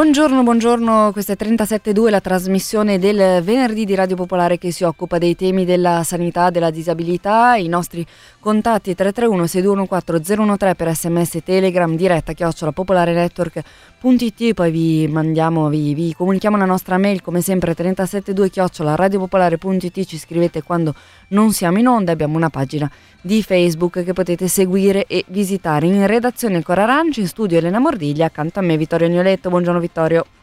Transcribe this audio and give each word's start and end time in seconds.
Buongiorno, 0.00 0.42
buongiorno, 0.42 1.12
questa 1.12 1.34
è 1.34 1.36
37.2, 1.38 2.08
la 2.08 2.22
trasmissione 2.22 2.98
del 2.98 3.42
venerdì 3.42 3.84
di 3.84 3.94
Radio 3.94 4.16
Popolare 4.16 4.56
che 4.56 4.72
si 4.72 4.82
occupa 4.82 5.18
dei 5.18 5.36
temi 5.36 5.66
della 5.66 6.02
sanità, 6.04 6.48
della 6.48 6.70
disabilità. 6.70 7.56
I 7.56 7.68
nostri 7.68 8.06
contatti 8.38 8.94
331 8.94 9.46
6214 9.46 10.56
013 10.56 10.74
per 10.74 10.96
sms 10.96 11.38
telegram, 11.44 11.96
diretta 11.96 12.32
chiocciola 12.32 12.72
popolare 12.72 13.12
network.it, 13.12 14.54
poi 14.54 14.70
vi 14.70 15.06
mandiamo, 15.06 15.68
vi, 15.68 15.92
vi, 15.92 16.14
comunichiamo 16.14 16.56
la 16.56 16.64
nostra 16.64 16.96
mail 16.96 17.20
come 17.20 17.42
sempre 17.42 17.74
372 17.74 18.48
chiocciola 18.48 18.94
radiopopolare.it, 18.94 20.04
ci 20.06 20.16
scrivete 20.16 20.62
quando 20.62 20.94
non 21.28 21.52
siamo 21.52 21.78
in 21.78 21.86
onda, 21.86 22.10
abbiamo 22.10 22.38
una 22.38 22.48
pagina 22.48 22.90
di 23.20 23.42
Facebook 23.42 24.02
che 24.02 24.14
potete 24.14 24.48
seguire 24.48 25.04
e 25.04 25.26
visitare. 25.28 25.84
In 25.84 26.06
redazione 26.06 26.56
ancora 26.56 26.84
Aranci, 26.84 27.20
in 27.20 27.28
studio 27.28 27.58
Elena 27.58 27.78
Mordiglia, 27.78 28.24
accanto 28.24 28.60
a 28.60 28.62
me 28.62 28.78
Vittorio 28.78 29.06
Agnoletto. 29.06 29.50
Buongiorno 29.50 29.78
Vittorio. 29.78 29.88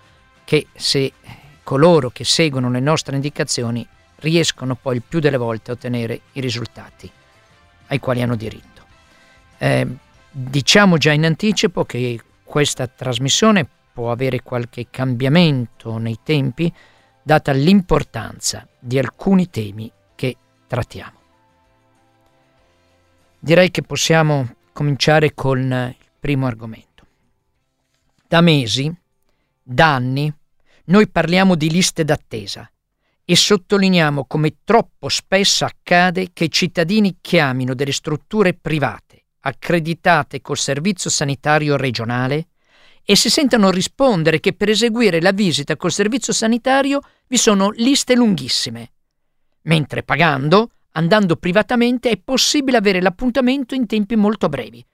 che 0.44 0.66
se 0.74 1.12
coloro 1.62 2.10
che 2.10 2.24
seguono 2.24 2.70
le 2.70 2.80
nostre 2.80 3.16
indicazioni 3.16 3.86
riescono 4.16 4.74
poi 4.74 4.96
il 4.96 5.02
più 5.06 5.18
delle 5.20 5.38
volte 5.38 5.70
a 5.70 5.74
ottenere 5.74 6.20
i 6.32 6.40
risultati 6.40 7.10
ai 7.88 7.98
quali 7.98 8.22
hanno 8.22 8.36
diritto. 8.36 8.82
Eh, 9.58 9.86
diciamo 10.30 10.98
già 10.98 11.12
in 11.12 11.24
anticipo 11.24 11.84
che 11.84 12.20
questa 12.42 12.86
trasmissione 12.86 13.66
può 13.94 14.10
avere 14.10 14.42
qualche 14.42 14.88
cambiamento 14.90 15.96
nei 15.98 16.18
tempi, 16.24 16.70
data 17.22 17.52
l'importanza 17.52 18.66
di 18.78 18.98
alcuni 18.98 19.48
temi 19.48 19.90
che 20.16 20.36
trattiamo. 20.66 21.18
Direi 23.38 23.70
che 23.70 23.82
possiamo 23.82 24.56
cominciare 24.72 25.32
con 25.32 25.60
il 25.60 26.10
primo 26.18 26.46
argomento. 26.46 27.06
Da 28.26 28.40
mesi, 28.40 28.92
da 29.62 29.94
anni, 29.94 30.32
noi 30.86 31.08
parliamo 31.08 31.54
di 31.54 31.70
liste 31.70 32.04
d'attesa 32.04 32.68
e 33.24 33.36
sottolineiamo 33.36 34.24
come 34.24 34.56
troppo 34.64 35.08
spesso 35.08 35.64
accade 35.64 36.30
che 36.32 36.44
i 36.44 36.50
cittadini 36.50 37.18
chiamino 37.20 37.74
delle 37.74 37.92
strutture 37.92 38.54
private 38.54 39.22
accreditate 39.46 40.40
col 40.40 40.58
servizio 40.58 41.10
sanitario 41.10 41.76
regionale 41.76 42.48
e 43.04 43.16
si 43.16 43.28
sentano 43.28 43.70
rispondere 43.70 44.40
che 44.40 44.54
per 44.54 44.70
eseguire 44.70 45.20
la 45.20 45.32
visita 45.32 45.76
col 45.76 45.92
servizio 45.92 46.32
sanitario 46.32 47.00
vi 47.26 47.36
sono 47.36 47.70
liste 47.70 48.14
lunghissime, 48.14 48.92
mentre 49.62 50.02
pagando, 50.02 50.70
andando 50.92 51.36
privatamente, 51.36 52.10
è 52.10 52.16
possibile 52.16 52.78
avere 52.78 53.00
l'appuntamento 53.00 53.74
in 53.74 53.86
tempi 53.86 54.16
molto 54.16 54.48
brevi. 54.48 54.84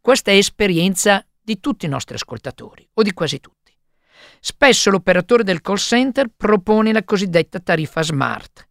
Questa 0.00 0.30
è 0.30 0.36
esperienza 0.36 1.24
di 1.40 1.58
tutti 1.58 1.86
i 1.86 1.88
nostri 1.88 2.14
ascoltatori, 2.14 2.88
o 2.94 3.02
di 3.02 3.12
quasi 3.12 3.40
tutti. 3.40 3.76
Spesso 4.40 4.90
l'operatore 4.90 5.42
del 5.42 5.60
call 5.60 5.76
center 5.76 6.28
propone 6.34 6.92
la 6.92 7.04
cosiddetta 7.04 7.58
tariffa 7.58 8.02
smart, 8.02 8.68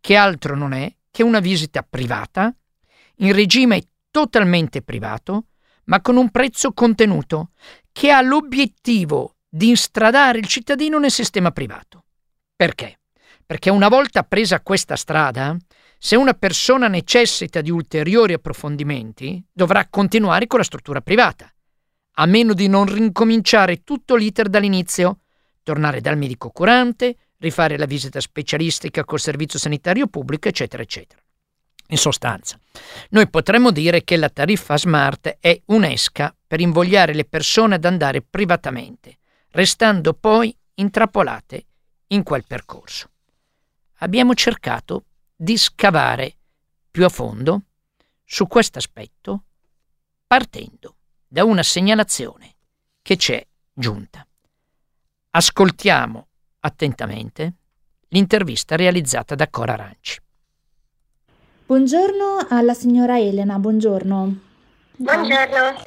che 0.00 0.16
altro 0.16 0.56
non 0.56 0.72
è 0.72 0.92
che 1.10 1.22
una 1.22 1.38
visita 1.40 1.82
privata, 1.82 2.54
in 3.18 3.32
regime 3.32 3.90
totalmente 4.10 4.82
privato, 4.82 5.46
ma 5.84 6.00
con 6.00 6.16
un 6.16 6.30
prezzo 6.30 6.72
contenuto, 6.72 7.50
che 7.94 8.10
ha 8.10 8.20
l'obiettivo 8.20 9.36
di 9.48 9.68
instradare 9.68 10.38
il 10.38 10.48
cittadino 10.48 10.98
nel 10.98 11.12
sistema 11.12 11.52
privato. 11.52 12.06
Perché? 12.56 12.98
Perché 13.46 13.70
una 13.70 13.86
volta 13.86 14.24
presa 14.24 14.60
questa 14.62 14.96
strada, 14.96 15.56
se 15.96 16.16
una 16.16 16.34
persona 16.34 16.88
necessita 16.88 17.60
di 17.60 17.70
ulteriori 17.70 18.32
approfondimenti, 18.32 19.40
dovrà 19.52 19.86
continuare 19.86 20.48
con 20.48 20.58
la 20.58 20.64
struttura 20.64 21.02
privata, 21.02 21.48
a 22.16 22.26
meno 22.26 22.52
di 22.52 22.66
non 22.66 22.86
rincominciare 22.86 23.84
tutto 23.84 24.16
l'iter 24.16 24.48
dall'inizio, 24.48 25.20
tornare 25.62 26.00
dal 26.00 26.18
medico 26.18 26.50
curante, 26.50 27.16
rifare 27.38 27.78
la 27.78 27.86
visita 27.86 28.18
specialistica 28.18 29.04
col 29.04 29.20
servizio 29.20 29.60
sanitario 29.60 30.08
pubblico, 30.08 30.48
eccetera, 30.48 30.82
eccetera. 30.82 31.23
In 31.88 31.98
sostanza, 31.98 32.58
noi 33.10 33.28
potremmo 33.28 33.70
dire 33.70 34.04
che 34.04 34.16
la 34.16 34.30
tariffa 34.30 34.76
smart 34.78 35.36
è 35.38 35.60
un'esca 35.66 36.34
per 36.46 36.60
invogliare 36.60 37.12
le 37.12 37.24
persone 37.24 37.74
ad 37.74 37.84
andare 37.84 38.22
privatamente, 38.22 39.18
restando 39.50 40.14
poi 40.14 40.56
intrappolate 40.74 41.66
in 42.08 42.22
quel 42.22 42.44
percorso. 42.46 43.10
Abbiamo 43.98 44.34
cercato 44.34 45.04
di 45.36 45.56
scavare 45.56 46.36
più 46.90 47.04
a 47.04 47.08
fondo 47.08 47.62
su 48.24 48.46
questo 48.46 48.78
aspetto 48.78 49.44
partendo 50.26 50.96
da 51.28 51.44
una 51.44 51.62
segnalazione 51.62 52.56
che 53.02 53.16
c'è 53.16 53.46
giunta. 53.72 54.26
Ascoltiamo 55.30 56.28
attentamente 56.60 57.54
l'intervista 58.08 58.76
realizzata 58.76 59.34
da 59.34 59.48
Cora 59.48 59.74
Ranci. 59.74 60.20
Buongiorno 61.66 62.46
alla 62.50 62.74
signora 62.74 63.18
Elena, 63.18 63.58
buongiorno. 63.58 64.34
Buongiorno. 64.96 65.80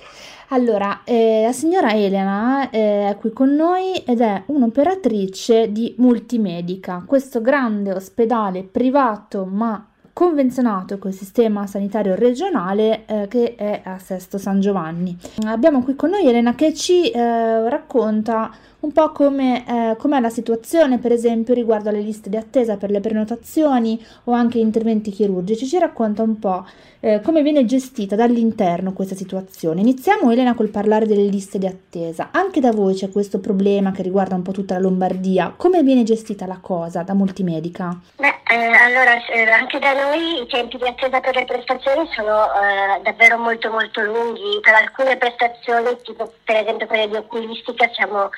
Allora, 0.48 1.02
eh, 1.04 1.44
la 1.46 1.52
signora 1.52 1.94
Elena 1.94 2.72
è 2.72 3.16
qui 3.20 3.32
con 3.32 3.54
noi 3.54 3.94
ed 3.98 4.22
è 4.22 4.42
un'operatrice 4.48 5.72
di 5.72 5.94
Multimedica, 6.00 7.04
questo 7.06 7.42
grande 7.42 7.94
ospedale 7.94 8.64
privato 8.64 9.46
ma 9.46 9.88
convenzionato 10.14 10.98
col 10.98 11.14
sistema 11.14 11.68
sanitario 11.68 12.16
regionale 12.16 13.06
eh, 13.06 13.28
che 13.28 13.54
è 13.54 13.82
a 13.84 14.00
Sesto 14.00 14.40
San 14.40 14.60
Giovanni. 14.60 15.16
Abbiamo 15.46 15.84
qui 15.84 15.96
con 15.96 16.10
noi 16.10 16.28
Elena 16.28 16.56
che 16.56 16.74
ci 16.74 17.12
eh, 17.12 17.70
racconta 17.70 18.52
un 18.80 18.92
po' 18.92 19.12
come 19.12 19.66
eh, 19.68 19.96
com'è 19.98 20.20
la 20.20 20.30
situazione, 20.30 21.00
per 21.00 21.12
esempio, 21.12 21.54
riguardo 21.54 21.90
alle 21.90 22.02
liste 22.02 22.30
di 22.30 22.38
attesa 22.38 22.78
per 22.78 22.92
le 22.92 23.00
prenotazioni 23.00 24.04
o 24.26 24.34
anche 24.34 24.60
interventi 24.60 25.12
chirurgici. 25.12 25.66
Ci 25.66 25.80
racconta 25.80 26.22
un 26.22 26.38
po' 26.38 26.66
eh, 27.00 27.22
come 27.22 27.42
viene 27.42 27.66
gestita 27.66 28.16
dall'interno 28.16 28.94
questa 28.94 29.16
situazione. 29.16 29.82
Iniziamo, 29.82 30.32
Elena, 30.32 30.54
col 30.54 30.70
parlare 30.70 31.06
delle 31.06 31.28
liste 31.28 31.58
di 31.58 31.66
attesa. 31.66 32.30
Anche 32.32 32.60
da 32.60 32.72
voi 32.72 32.94
c'è 32.94 33.10
questo 33.10 33.40
problema 33.40 33.92
che 33.92 34.04
riguarda 34.04 34.36
un 34.36 34.42
po' 34.44 34.52
tutta 34.52 34.76
la 34.76 34.82
Lombardia. 34.82 35.54
Come 35.56 35.84
viene 35.84 36.04
gestita 36.04 36.46
la 36.46 36.60
cosa 36.62 37.04
da 37.04 37.14
Multimedica? 37.14 38.00
Beh, 38.16 38.36
eh, 38.50 38.56
allora, 38.56 39.26
eh, 39.26 39.50
anche 39.50 39.80
da 39.80 39.94
noi 39.94 40.42
i 40.42 40.48
tempi 40.48 40.78
di 40.78 40.88
attesa 40.88 41.20
per 41.20 41.36
le 41.36 41.46
prestazioni 41.46 42.08
sono 42.16 42.46
eh, 42.46 43.02
davvero 43.02 43.38
molto 43.38 43.70
molto 43.70 44.02
lunghi. 44.02 44.60
Per 44.62 44.74
alcune 44.74 45.18
prestazioni, 45.18 45.98
tipo 46.04 46.32
per 46.44 46.58
esempio 46.58 46.88
quelle 46.88 47.08
di 47.10 47.16
oculistica, 47.16 47.90
siamo 47.94 48.30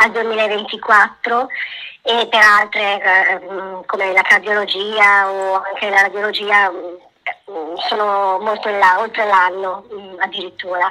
al 0.00 0.10
2024 0.12 1.48
e 2.02 2.26
per 2.30 2.40
altre 2.40 3.02
eh, 3.02 3.40
come 3.86 4.12
la 4.12 4.22
cardiologia 4.22 5.30
o 5.30 5.62
anche 5.62 5.90
la 5.90 6.02
radiologia 6.02 6.70
mm, 6.70 7.67
sono 7.88 8.38
molto 8.40 8.68
in 8.68 8.78
là, 8.78 8.98
oltre 8.98 9.26
l'anno 9.26 9.84
mm, 9.92 10.20
addirittura. 10.20 10.90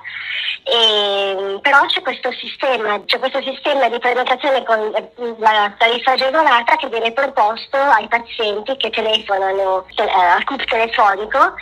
E, 0.63 1.59
però 1.61 1.85
c'è 1.85 2.01
questo 2.01 2.29
sistema, 2.33 3.01
c'è 3.05 3.19
questo 3.19 3.41
sistema 3.41 3.87
di 3.87 3.99
prenotazione 3.99 4.63
con 4.63 4.79
eh, 4.95 5.35
la 5.39 5.73
tariffa 5.77 6.11
agevolata 6.11 6.75
che 6.75 6.89
viene 6.89 7.13
proposto 7.13 7.77
ai 7.77 8.07
pazienti 8.07 8.75
che 8.75 8.89
telefonano 8.89 9.85
eh, 9.95 10.09
al 10.09 10.43
CUP 10.43 10.65
telefonico 10.65 11.53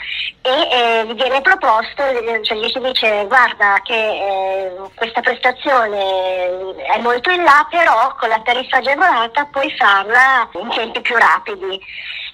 e 0.41 0.67
eh, 0.71 1.13
viene 1.13 1.41
proposto, 1.41 2.03
cioè 2.41 2.57
gli 2.57 2.69
si 2.71 2.79
dice 2.79 3.25
guarda 3.27 3.79
che 3.83 3.93
eh, 3.93 4.75
questa 4.95 5.21
prestazione 5.21 6.75
è 6.77 6.99
molto 7.01 7.29
in 7.29 7.43
là, 7.43 7.65
però 7.69 8.15
con 8.15 8.29
la 8.29 8.41
tariffa 8.43 8.77
agevolata 8.77 9.45
puoi 9.51 9.71
farla 9.77 10.49
in 10.53 10.69
tempi 10.69 11.01
più 11.01 11.15
rapidi 11.15 11.79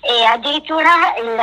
e 0.02 0.26
addirittura 0.26 1.16
il, 1.20 1.36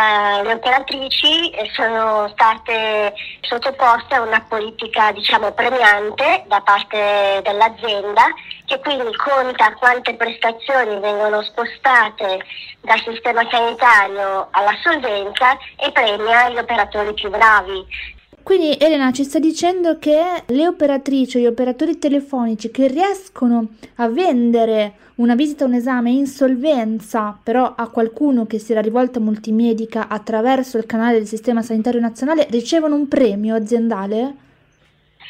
le 0.46 0.52
operatrici 0.52 1.37
sono 1.72 2.28
state 2.28 3.14
sottoposte 3.40 4.14
a 4.14 4.22
una 4.22 4.44
politica 4.48 5.12
diciamo 5.12 5.52
premiante 5.52 6.44
da 6.46 6.60
parte 6.60 7.40
dell'azienda 7.42 8.24
che 8.66 8.78
quindi 8.80 9.14
conta 9.16 9.74
quante 9.74 10.14
prestazioni 10.14 10.98
vengono 11.00 11.42
spostate 11.42 12.44
dal 12.80 13.00
sistema 13.00 13.42
sanitario 13.50 14.48
alla 14.50 14.76
solvenza 14.82 15.56
e 15.76 15.90
premia 15.92 16.50
gli 16.50 16.58
operatori 16.58 17.14
più 17.14 17.30
bravi. 17.30 18.16
Quindi 18.48 18.78
Elena 18.80 19.12
ci 19.12 19.24
sta 19.24 19.38
dicendo 19.38 19.98
che 19.98 20.18
le 20.46 20.66
operatrici 20.66 21.36
o 21.36 21.40
gli 21.40 21.44
operatori 21.44 21.98
telefonici 21.98 22.70
che 22.70 22.88
riescono 22.88 23.74
a 23.96 24.08
vendere 24.08 24.94
una 25.16 25.34
visita, 25.34 25.66
un 25.66 25.74
esame 25.74 26.12
in 26.12 26.26
solvenza, 26.26 27.38
però 27.42 27.74
a 27.76 27.88
qualcuno 27.88 28.46
che 28.46 28.58
si 28.58 28.72
era 28.72 28.80
rivolto 28.80 29.18
a 29.18 29.20
multimedica 29.20 30.08
attraverso 30.08 30.78
il 30.78 30.86
canale 30.86 31.18
del 31.18 31.26
Sistema 31.26 31.60
Sanitario 31.60 32.00
Nazionale, 32.00 32.46
ricevono 32.48 32.94
un 32.94 33.06
premio 33.06 33.54
aziendale? 33.54 34.34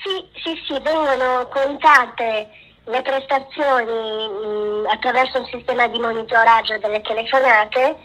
Sì, 0.04 0.24
sì, 0.40 0.54
sì, 0.64 0.80
vengono 0.80 1.48
contate 1.50 2.46
le 2.88 3.02
prestazioni 3.02 4.28
mh, 4.28 4.86
attraverso 4.90 5.38
un 5.38 5.46
sistema 5.46 5.86
di 5.88 5.98
monitoraggio 5.98 6.78
delle 6.78 7.00
telefonate, 7.02 7.96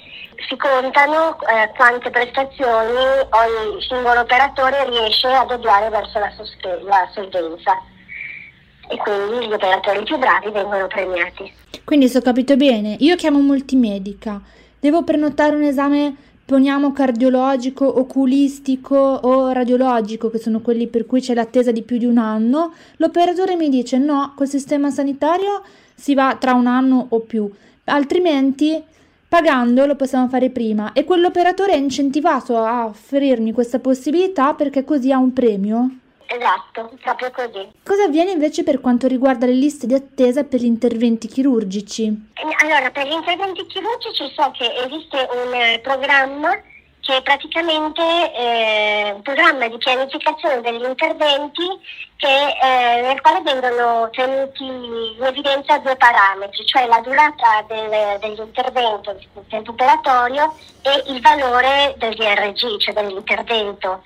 si 0.48 0.58
contano 0.58 1.38
eh, 1.42 1.72
quante 1.76 2.10
prestazioni 2.10 2.98
ogni 3.30 3.82
singolo 3.88 4.22
operatore 4.22 4.90
riesce 4.90 5.28
a 5.28 5.46
deviare 5.46 5.90
verso 5.90 6.20
la, 6.20 6.32
sospe- 6.36 6.82
la 6.84 7.10
solvenza 7.14 7.80
e 8.90 8.98
quindi 8.98 9.48
gli 9.48 9.54
operatori 9.54 10.04
più 10.04 10.18
bravi 10.18 10.52
vengono 10.52 10.88
premiati. 10.88 11.52
Quindi 11.86 12.10
se 12.10 12.18
ho 12.18 12.22
capito 12.22 12.58
bene, 12.58 12.98
io 13.00 13.16
chiamo 13.16 13.40
multimedica, 13.40 14.42
devo 14.80 15.04
prenotare 15.04 15.56
un 15.56 15.64
esame, 15.64 16.16
poniamo 16.54 16.92
cardiologico, 16.92 17.98
oculistico 18.00 18.96
o 18.96 19.52
radiologico, 19.52 20.30
che 20.30 20.38
sono 20.38 20.62
quelli 20.62 20.86
per 20.86 21.08
cui 21.08 21.20
c'è 21.20 21.34
l'attesa 21.34 21.72
di 21.72 21.82
più 21.82 21.98
di 21.98 22.06
un 22.06 22.20
anno, 22.20 22.74
l'operatore 22.98 23.56
mi 23.56 23.70
dice 23.70 23.98
no, 23.98 24.34
col 24.36 24.48
sistema 24.48 24.92
sanitario 24.92 25.64
si 25.96 26.14
va 26.14 26.38
tra 26.40 26.54
un 26.54 26.68
anno 26.68 27.08
o 27.10 27.22
più, 27.22 27.50
altrimenti 27.86 28.80
pagando 29.28 29.88
lo 29.88 29.96
possiamo 29.96 30.28
fare 30.28 30.52
prima 30.52 30.94
e 30.94 31.06
quell'operatore 31.06 31.72
è 31.74 31.78
incentivato 31.78 32.56
a 32.56 32.86
offrirmi 32.86 33.52
questa 33.52 33.80
possibilità 33.80 34.54
perché 34.54 34.84
così 34.84 35.12
ha 35.12 35.18
un 35.18 35.34
premio. 35.34 35.90
Esatto, 36.34 36.90
proprio 37.02 37.30
così. 37.30 37.72
Cosa 37.84 38.06
avviene 38.06 38.32
invece 38.32 38.64
per 38.64 38.82
quanto 38.82 39.08
riguarda 39.08 39.46
le 39.46 39.54
liste 39.54 39.86
di 39.86 39.94
attesa 39.94 40.44
per 40.44 40.62
gli 40.62 40.66
interventi 40.66 41.28
chirurgici? 41.28 42.32
Allora, 42.64 42.90
per 42.90 43.06
gli 43.06 43.12
interventi 43.12 43.66
chirurgici 43.68 44.32
so 44.36 44.52
che 44.52 44.66
esiste 44.84 45.28
un 45.32 45.54
eh, 45.54 45.80
programma 45.80 46.60
che 47.02 47.18
è 47.18 47.22
praticamente 47.22 48.02
eh, 48.02 49.12
un 49.14 49.22
programma 49.22 49.68
di 49.68 49.78
pianificazione 49.78 50.62
degli 50.62 50.86
interventi 50.86 51.68
che, 52.16 52.28
eh, 52.28 53.02
nel 53.02 53.20
quale 53.22 53.42
vengono 53.42 54.10
tenuti 54.10 54.64
in 54.64 55.22
evidenza 55.22 55.78
due 55.80 55.98
parametri, 55.98 56.66
cioè 56.66 56.88
la 56.88 57.02
durata 57.02 57.64
del, 57.68 58.20
dell'intervento, 58.22 59.12
del 59.12 59.46
tempo 59.50 59.72
operatorio 59.72 60.56
e 60.82 61.12
il 61.12 61.22
valore 61.22 61.94
del 61.98 62.16
DRG, 62.16 62.80
cioè 62.80 62.94
dell'intervento. 62.94 64.04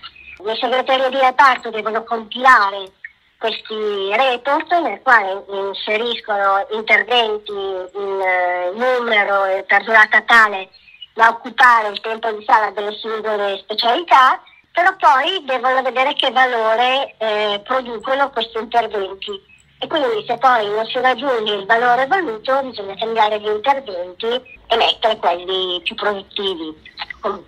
I 0.48 0.56
segretari 0.56 1.10
di 1.10 1.20
reparto 1.20 1.70
devono 1.72 2.06
compilare 2.06 2.94
questi 3.38 4.10
report 4.16 4.72
nel 4.80 5.02
quale 5.04 5.44
inseriscono 5.50 6.66
interventi 6.72 7.52
in 7.52 8.22
eh, 8.22 8.72
numero 8.74 9.44
e 9.44 9.64
per 9.64 9.84
durata 9.84 10.22
tale 10.22 10.70
da 11.14 11.28
occupare 11.28 11.90
il 11.90 12.00
tempo 12.00 12.32
di 12.32 12.46
sala 12.46 12.72
delle 12.72 12.96
singole 12.98 13.58
specialità, 13.58 14.42
però 14.72 14.96
poi 14.96 15.44
devono 15.44 15.82
vedere 15.82 16.14
che 16.14 16.32
valore 16.32 17.16
eh, 17.18 17.62
producono 17.66 18.30
questi 18.30 18.58
interventi. 18.58 19.56
E 19.80 19.88
quindi 19.88 20.24
se 20.26 20.38
poi 20.38 20.66
non 20.70 20.86
si 20.86 20.98
raggiunge 21.02 21.56
il 21.56 21.66
valore 21.66 22.08
voluto 22.08 22.64
bisogna 22.64 22.96
cambiare 22.96 23.38
gli 23.42 23.50
interventi 23.50 24.28
e 24.68 24.76
mettere 24.78 25.18
quelli 25.18 25.82
più 25.84 25.94
produttivi, 25.96 26.74
con, 27.20 27.44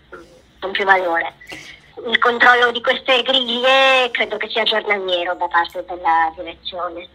con 0.60 0.72
più 0.72 0.84
valore 0.84 1.34
il 2.08 2.18
controllo 2.20 2.72
di 2.72 2.82
queste 2.82 3.22
griglie 3.24 4.10
credo 4.12 4.38
che 4.38 4.50
sia 4.50 4.64
giornaliero 4.64 5.36
da 5.36 5.48
parte 5.48 5.84
della 5.88 6.34
direzione. 6.36 7.08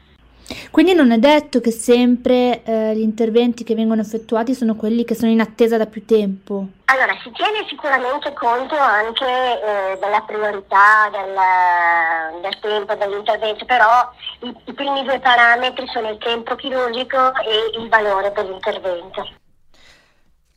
Quindi 0.71 0.93
non 0.93 1.11
è 1.13 1.19
detto 1.19 1.61
che 1.61 1.71
sempre 1.71 2.63
eh, 2.65 2.95
gli 2.95 3.01
interventi 3.01 3.65
che 3.65 3.75
vengono 3.75 4.03
effettuati 4.03 4.55
sono 4.55 4.77
quelli 4.77 5.05
che 5.05 5.15
sono 5.15 5.31
in 5.31 5.41
attesa 5.41 5.79
da 5.79 5.87
più 5.87 6.05
tempo? 6.05 6.67
Allora, 6.87 7.17
si 7.23 7.31
tiene 7.33 7.65
sicuramente 7.69 8.33
conto 8.35 8.77
anche 8.77 9.25
eh, 9.25 9.99
della 9.99 10.21
priorità 10.27 11.09
del, 11.11 12.43
del, 12.43 12.59
tempo 12.61 12.95
dell'intervento, 12.95 13.65
però 13.65 14.11
i, 14.41 14.55
i 14.67 14.73
primi 14.75 15.03
due 15.03 15.19
parametri 15.19 15.87
sono 15.89 16.11
il 16.11 16.19
tempo 16.19 16.55
chirurgico 16.57 17.35
e 17.37 17.81
il 17.81 17.89
valore 17.89 18.33
dell'intervento. 18.35 19.29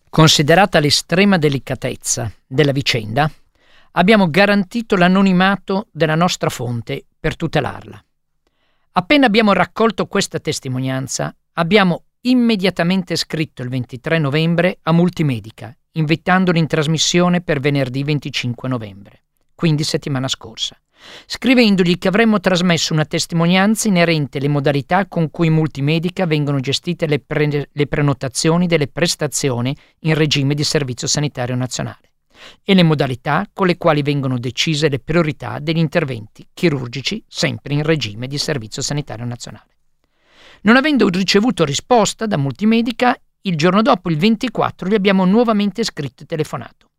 Considerata 0.10 0.80
l'estrema 0.80 1.38
delicatezza 1.38 2.32
della 2.46 2.72
vicenda, 2.72 3.30
abbiamo 3.98 4.30
garantito 4.30 4.96
l'anonimato 4.96 5.88
della 5.92 6.16
nostra 6.16 6.50
fonte 6.50 7.06
per 7.20 7.36
tutelarla. 7.36 8.04
Appena 8.94 9.26
abbiamo 9.26 9.54
raccolto 9.54 10.06
questa 10.06 10.40
testimonianza, 10.40 11.36
abbiamo 11.54 12.06
immediatamente 12.22 13.16
scritto 13.16 13.64
il 13.64 13.70
23 13.70 14.20
novembre 14.20 14.80
a 14.84 14.92
Multimedica, 14.92 15.76
invitandoli 15.94 16.60
in 16.60 16.68
trasmissione 16.68 17.42
per 17.42 17.60
venerdì 17.60 18.04
25 18.04 18.70
novembre, 18.70 19.24
quindi 19.56 19.84
settimana 19.84 20.28
scorsa, 20.28 20.80
scrivendogli 21.26 21.98
che 21.98 22.08
avremmo 22.08 22.40
trasmesso 22.40 22.94
una 22.94 23.06
testimonianza 23.06 23.88
inerente 23.88 24.38
alle 24.38 24.48
modalità 24.48 25.08
con 25.08 25.32
cui 25.32 25.50
Multimedica 25.50 26.28
vengono 26.28 26.60
gestite 26.60 27.08
le, 27.08 27.20
pre- 27.20 27.70
le 27.72 27.88
prenotazioni 27.88 28.68
delle 28.68 28.88
prestazioni 28.88 29.76
in 30.02 30.14
regime 30.14 30.54
di 30.54 30.64
servizio 30.64 31.08
sanitario 31.08 31.56
nazionale 31.56 32.07
e 32.64 32.74
le 32.74 32.84
modalità 32.84 33.48
con 33.52 33.68
le 33.68 33.78
quali 33.78 34.02
vengono 34.02 34.38
decise 34.38 34.90
le 34.90 35.00
priorità 35.00 35.60
degli 35.60 35.78
interventi 35.78 36.48
chirurgici 36.54 37.24
sempre 37.28 37.74
in 37.74 37.84
regime 37.84 38.28
di 38.28 38.38
Servizio 38.38 38.82
Sanitario 38.82 39.26
Nazionale. 39.26 39.76
Non 40.62 40.76
avendo 40.76 41.08
ricevuto 41.10 41.66
risposta 41.66 42.26
da 42.26 42.38
Multimedica, 42.38 43.20
il 43.42 43.56
giorno 43.56 43.82
dopo, 43.82 44.10
il 44.10 44.18
24, 44.18 44.90
gli 44.90 44.96
abbiamo 44.96 45.26
nuovamente 45.26 45.84
scritto 45.84 46.24
e 46.24 46.26
telefonato. 46.26 46.90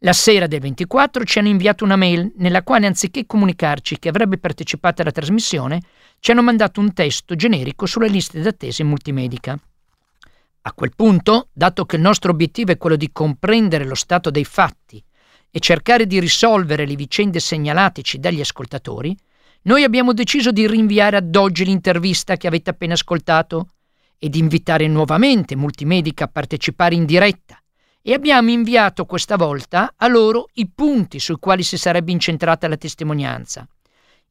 La 0.00 0.12
sera 0.12 0.48
del 0.48 0.58
24 0.60 1.24
ci 1.24 1.38
hanno 1.38 1.48
inviato 1.48 1.84
una 1.84 1.94
mail 1.94 2.32
nella 2.38 2.64
quale, 2.64 2.86
anziché 2.86 3.24
comunicarci 3.24 4.00
che 4.00 4.08
avrebbe 4.08 4.36
partecipato 4.36 5.00
alla 5.00 5.12
trasmissione, 5.12 5.80
ci 6.18 6.32
hanno 6.32 6.42
mandato 6.42 6.80
un 6.80 6.92
testo 6.92 7.36
generico 7.36 7.86
sulle 7.86 8.08
liste 8.08 8.40
d'attesa 8.40 8.82
in 8.82 8.88
multimedica. 8.88 9.56
A 10.64 10.72
quel 10.74 10.92
punto, 10.94 11.48
dato 11.52 11.84
che 11.84 11.96
il 11.96 12.02
nostro 12.02 12.30
obiettivo 12.30 12.70
è 12.70 12.76
quello 12.76 12.94
di 12.94 13.10
comprendere 13.10 13.84
lo 13.84 13.96
stato 13.96 14.30
dei 14.30 14.44
fatti 14.44 15.02
e 15.50 15.58
cercare 15.58 16.06
di 16.06 16.20
risolvere 16.20 16.86
le 16.86 16.94
vicende 16.94 17.40
segnalateci 17.40 18.20
dagli 18.20 18.40
ascoltatori, 18.40 19.16
noi 19.62 19.82
abbiamo 19.82 20.12
deciso 20.12 20.52
di 20.52 20.66
rinviare 20.68 21.16
ad 21.16 21.34
oggi 21.34 21.64
l'intervista 21.64 22.36
che 22.36 22.46
avete 22.46 22.70
appena 22.70 22.94
ascoltato 22.94 23.70
e 24.18 24.28
di 24.28 24.38
invitare 24.38 24.86
nuovamente 24.86 25.56
Multimedica 25.56 26.24
a 26.24 26.28
partecipare 26.28 26.94
in 26.94 27.06
diretta 27.06 27.60
e 28.00 28.12
abbiamo 28.12 28.50
inviato 28.50 29.04
questa 29.04 29.36
volta 29.36 29.94
a 29.96 30.06
loro 30.06 30.48
i 30.54 30.68
punti 30.68 31.18
sui 31.18 31.36
quali 31.40 31.64
si 31.64 31.76
sarebbe 31.76 32.12
incentrata 32.12 32.68
la 32.68 32.76
testimonianza. 32.76 33.66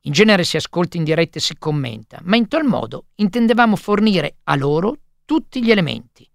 In 0.01 0.13
genere 0.13 0.45
si 0.45 0.55
ascolta 0.55 0.95
in 0.95 1.03
diretta 1.03 1.39
e 1.39 1.41
si 1.41 1.57
commenta, 1.57 2.19
ma 2.23 2.37
in 2.37 2.47
tal 2.47 2.63
modo 2.63 3.07
intendevamo 3.15 3.75
fornire 3.75 4.37
a 4.45 4.55
loro 4.55 4.97
tutti 5.31 5.63
gli 5.63 5.71
elementi, 5.71 6.29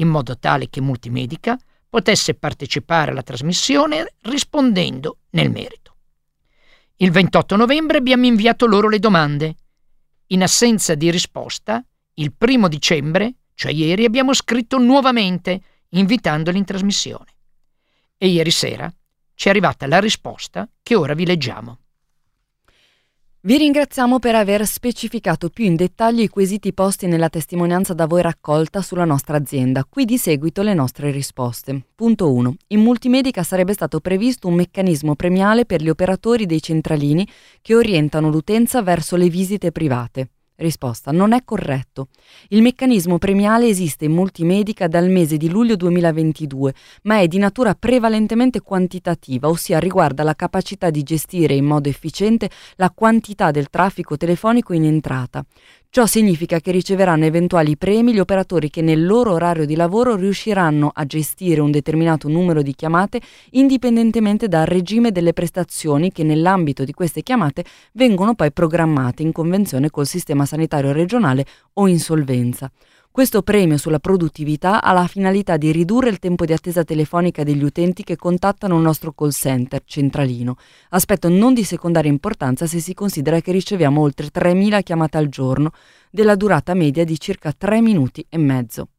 in 0.00 0.08
modo 0.08 0.36
tale 0.36 0.68
che 0.68 0.80
Multimedica 0.80 1.56
potesse 1.88 2.34
partecipare 2.34 3.12
alla 3.12 3.22
trasmissione 3.22 4.14
rispondendo 4.22 5.18
nel 5.30 5.52
merito. 5.52 5.94
Il 6.96 7.12
28 7.12 7.54
novembre 7.54 7.98
abbiamo 7.98 8.26
inviato 8.26 8.66
loro 8.66 8.88
le 8.88 8.98
domande. 8.98 9.54
In 10.32 10.42
assenza 10.42 10.96
di 10.96 11.12
risposta, 11.12 11.80
il 12.14 12.32
primo 12.32 12.66
dicembre, 12.66 13.34
cioè 13.54 13.70
ieri, 13.70 14.04
abbiamo 14.04 14.34
scritto 14.34 14.78
nuovamente 14.78 15.60
invitandoli 15.90 16.58
in 16.58 16.64
trasmissione. 16.64 17.32
E 18.18 18.26
ieri 18.26 18.50
sera 18.50 18.92
ci 19.34 19.46
è 19.46 19.50
arrivata 19.50 19.86
la 19.86 20.00
risposta 20.00 20.68
che 20.82 20.96
ora 20.96 21.14
vi 21.14 21.24
leggiamo. 21.24 21.78
Vi 23.42 23.56
ringraziamo 23.56 24.18
per 24.18 24.34
aver 24.34 24.66
specificato 24.66 25.48
più 25.48 25.64
in 25.64 25.74
dettaglio 25.74 26.20
i 26.20 26.28
quesiti 26.28 26.74
posti 26.74 27.06
nella 27.06 27.30
testimonianza 27.30 27.94
da 27.94 28.04
voi 28.04 28.20
raccolta 28.20 28.82
sulla 28.82 29.06
nostra 29.06 29.38
azienda. 29.38 29.86
Qui 29.88 30.04
di 30.04 30.18
seguito 30.18 30.60
le 30.60 30.74
nostre 30.74 31.10
risposte. 31.10 31.86
Punto 31.94 32.30
1. 32.34 32.54
In 32.66 32.80
Multimedica 32.80 33.42
sarebbe 33.42 33.72
stato 33.72 34.00
previsto 34.00 34.46
un 34.46 34.56
meccanismo 34.56 35.14
premiale 35.14 35.64
per 35.64 35.80
gli 35.80 35.88
operatori 35.88 36.44
dei 36.44 36.60
centralini 36.60 37.26
che 37.62 37.74
orientano 37.74 38.28
l'utenza 38.28 38.82
verso 38.82 39.16
le 39.16 39.30
visite 39.30 39.72
private. 39.72 40.28
Risposta. 40.60 41.10
Non 41.10 41.32
è 41.32 41.42
corretto. 41.42 42.08
Il 42.48 42.60
meccanismo 42.60 43.16
premiale 43.16 43.66
esiste 43.66 44.04
in 44.04 44.12
multimedica 44.12 44.88
dal 44.88 45.08
mese 45.08 45.38
di 45.38 45.48
luglio 45.48 45.74
2022, 45.74 46.74
ma 47.04 47.18
è 47.18 47.26
di 47.26 47.38
natura 47.38 47.74
prevalentemente 47.74 48.60
quantitativa, 48.60 49.48
ossia 49.48 49.78
riguarda 49.78 50.22
la 50.22 50.34
capacità 50.34 50.90
di 50.90 51.02
gestire 51.02 51.54
in 51.54 51.64
modo 51.64 51.88
efficiente 51.88 52.50
la 52.76 52.90
quantità 52.90 53.50
del 53.50 53.70
traffico 53.70 54.18
telefonico 54.18 54.74
in 54.74 54.84
entrata. 54.84 55.42
Ciò 55.92 56.06
significa 56.06 56.60
che 56.60 56.70
riceveranno 56.70 57.24
eventuali 57.24 57.76
premi 57.76 58.12
gli 58.12 58.20
operatori 58.20 58.70
che 58.70 58.80
nel 58.80 59.04
loro 59.04 59.32
orario 59.32 59.66
di 59.66 59.74
lavoro 59.74 60.14
riusciranno 60.14 60.88
a 60.94 61.04
gestire 61.04 61.60
un 61.60 61.72
determinato 61.72 62.28
numero 62.28 62.62
di 62.62 62.76
chiamate 62.76 63.20
indipendentemente 63.50 64.46
dal 64.46 64.66
regime 64.66 65.10
delle 65.10 65.32
prestazioni 65.32 66.12
che 66.12 66.22
nell'ambito 66.22 66.84
di 66.84 66.92
queste 66.92 67.24
chiamate 67.24 67.64
vengono 67.94 68.36
poi 68.36 68.52
programmate 68.52 69.22
in 69.22 69.32
convenzione 69.32 69.90
col 69.90 70.06
sistema 70.06 70.46
sanitario 70.46 70.92
regionale 70.92 71.44
o 71.72 71.88
insolvenza. 71.88 72.70
Questo 73.12 73.42
premio 73.42 73.76
sulla 73.76 73.98
produttività 73.98 74.80
ha 74.80 74.92
la 74.92 75.08
finalità 75.08 75.56
di 75.56 75.72
ridurre 75.72 76.10
il 76.10 76.20
tempo 76.20 76.44
di 76.44 76.52
attesa 76.52 76.84
telefonica 76.84 77.42
degli 77.42 77.64
utenti 77.64 78.04
che 78.04 78.14
contattano 78.14 78.76
il 78.76 78.82
nostro 78.82 79.12
call 79.12 79.30
center 79.30 79.82
centralino, 79.84 80.54
aspetto 80.90 81.28
non 81.28 81.52
di 81.52 81.64
secondaria 81.64 82.08
importanza 82.08 82.66
se 82.66 82.78
si 82.78 82.94
considera 82.94 83.40
che 83.40 83.50
riceviamo 83.50 84.00
oltre 84.00 84.28
3.000 84.28 84.84
chiamate 84.84 85.18
al 85.18 85.28
giorno, 85.28 85.72
della 86.08 86.36
durata 86.36 86.72
media 86.74 87.04
di 87.04 87.18
circa 87.18 87.52
3 87.52 87.80
minuti 87.80 88.24
e 88.28 88.38
mezzo. 88.38 88.90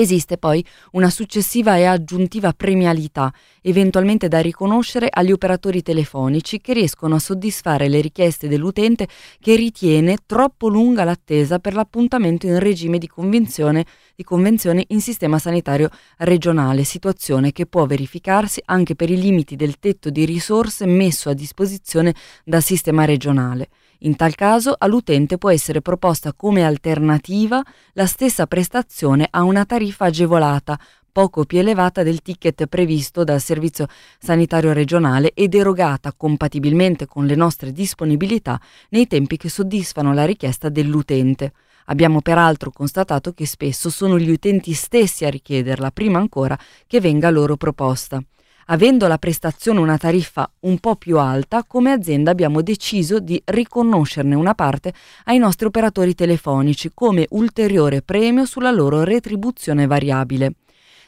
Esiste 0.00 0.38
poi 0.38 0.64
una 0.92 1.10
successiva 1.10 1.76
e 1.76 1.84
aggiuntiva 1.84 2.52
premialità, 2.52 3.34
eventualmente 3.62 4.28
da 4.28 4.38
riconoscere 4.38 5.08
agli 5.10 5.32
operatori 5.32 5.82
telefonici 5.82 6.60
che 6.60 6.72
riescono 6.72 7.16
a 7.16 7.18
soddisfare 7.18 7.88
le 7.88 8.00
richieste 8.00 8.46
dell'utente 8.46 9.08
che 9.40 9.56
ritiene 9.56 10.18
troppo 10.24 10.68
lunga 10.68 11.02
l'attesa 11.02 11.58
per 11.58 11.74
l'appuntamento 11.74 12.46
in 12.46 12.60
regime 12.60 12.98
di 12.98 13.08
convenzione, 13.08 13.84
di 14.14 14.22
convenzione 14.22 14.84
in 14.90 15.00
sistema 15.00 15.40
sanitario 15.40 15.90
regionale, 16.18 16.84
situazione 16.84 17.50
che 17.50 17.66
può 17.66 17.84
verificarsi 17.84 18.62
anche 18.66 18.94
per 18.94 19.10
i 19.10 19.18
limiti 19.18 19.56
del 19.56 19.80
tetto 19.80 20.10
di 20.10 20.24
risorse 20.24 20.86
messo 20.86 21.28
a 21.28 21.34
disposizione 21.34 22.14
dal 22.44 22.62
sistema 22.62 23.04
regionale. 23.04 23.68
In 24.02 24.14
tal 24.14 24.36
caso 24.36 24.76
all'utente 24.78 25.38
può 25.38 25.50
essere 25.50 25.82
proposta 25.82 26.32
come 26.32 26.64
alternativa 26.64 27.60
la 27.94 28.06
stessa 28.06 28.46
prestazione 28.46 29.26
a 29.28 29.42
una 29.42 29.64
tariffa 29.64 30.04
agevolata, 30.04 30.78
poco 31.10 31.44
più 31.44 31.58
elevata 31.58 32.04
del 32.04 32.22
ticket 32.22 32.66
previsto 32.66 33.24
dal 33.24 33.40
Servizio 33.40 33.88
Sanitario 34.20 34.72
Regionale 34.72 35.32
ed 35.34 35.54
erogata 35.54 36.12
compatibilmente 36.16 37.06
con 37.06 37.26
le 37.26 37.34
nostre 37.34 37.72
disponibilità 37.72 38.60
nei 38.90 39.08
tempi 39.08 39.36
che 39.36 39.48
soddisfano 39.48 40.14
la 40.14 40.24
richiesta 40.24 40.68
dell'utente. 40.68 41.52
Abbiamo 41.86 42.20
peraltro 42.20 42.70
constatato 42.70 43.32
che 43.32 43.46
spesso 43.46 43.90
sono 43.90 44.16
gli 44.16 44.30
utenti 44.30 44.74
stessi 44.74 45.24
a 45.24 45.30
richiederla 45.30 45.90
prima 45.90 46.20
ancora 46.20 46.56
che 46.86 47.00
venga 47.00 47.30
loro 47.30 47.56
proposta. 47.56 48.22
Avendo 48.70 49.06
la 49.06 49.16
prestazione 49.16 49.80
una 49.80 49.96
tariffa 49.96 50.50
un 50.60 50.78
po' 50.78 50.96
più 50.96 51.18
alta, 51.18 51.64
come 51.66 51.90
azienda 51.90 52.30
abbiamo 52.30 52.60
deciso 52.60 53.18
di 53.18 53.40
riconoscerne 53.46 54.34
una 54.34 54.54
parte 54.54 54.92
ai 55.24 55.38
nostri 55.38 55.64
operatori 55.64 56.14
telefonici 56.14 56.90
come 56.92 57.26
ulteriore 57.30 58.02
premio 58.02 58.44
sulla 58.44 58.70
loro 58.70 59.04
retribuzione 59.04 59.86
variabile. 59.86 60.52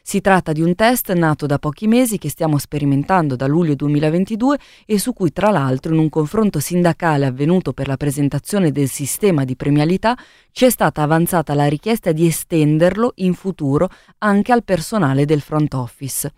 Si 0.02 0.23
tratta 0.23 0.52
di 0.52 0.62
un 0.62 0.75
test 0.75 1.12
nato 1.12 1.45
da 1.45 1.59
pochi 1.59 1.87
mesi 1.87 2.17
che 2.17 2.31
stiamo 2.31 2.57
sperimentando 2.57 3.37
da 3.37 3.47
luglio 3.47 3.75
2022 3.75 4.59
e 4.87 4.99
su 4.99 5.12
cui 5.12 5.31
tra 5.31 5.50
l'altro 5.50 5.93
in 5.93 6.00
un 6.00 6.09
confronto 6.09 6.61
sindacale 6.61 7.26
avvenuto 7.26 7.75
per 7.75 7.88
la 7.88 7.99
presentazione 7.99 8.73
del 8.73 8.88
sistema 8.88 9.45
di 9.45 9.55
premialità 9.55 10.17
ci 10.52 10.64
è 10.64 10.71
stata 10.71 11.02
avanzata 11.02 11.52
la 11.52 11.67
richiesta 11.67 12.12
di 12.12 12.26
estenderlo 12.26 13.12
in 13.17 13.35
futuro 13.35 13.90
anche 14.19 14.50
al 14.50 14.64
personale 14.64 15.26
del 15.26 15.43
front 15.43 15.75
office. 15.75 16.33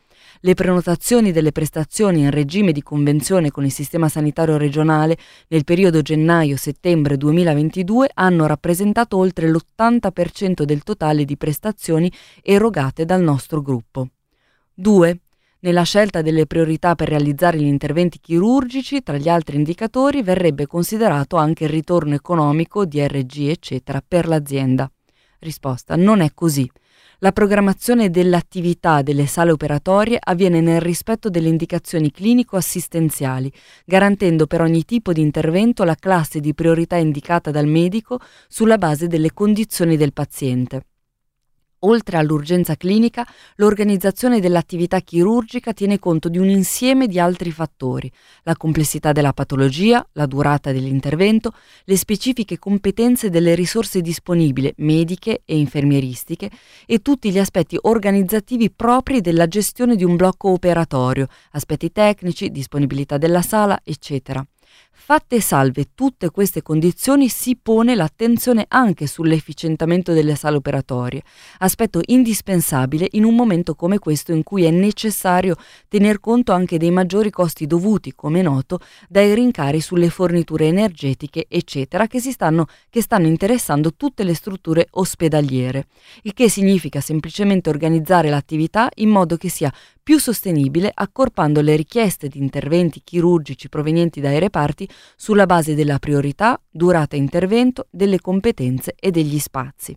Le 0.44 0.54
prenotazioni 0.54 1.30
delle 1.30 1.52
prestazioni 1.52 2.22
in 2.22 2.32
regime 2.32 2.72
di 2.72 2.82
convenzione 2.82 3.52
con 3.52 3.64
il 3.64 3.70
sistema 3.70 4.08
sanitario 4.08 4.56
regionale 4.56 5.16
nel 5.46 5.62
periodo 5.62 6.02
gennaio-settembre 6.02 7.16
2022 7.16 8.10
hanno 8.14 8.46
rappresentato 8.46 9.18
oltre 9.18 9.48
l'80% 9.48 10.64
del 10.64 10.82
totale 10.82 11.24
di 11.24 11.36
prestazioni 11.36 12.10
erogate 12.42 13.04
dal 13.04 13.22
nostro 13.22 13.62
gruppo. 13.62 14.08
2. 14.74 15.20
Nella 15.60 15.84
scelta 15.84 16.22
delle 16.22 16.48
priorità 16.48 16.96
per 16.96 17.10
realizzare 17.10 17.58
gli 17.58 17.62
interventi 17.62 18.18
chirurgici, 18.18 19.00
tra 19.04 19.18
gli 19.18 19.28
altri 19.28 19.54
indicatori, 19.54 20.24
verrebbe 20.24 20.66
considerato 20.66 21.36
anche 21.36 21.64
il 21.64 21.70
ritorno 21.70 22.14
economico, 22.14 22.84
DRG, 22.84 23.46
eccetera, 23.46 24.02
per 24.04 24.26
l'azienda. 24.26 24.90
Risposta: 25.38 25.94
non 25.94 26.20
è 26.20 26.32
così. 26.34 26.68
La 27.22 27.30
programmazione 27.30 28.10
dell'attività 28.10 29.00
delle 29.00 29.26
sale 29.26 29.52
operatorie 29.52 30.18
avviene 30.20 30.60
nel 30.60 30.80
rispetto 30.80 31.30
delle 31.30 31.46
indicazioni 31.46 32.10
clinico-assistenziali, 32.10 33.52
garantendo 33.84 34.48
per 34.48 34.60
ogni 34.60 34.84
tipo 34.84 35.12
di 35.12 35.20
intervento 35.20 35.84
la 35.84 35.94
classe 35.94 36.40
di 36.40 36.52
priorità 36.52 36.96
indicata 36.96 37.52
dal 37.52 37.68
medico 37.68 38.18
sulla 38.48 38.76
base 38.76 39.06
delle 39.06 39.32
condizioni 39.32 39.96
del 39.96 40.12
paziente. 40.12 40.86
Oltre 41.84 42.16
all'urgenza 42.16 42.76
clinica, 42.76 43.26
l'organizzazione 43.56 44.38
dell'attività 44.38 45.00
chirurgica 45.00 45.72
tiene 45.72 45.98
conto 45.98 46.28
di 46.28 46.38
un 46.38 46.48
insieme 46.48 47.08
di 47.08 47.18
altri 47.18 47.50
fattori, 47.50 48.10
la 48.44 48.56
complessità 48.56 49.10
della 49.10 49.32
patologia, 49.32 50.06
la 50.12 50.26
durata 50.26 50.70
dell'intervento, 50.70 51.52
le 51.84 51.96
specifiche 51.96 52.60
competenze 52.60 53.30
delle 53.30 53.56
risorse 53.56 54.00
disponibili, 54.00 54.72
mediche 54.76 55.42
e 55.44 55.58
infermieristiche, 55.58 56.50
e 56.86 57.00
tutti 57.00 57.32
gli 57.32 57.38
aspetti 57.38 57.76
organizzativi 57.80 58.70
propri 58.70 59.20
della 59.20 59.48
gestione 59.48 59.96
di 59.96 60.04
un 60.04 60.14
blocco 60.14 60.50
operatorio, 60.50 61.26
aspetti 61.50 61.90
tecnici, 61.90 62.50
disponibilità 62.50 63.18
della 63.18 63.42
sala, 63.42 63.80
eccetera. 63.82 64.46
Fatte 65.04 65.40
salve 65.40 65.88
tutte 65.96 66.30
queste 66.30 66.62
condizioni 66.62 67.28
si 67.28 67.58
pone 67.60 67.96
l'attenzione 67.96 68.66
anche 68.68 69.08
sull'efficientamento 69.08 70.12
delle 70.12 70.36
sale 70.36 70.58
operatorie, 70.58 71.24
aspetto 71.58 72.00
indispensabile 72.06 73.08
in 73.10 73.24
un 73.24 73.34
momento 73.34 73.74
come 73.74 73.98
questo 73.98 74.30
in 74.30 74.44
cui 74.44 74.62
è 74.62 74.70
necessario 74.70 75.56
tener 75.88 76.20
conto 76.20 76.52
anche 76.52 76.78
dei 76.78 76.92
maggiori 76.92 77.30
costi 77.30 77.66
dovuti, 77.66 78.14
come 78.14 78.42
noto, 78.42 78.78
dai 79.08 79.34
rincari 79.34 79.80
sulle 79.80 80.08
forniture 80.08 80.66
energetiche, 80.66 81.46
eccetera, 81.48 82.06
che, 82.06 82.20
stanno, 82.20 82.66
che 82.88 83.02
stanno 83.02 83.26
interessando 83.26 83.94
tutte 83.94 84.22
le 84.22 84.34
strutture 84.34 84.86
ospedaliere, 84.88 85.88
il 86.22 86.32
che 86.32 86.48
significa 86.48 87.00
semplicemente 87.00 87.70
organizzare 87.70 88.30
l'attività 88.30 88.88
in 88.94 89.08
modo 89.08 89.36
che 89.36 89.48
sia 89.48 89.72
più 90.02 90.18
sostenibile 90.18 90.90
accorpando 90.92 91.60
le 91.60 91.76
richieste 91.76 92.28
di 92.28 92.38
interventi 92.38 93.02
chirurgici 93.04 93.68
provenienti 93.68 94.20
dai 94.20 94.40
reparti 94.40 94.88
sulla 95.16 95.46
base 95.46 95.74
della 95.74 95.98
priorità, 95.98 96.60
durata 96.70 97.16
intervento, 97.16 97.86
delle 97.90 98.20
competenze 98.20 98.94
e 98.98 99.10
degli 99.10 99.38
spazi. 99.38 99.96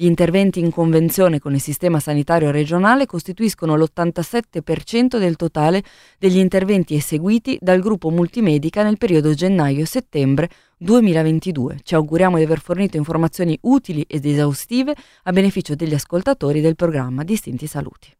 Gli 0.00 0.06
interventi 0.06 0.60
in 0.60 0.70
convenzione 0.70 1.40
con 1.40 1.54
il 1.54 1.60
sistema 1.60 1.98
sanitario 1.98 2.52
regionale 2.52 3.04
costituiscono 3.04 3.76
l'87% 3.76 5.18
del 5.18 5.34
totale 5.34 5.82
degli 6.18 6.38
interventi 6.38 6.94
eseguiti 6.94 7.58
dal 7.60 7.80
gruppo 7.80 8.10
Multimedica 8.10 8.84
nel 8.84 8.96
periodo 8.96 9.34
gennaio-settembre 9.34 10.48
2022. 10.76 11.80
Ci 11.82 11.96
auguriamo 11.96 12.36
di 12.36 12.44
aver 12.44 12.60
fornito 12.60 12.96
informazioni 12.96 13.58
utili 13.62 14.04
ed 14.06 14.24
esaustive 14.24 14.94
a 15.24 15.32
beneficio 15.32 15.74
degli 15.74 15.94
ascoltatori 15.94 16.60
del 16.60 16.76
programma 16.76 17.24
Distinti 17.24 17.66
Saluti. 17.66 18.14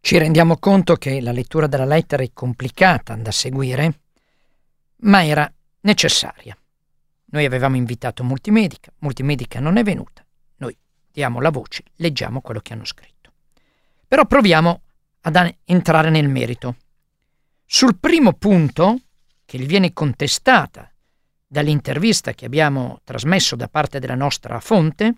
Ci 0.00 0.18
rendiamo 0.18 0.56
conto 0.58 0.96
che 0.96 1.20
la 1.20 1.30
lettura 1.30 1.68
della 1.68 1.84
lettera 1.84 2.24
è 2.24 2.30
complicata 2.32 3.14
da 3.14 3.30
seguire, 3.30 4.00
ma 5.02 5.24
era 5.24 5.52
necessaria. 5.80 6.56
Noi 7.32 7.44
avevamo 7.44 7.76
invitato 7.76 8.24
Multimedica, 8.24 8.92
Multimedica 8.98 9.60
non 9.60 9.76
è 9.76 9.82
venuta, 9.82 10.24
noi 10.56 10.76
diamo 11.10 11.40
la 11.40 11.50
voce, 11.50 11.84
leggiamo 11.96 12.40
quello 12.40 12.60
che 12.60 12.72
hanno 12.72 12.84
scritto. 12.84 13.32
Però 14.06 14.26
proviamo 14.26 14.82
ad 15.22 15.54
entrare 15.64 16.10
nel 16.10 16.28
merito. 16.28 16.76
Sul 17.64 17.98
primo 17.98 18.32
punto, 18.32 19.00
che 19.44 19.58
gli 19.58 19.66
viene 19.66 19.92
contestata 19.92 20.90
dall'intervista 21.46 22.32
che 22.32 22.46
abbiamo 22.46 23.00
trasmesso 23.04 23.56
da 23.56 23.68
parte 23.68 23.98
della 24.00 24.14
nostra 24.14 24.58
fonte, 24.60 25.14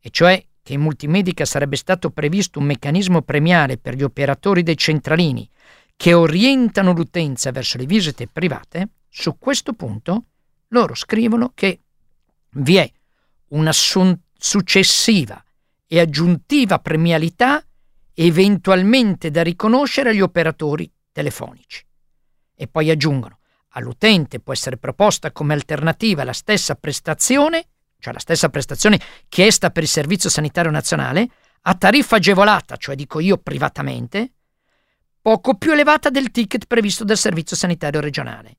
e 0.00 0.10
cioè 0.10 0.44
che 0.62 0.74
in 0.74 0.80
Multimedica 0.80 1.44
sarebbe 1.44 1.76
stato 1.76 2.10
previsto 2.10 2.58
un 2.58 2.66
meccanismo 2.66 3.22
premiale 3.22 3.78
per 3.78 3.94
gli 3.94 4.02
operatori 4.02 4.62
dei 4.62 4.76
centralini 4.76 5.48
che 5.96 6.14
orientano 6.14 6.92
l'utenza 6.92 7.50
verso 7.50 7.78
le 7.78 7.86
visite 7.86 8.28
private, 8.28 8.88
su 9.20 9.36
questo 9.36 9.72
punto 9.72 10.26
loro 10.68 10.94
scrivono 10.94 11.50
che 11.52 11.80
vi 12.50 12.76
è 12.76 12.88
una 13.48 13.72
successiva 13.72 15.42
e 15.88 15.98
aggiuntiva 15.98 16.78
premialità 16.78 17.64
eventualmente 18.14 19.32
da 19.32 19.42
riconoscere 19.42 20.10
agli 20.10 20.20
operatori 20.20 20.88
telefonici. 21.10 21.84
E 22.54 22.68
poi 22.68 22.90
aggiungono, 22.90 23.40
all'utente 23.70 24.38
può 24.38 24.52
essere 24.52 24.76
proposta 24.76 25.32
come 25.32 25.54
alternativa 25.54 26.22
la 26.22 26.32
stessa 26.32 26.76
prestazione 26.76 27.66
cioè 28.00 28.12
la 28.12 28.20
stessa 28.20 28.48
prestazione 28.48 29.00
chiesta 29.28 29.70
per 29.70 29.82
il 29.82 29.88
Servizio 29.88 30.30
Sanitario 30.30 30.70
Nazionale, 30.70 31.28
a 31.62 31.74
tariffa 31.74 32.14
agevolata, 32.14 32.76
cioè 32.76 32.94
dico 32.94 33.18
io 33.18 33.38
privatamente, 33.38 34.34
poco 35.20 35.56
più 35.56 35.72
elevata 35.72 36.08
del 36.08 36.30
ticket 36.30 36.66
previsto 36.66 37.02
dal 37.02 37.16
Servizio 37.16 37.56
Sanitario 37.56 37.98
Regionale 37.98 38.58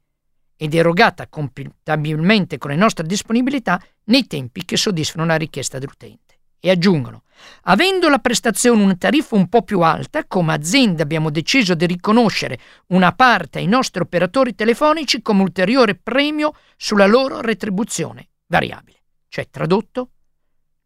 ed 0.61 0.73
erogata 0.73 1.29
compatibilmente 1.29 2.57
con 2.57 2.71
le 2.71 2.75
nostre 2.75 3.07
disponibilità 3.07 3.81
nei 4.05 4.27
tempi 4.27 4.65
che 4.65 4.75
soddisfano 4.75 5.25
la 5.25 5.37
richiesta 5.37 5.79
dell'utente. 5.79 6.37
E 6.59 6.69
aggiungono, 6.69 7.23
avendo 7.63 8.09
la 8.09 8.19
prestazione 8.19 8.83
una 8.83 8.97
tariffa 8.97 9.35
un 9.35 9.47
po' 9.47 9.61
più 9.61 9.79
alta, 9.79 10.25
come 10.25 10.51
azienda 10.51 11.01
abbiamo 11.01 11.29
deciso 11.29 11.75
di 11.75 11.85
riconoscere 11.85 12.59
una 12.87 13.13
parte 13.13 13.59
ai 13.59 13.67
nostri 13.67 14.01
operatori 14.01 14.53
telefonici 14.53 15.21
come 15.21 15.43
ulteriore 15.43 15.95
premio 15.95 16.51
sulla 16.75 17.05
loro 17.05 17.39
retribuzione 17.39 18.27
variabile. 18.47 18.97
Cioè, 19.29 19.47
tradotto, 19.49 20.09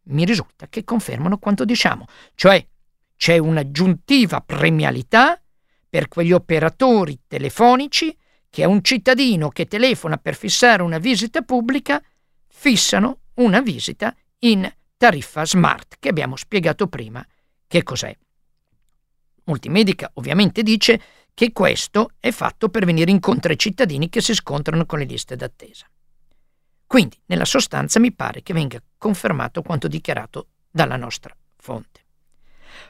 mi 0.10 0.24
risulta 0.24 0.68
che 0.68 0.84
confermano 0.84 1.40
quanto 1.40 1.66
diciamo, 1.66 2.06
cioè 2.36 2.64
c'è 3.18 3.40
un'aggiuntiva 3.40 4.42
premialità 4.42 5.42
per 5.90 6.10
quegli 6.10 6.32
operatori 6.32 7.22
telefonici 7.26 8.16
che 8.54 8.62
a 8.62 8.68
un 8.68 8.84
cittadino 8.84 9.50
che 9.50 9.66
telefona 9.66 10.18
per 10.18 10.36
fissare 10.36 10.84
una 10.84 11.00
visita 11.00 11.42
pubblica 11.42 12.00
fissano 12.48 13.22
una 13.38 13.62
visita 13.62 14.16
in 14.42 14.72
tariffa 14.96 15.44
smart 15.44 15.96
che 15.98 16.10
abbiamo 16.10 16.36
spiegato 16.36 16.86
prima 16.86 17.26
che 17.66 17.82
cos'è. 17.82 18.16
Multimedica 19.46 20.12
ovviamente 20.14 20.62
dice 20.62 21.02
che 21.34 21.52
questo 21.52 22.12
è 22.20 22.30
fatto 22.30 22.70
per 22.70 22.86
venire 22.86 23.10
incontro 23.10 23.50
ai 23.50 23.58
cittadini 23.58 24.08
che 24.08 24.22
si 24.22 24.36
scontrano 24.36 24.86
con 24.86 25.00
le 25.00 25.06
liste 25.06 25.36
d'attesa. 25.36 25.90
Quindi, 26.86 27.20
nella 27.26 27.46
sostanza, 27.46 28.00
mi 28.00 28.14
pare 28.14 28.44
che 28.44 28.54
venga 28.54 28.80
confermato 29.00 29.64
quanto 29.64 29.88
dichiarato 29.88 30.50
dalla 30.70 30.96
nostra 30.96 31.36
fonte. 31.58 32.02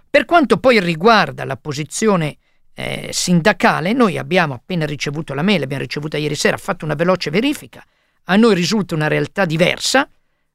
Per 0.10 0.26
quanto 0.26 0.58
poi 0.58 0.82
riguarda 0.82 1.45
la 1.45 1.56
posizione 1.56 2.39
eh, 2.74 3.10
sindacale, 3.12 3.94
noi 3.94 4.18
abbiamo 4.18 4.54
appena 4.54 4.86
ricevuto 4.86 5.34
la 5.34 5.42
mail, 5.42 5.62
l'abbiamo 5.62 5.84
ricevuta 5.84 6.18
ieri 6.18 6.36
sera, 6.36 6.58
fatto 6.58 6.86
una 6.86 6.96
veloce 6.96 7.30
verifica. 7.30 7.84
A 8.26 8.36
noi 8.36 8.56
risulta 8.56 8.96
una 8.96 9.08
realtà 9.08 9.46
diversa, 9.46 10.08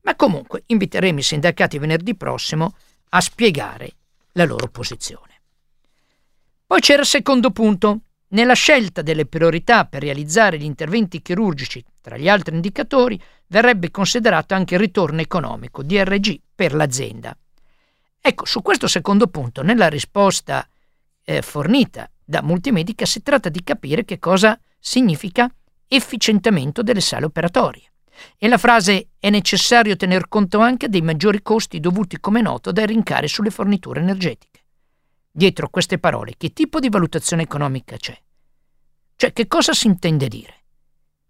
ma 0.02 0.16
comunque 0.16 0.62
inviteremo 0.66 1.18
i 1.18 1.22
sindacati 1.22 1.78
venerdì 1.78 2.14
prossimo 2.14 2.74
a 3.10 3.20
spiegare 3.20 3.92
la 4.32 4.44
loro 4.44 4.68
posizione. 4.68 5.26
Poi 6.66 6.80
c'era 6.80 7.00
il 7.00 7.06
secondo 7.06 7.50
punto, 7.50 8.00
nella 8.28 8.54
scelta 8.54 9.00
delle 9.00 9.24
priorità 9.24 9.86
per 9.86 10.02
realizzare 10.02 10.58
gli 10.58 10.64
interventi 10.64 11.22
chirurgici, 11.22 11.82
tra 12.00 12.16
gli 12.18 12.28
altri 12.28 12.54
indicatori, 12.54 13.18
verrebbe 13.46 13.90
considerato 13.90 14.54
anche 14.54 14.74
il 14.74 14.80
ritorno 14.80 15.20
economico 15.20 15.82
DRG 15.82 16.38
per 16.54 16.74
l'azienda. 16.74 17.34
Ecco, 18.20 18.44
su 18.44 18.60
questo 18.60 18.86
secondo 18.86 19.28
punto, 19.28 19.62
nella 19.62 19.88
risposta 19.88 20.66
eh, 21.28 21.42
fornita 21.42 22.10
da 22.24 22.40
Multimedica 22.42 23.04
si 23.04 23.22
tratta 23.22 23.50
di 23.50 23.62
capire 23.62 24.06
che 24.06 24.18
cosa 24.18 24.58
significa 24.78 25.52
efficientamento 25.86 26.82
delle 26.82 27.02
sale 27.02 27.26
operatorie. 27.26 27.92
E 28.38 28.48
la 28.48 28.56
frase 28.56 29.10
è 29.18 29.28
necessario 29.28 29.94
tener 29.94 30.26
conto 30.28 30.58
anche 30.58 30.88
dei 30.88 31.02
maggiori 31.02 31.42
costi 31.42 31.80
dovuti, 31.80 32.18
come 32.18 32.40
noto, 32.40 32.72
dai 32.72 32.86
rincari 32.86 33.28
sulle 33.28 33.50
forniture 33.50 34.00
energetiche. 34.00 34.64
Dietro 35.30 35.68
queste 35.68 35.98
parole, 35.98 36.32
che 36.36 36.52
tipo 36.52 36.80
di 36.80 36.88
valutazione 36.88 37.42
economica 37.42 37.96
c'è? 37.96 38.18
Cioè, 39.14 39.32
che 39.32 39.46
cosa 39.46 39.74
si 39.74 39.86
intende 39.86 40.28
dire? 40.28 40.54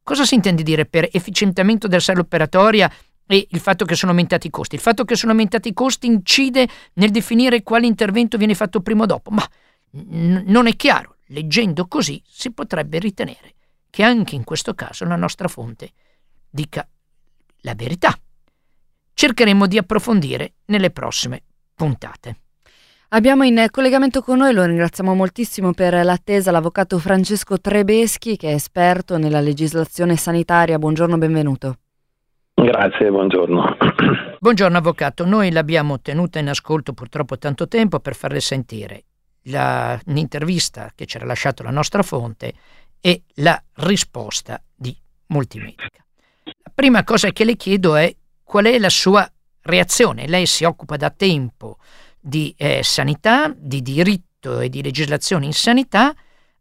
Cosa 0.02 0.24
si 0.24 0.36
intende 0.36 0.62
dire 0.62 0.86
per 0.86 1.08
efficientamento 1.10 1.88
della 1.88 2.00
sala 2.00 2.20
operatoria 2.20 2.90
e 3.26 3.46
il 3.50 3.60
fatto 3.60 3.84
che 3.84 3.96
sono 3.96 4.12
aumentati 4.12 4.46
i 4.46 4.50
costi? 4.50 4.76
Il 4.76 4.80
fatto 4.80 5.04
che 5.04 5.16
sono 5.16 5.32
aumentati 5.32 5.68
i 5.68 5.74
costi 5.74 6.06
incide 6.06 6.68
nel 6.94 7.10
definire 7.10 7.62
quale 7.62 7.86
intervento 7.86 8.38
viene 8.38 8.54
fatto 8.54 8.80
prima 8.80 9.02
o 9.02 9.06
dopo, 9.06 9.30
ma 9.30 9.46
n- 9.92 10.44
non 10.46 10.66
è 10.66 10.76
chiaro. 10.76 11.16
Leggendo 11.30 11.86
così 11.86 12.22
si 12.26 12.52
potrebbe 12.52 12.98
ritenere 12.98 13.54
che 13.90 14.02
anche 14.02 14.34
in 14.34 14.44
questo 14.44 14.74
caso 14.74 15.04
la 15.04 15.16
nostra 15.16 15.48
fonte 15.48 15.90
dica 16.48 16.86
la 17.62 17.74
verità. 17.74 18.16
Cercheremo 19.12 19.66
di 19.66 19.78
approfondire 19.78 20.54
nelle 20.66 20.90
prossime 20.90 21.42
puntate. 21.74 22.36
Abbiamo 23.10 23.42
in 23.42 23.66
collegamento 23.70 24.20
con 24.20 24.38
noi, 24.38 24.52
lo 24.52 24.64
ringraziamo 24.64 25.14
moltissimo 25.14 25.72
per 25.72 26.04
l'attesa, 26.04 26.50
l'avvocato 26.50 26.98
Francesco 26.98 27.58
Trebeschi, 27.58 28.36
che 28.36 28.50
è 28.50 28.54
esperto 28.54 29.16
nella 29.16 29.40
legislazione 29.40 30.16
sanitaria. 30.16 30.78
Buongiorno, 30.78 31.16
benvenuto. 31.16 31.78
Grazie, 32.54 33.10
buongiorno. 33.10 33.76
Buongiorno 34.40 34.78
avvocato, 34.78 35.24
noi 35.24 35.50
l'abbiamo 35.50 36.00
tenuta 36.00 36.38
in 36.38 36.48
ascolto 36.48 36.92
purtroppo 36.92 37.38
tanto 37.38 37.66
tempo 37.66 37.98
per 37.98 38.14
farle 38.14 38.40
sentire 38.40 39.04
la, 39.42 40.00
un'intervista 40.06 40.92
che 40.94 41.06
ci 41.06 41.16
era 41.16 41.26
lasciato 41.26 41.62
la 41.62 41.70
nostra 41.70 42.02
fonte 42.02 42.54
e 43.00 43.22
la 43.34 43.60
risposta 43.74 44.62
di 44.74 44.96
Multimedica. 45.26 46.04
La 46.44 46.72
prima 46.74 47.04
cosa 47.04 47.30
che 47.30 47.44
le 47.44 47.56
chiedo 47.56 47.96
è 47.96 48.14
qual 48.42 48.64
è 48.64 48.78
la 48.78 48.90
sua 48.90 49.30
reazione. 49.62 50.26
Lei 50.26 50.46
si 50.46 50.64
occupa 50.64 50.96
da 50.96 51.10
tempo 51.10 51.78
di 52.20 52.54
eh, 52.56 52.80
sanità, 52.82 53.54
di 53.56 53.82
diritto 53.82 54.60
e 54.60 54.68
di 54.68 54.82
legislazione 54.82 55.46
in 55.46 55.52
sanità, 55.52 56.14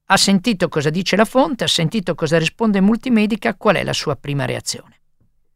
ha 0.09 0.17
sentito 0.17 0.69
cosa 0.69 0.89
dice 0.89 1.15
la 1.15 1.25
fonte, 1.25 1.65
ha 1.65 1.67
sentito 1.67 2.15
cosa 2.15 2.37
risponde 2.37 2.81
Multimedica, 2.81 3.55
qual 3.55 3.75
è 3.75 3.83
la 3.83 3.93
sua 3.93 4.15
prima 4.15 4.45
reazione? 4.45 4.96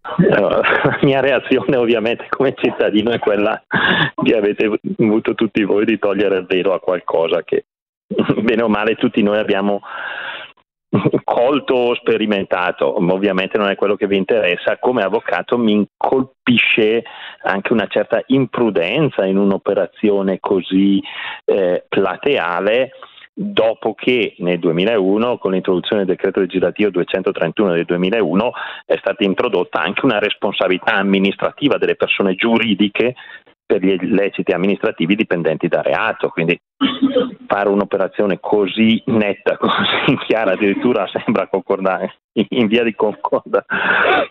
La 0.02 0.98
mia 1.04 1.20
reazione 1.20 1.78
ovviamente 1.78 2.26
come 2.30 2.56
cittadino 2.56 3.12
è 3.12 3.20
quella 3.20 3.62
che 4.24 4.36
avete 4.36 4.80
avuto 4.98 5.36
tutti 5.36 5.64
voi 5.64 5.86
di 5.86 6.00
togliere 6.00 6.40
il 6.40 6.46
velo 6.46 6.74
a 6.74 6.80
qualcosa 6.80 7.44
che 7.44 7.66
bene 8.42 8.64
o 8.64 8.68
male 8.68 8.96
tutti 8.96 9.22
noi 9.22 9.38
abbiamo 9.38 9.82
colto 11.24 11.96
sperimentato, 11.96 12.98
ovviamente 12.98 13.58
non 13.58 13.70
è 13.70 13.76
quello 13.76 13.96
che 13.96 14.08
vi 14.08 14.18
interessa, 14.18 14.78
come 14.78 15.04
avvocato 15.04 15.58
mi 15.58 15.86
colpisce 15.96 17.04
anche 17.44 17.72
una 17.72 17.88
certa 17.88 18.22
imprudenza 18.28 19.26
in 19.26 19.38
un'operazione 19.38 20.40
così 20.42 21.02
eh, 21.46 21.86
plateale 21.88 22.92
dopo 23.42 23.94
che 23.94 24.36
nel 24.40 24.60
2001 24.60 25.38
con 25.38 25.52
l'introduzione 25.52 26.06
del 26.06 26.16
decreto 26.16 26.40
legislativo 26.40 26.92
231 26.92 27.74
del 27.74 27.86
2001 27.86 28.52
è 28.86 28.98
stata 28.98 29.24
introdotta 29.24 29.82
anche 29.82 30.06
una 30.06 30.20
responsabilità 30.20 30.94
amministrativa 30.94 31.78
delle 31.78 31.96
persone 31.96 32.36
giuridiche 32.36 33.16
per 33.66 33.82
gli 33.84 33.92
illeciti 33.92 34.52
amministrativi 34.52 35.16
dipendenti 35.16 35.70
da 35.70 35.82
reato, 35.82 36.28
quindi 36.28 36.60
fare 37.48 37.70
un'operazione 37.70 38.40
così 38.42 39.02
netta, 39.06 39.56
così 39.58 40.18
chiara, 40.26 40.52
addirittura 40.52 41.08
sembra 41.08 41.48
concordare 41.48 42.16
in 42.34 42.68
via 42.68 42.84
di 42.84 42.94
concorda 42.94 43.64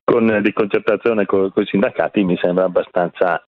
con, 0.05 0.41
di 0.43 0.53
concertazione 0.53 1.25
con, 1.25 1.51
con 1.53 1.63
i 1.63 1.67
sindacati, 1.67 2.23
mi 2.23 2.37
sembra 2.37 2.65
abbastanza 2.65 3.43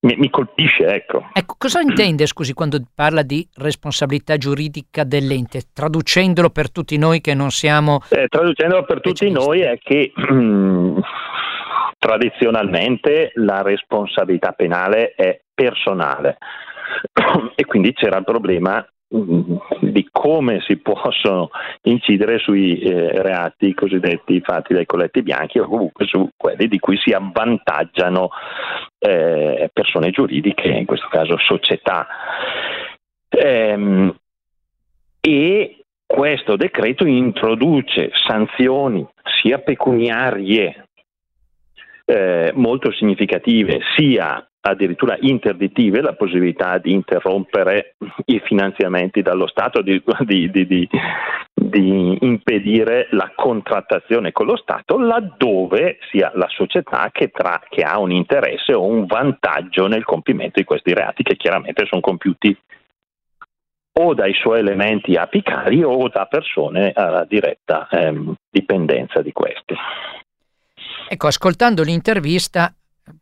mi, 0.00 0.16
mi, 0.16 0.30
colpisce, 0.30 0.86
ecco. 0.86 1.28
Ecco, 1.32 1.54
cosa 1.58 1.80
intende, 1.80 2.26
scusi, 2.26 2.52
quando 2.52 2.80
parla 2.94 3.22
di 3.22 3.46
responsabilità 3.54 4.36
giuridica 4.36 5.04
dell'ente? 5.04 5.62
Traducendolo 5.72 6.50
per 6.50 6.70
tutti 6.70 6.96
noi 6.98 7.20
che 7.20 7.34
non 7.34 7.50
siamo... 7.50 8.00
Eh, 8.10 8.26
traducendolo 8.28 8.84
per 8.84 9.00
tutti 9.00 9.30
noi 9.30 9.60
è 9.60 9.78
che 9.78 10.12
tradizionalmente 11.98 13.30
la 13.34 13.62
responsabilità 13.62 14.52
penale 14.52 15.14
è 15.14 15.40
personale 15.54 16.38
e 17.54 17.64
quindi 17.64 17.92
c'era 17.92 18.18
il 18.18 18.24
problema 18.24 18.84
di 19.80 20.08
come 20.10 20.60
si 20.62 20.78
possono 20.78 21.50
incidere 21.82 22.38
sui 22.38 22.78
eh, 22.78 23.20
reati 23.20 23.74
cosiddetti 23.74 24.40
fatti 24.40 24.72
dai 24.72 24.86
colletti 24.86 25.22
bianchi 25.22 25.58
o 25.58 25.66
comunque 25.66 26.06
su 26.06 26.30
quelli 26.34 26.66
di 26.66 26.78
cui 26.78 26.96
si 26.96 27.12
avvantaggiano 27.12 28.30
eh, 28.98 29.70
persone 29.72 30.10
giuridiche, 30.10 30.68
in 30.68 30.86
questo 30.86 31.08
caso 31.08 31.36
società. 31.38 32.06
Ehm, 33.28 34.14
e 35.20 35.76
questo 36.06 36.56
decreto 36.56 37.04
introduce 37.04 38.10
sanzioni 38.26 39.06
sia 39.40 39.58
pecuniarie 39.58 40.88
eh, 42.04 42.52
molto 42.54 42.92
significative, 42.92 43.80
sia 43.96 44.46
addirittura 44.64 45.16
interdittive, 45.20 46.00
la 46.00 46.14
possibilità 46.14 46.78
di 46.78 46.92
interrompere 46.92 47.96
i 48.26 48.40
finanziamenti 48.44 49.20
dallo 49.20 49.48
Stato, 49.48 49.82
di, 49.82 50.00
di, 50.20 50.50
di, 50.50 50.88
di, 51.52 52.18
impedire 52.20 53.08
la 53.10 53.32
contrattazione 53.34 54.30
con 54.30 54.46
lo 54.46 54.56
Stato 54.56 54.98
laddove 54.98 55.98
sia 56.10 56.30
la 56.34 56.48
società 56.48 57.08
che, 57.10 57.28
tra, 57.30 57.60
che 57.68 57.82
ha 57.82 57.98
un 57.98 58.12
interesse 58.12 58.72
o 58.72 58.84
un 58.84 59.06
vantaggio 59.06 59.88
nel 59.88 60.04
compimento 60.04 60.60
di 60.60 60.64
questi 60.64 60.94
reati 60.94 61.24
che 61.24 61.36
chiaramente 61.36 61.84
sono 61.86 62.00
compiuti 62.00 62.56
o 63.94 64.14
dai 64.14 64.32
suoi 64.32 64.60
elementi 64.60 65.16
apicali 65.16 65.82
o 65.82 66.08
da 66.08 66.26
persone 66.26 66.92
a 66.92 67.24
diretta 67.28 67.88
ehm, 67.90 68.34
dipendenza 68.48 69.20
di 69.20 69.32
questi. 69.32 69.74
Ecco, 71.12 71.26
ascoltando 71.26 71.82
l'intervista, 71.82 72.72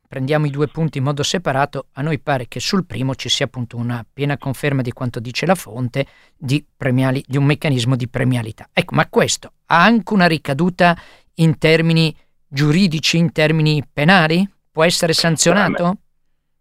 prendiamo 0.07 0.47
i 0.47 0.51
due 0.51 0.69
punti 0.69 0.99
in 0.99 1.05
modo 1.05 1.25
separato, 1.25 1.87
a 1.95 2.03
noi 2.03 2.21
pare 2.21 2.47
che 2.47 2.61
sul 2.61 2.87
primo 2.87 3.17
ci 3.17 3.29
sia 3.29 3.47
appunto 3.47 3.77
una 3.77 4.07
piena 4.15 4.39
conferma 4.39 4.81
di 4.81 4.93
quanto 4.93 5.19
dice 5.19 5.45
la 5.45 5.57
fonte 5.57 6.07
di, 6.37 6.65
premiali, 6.77 7.21
di 7.27 7.37
un 7.37 7.43
meccanismo 7.47 7.97
di 7.97 8.09
premialità. 8.09 8.69
Ecco, 8.73 8.95
ma 8.95 9.09
questo 9.09 9.55
ha 9.67 9.83
anche 9.83 10.15
una 10.15 10.29
ricaduta 10.29 10.97
in 11.39 11.59
termini 11.59 12.15
giuridici, 12.47 13.19
in 13.19 13.33
termini 13.33 13.83
penali? 13.93 14.49
Può 14.71 14.85
essere 14.85 15.13
sanzionato? 15.13 15.97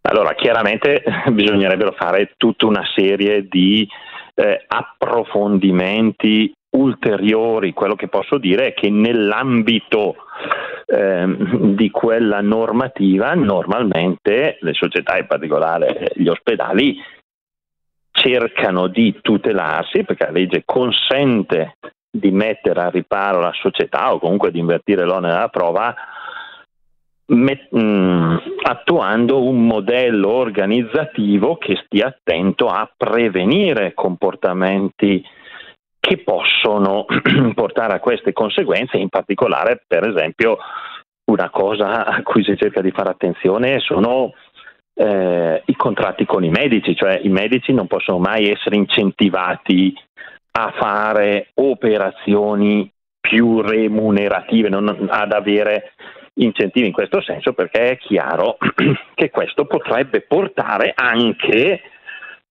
Allora, 0.02 0.34
chiaramente 0.34 1.04
bisognerebbero 1.32 1.92
fare 1.92 2.34
tutta 2.38 2.66
una 2.66 2.86
serie 2.96 3.48
di 3.48 3.88
eh, 4.34 4.66
approfondimenti 4.68 6.52
ulteriori. 6.72 7.74
Quello 7.74 7.94
che 7.94 8.08
posso 8.08 8.40
dire 8.40 8.70
è 8.70 8.74
che 8.74 8.90
nell'ambito 8.90 10.16
Ehm, 10.92 11.76
di 11.76 11.92
quella 11.92 12.42
normativa, 12.42 13.36
normalmente 13.36 14.58
le 14.62 14.74
società, 14.74 15.18
in 15.20 15.28
particolare 15.28 16.12
gli 16.16 16.28
ospedali, 16.28 16.98
cercano 18.12 18.88
di 18.88 19.20
tutelarsi 19.22 20.04
perché 20.04 20.26
la 20.26 20.32
legge 20.32 20.64
consente 20.66 21.76
di 22.10 22.32
mettere 22.32 22.82
a 22.82 22.90
riparo 22.90 23.40
la 23.40 23.54
società 23.54 24.14
o 24.14 24.20
comunque 24.20 24.50
di 24.52 24.58
invertire 24.58 25.06
l'onere 25.06 25.34
della 25.34 25.50
prova 25.50 25.96
met, 27.28 27.68
mh, 27.70 27.80
mm, 27.80 28.38
attuando 28.64 29.44
un 29.44 29.68
modello 29.68 30.30
organizzativo 30.30 31.58
che 31.58 31.80
stia 31.86 32.08
attento 32.08 32.68
a 32.68 32.92
prevenire 32.98 33.94
comportamenti 33.94 35.24
che 36.00 36.18
possono 36.20 37.06
portare 37.54 37.94
a 37.94 38.00
queste 38.00 38.34
conseguenze, 38.34 38.98
in 38.98 39.10
particolare 39.10 39.84
per 39.86 40.08
esempio 40.08 40.58
una 41.26 41.50
cosa 41.50 42.06
a 42.06 42.22
cui 42.24 42.44
si 42.44 42.58
cerca 42.58 42.82
di 42.82 42.92
fare 42.92 43.10
attenzione 43.10 43.80
sono 43.80 44.34
eh, 44.96 45.62
i 45.66 45.76
contratti 45.76 46.26
con 46.26 46.44
i 46.44 46.50
medici, 46.50 46.96
cioè 46.96 47.20
i 47.22 47.30
medici 47.30 47.72
non 47.74 47.88
possono 47.88 48.18
mai 48.18 48.50
essere 48.50 48.76
incentivati 48.76 49.94
a 50.52 50.74
fare 50.78 51.52
operazioni 51.56 52.92
più 53.20 53.62
remunerative, 53.62 54.70
non, 54.70 55.08
ad 55.10 55.32
avere 55.32 55.94
incentivi 56.40 56.88
in 56.88 56.94
questo 56.94 57.22
senso 57.22 57.54
perché 57.54 57.92
è 57.92 57.98
chiaro 57.98 58.58
che 59.14 59.30
questo 59.30 59.66
potrebbe 59.66 60.22
portare 60.22 60.94
anche 60.96 61.82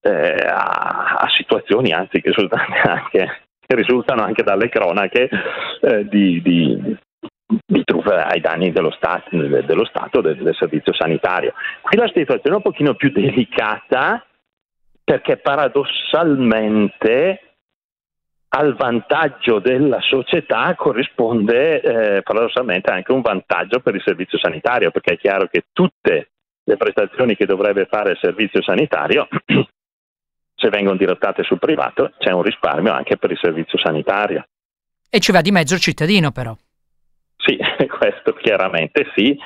eh, 0.00 0.46
a, 0.46 1.16
a, 1.20 1.28
situazioni 1.28 1.92
anzi 1.92 2.20
che 2.20 2.32
anche, 2.84 3.40
che 3.60 3.74
risultano 3.74 4.22
anche 4.22 4.42
dalle 4.42 4.68
cronache 4.68 5.28
eh, 5.80 6.08
di, 6.08 6.40
di, 6.42 6.96
di 7.66 7.84
truffa 7.84 8.26
ai 8.26 8.40
danni 8.40 8.72
dello 8.72 8.90
Stato, 8.90 9.36
dello 9.36 9.84
Stato 9.84 10.20
del, 10.20 10.36
del, 10.36 10.54
servizio 10.54 10.94
sanitario. 10.94 11.52
Qui 11.80 11.96
la 11.96 12.06
situazione 12.06 12.54
è 12.54 12.56
un 12.56 12.62
pochino 12.62 12.94
più 12.94 13.10
delicata 13.10 14.24
perché 15.02 15.38
paradossalmente 15.38 17.40
al 18.50 18.76
vantaggio 18.76 19.58
della 19.58 20.00
società 20.00 20.74
corrisponde 20.74 21.80
eh, 21.80 22.22
paradossalmente 22.22 22.90
anche 22.90 23.12
un 23.12 23.20
vantaggio 23.20 23.80
per 23.80 23.94
il 23.94 24.02
servizio 24.02 24.38
sanitario, 24.38 24.90
perché 24.90 25.14
è 25.14 25.18
chiaro 25.18 25.46
che 25.46 25.64
tutte 25.72 26.30
le 26.64 26.76
prestazioni 26.76 27.36
che 27.36 27.46
dovrebbe 27.46 27.86
fare 27.86 28.12
il 28.12 28.18
servizio 28.20 28.62
sanitario 28.62 29.28
se 30.58 30.68
vengono 30.70 30.96
dirottate 30.96 31.44
sul 31.44 31.60
privato 31.60 32.12
c'è 32.18 32.32
un 32.32 32.42
risparmio 32.42 32.92
anche 32.92 33.16
per 33.16 33.30
il 33.30 33.38
servizio 33.40 33.78
sanitario. 33.78 34.44
E 35.08 35.20
ci 35.20 35.30
va 35.32 35.40
di 35.40 35.52
mezzo 35.52 35.74
il 35.74 35.80
cittadino 35.80 36.32
però. 36.32 36.54
Sì, 37.36 37.56
questo 37.86 38.32
chiaramente 38.34 39.06
sì. 39.14 39.38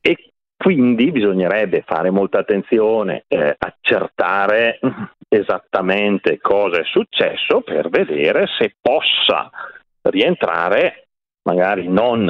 E 0.00 0.32
quindi 0.56 1.10
bisognerebbe 1.10 1.82
fare 1.86 2.10
molta 2.10 2.40
attenzione, 2.40 3.24
eh, 3.26 3.56
accertare 3.58 4.78
esattamente 5.28 6.38
cosa 6.38 6.80
è 6.80 6.84
successo 6.84 7.62
per 7.62 7.88
vedere 7.88 8.46
se 8.58 8.74
possa 8.80 9.50
rientrare, 10.02 11.08
magari 11.42 11.88
non 11.88 12.26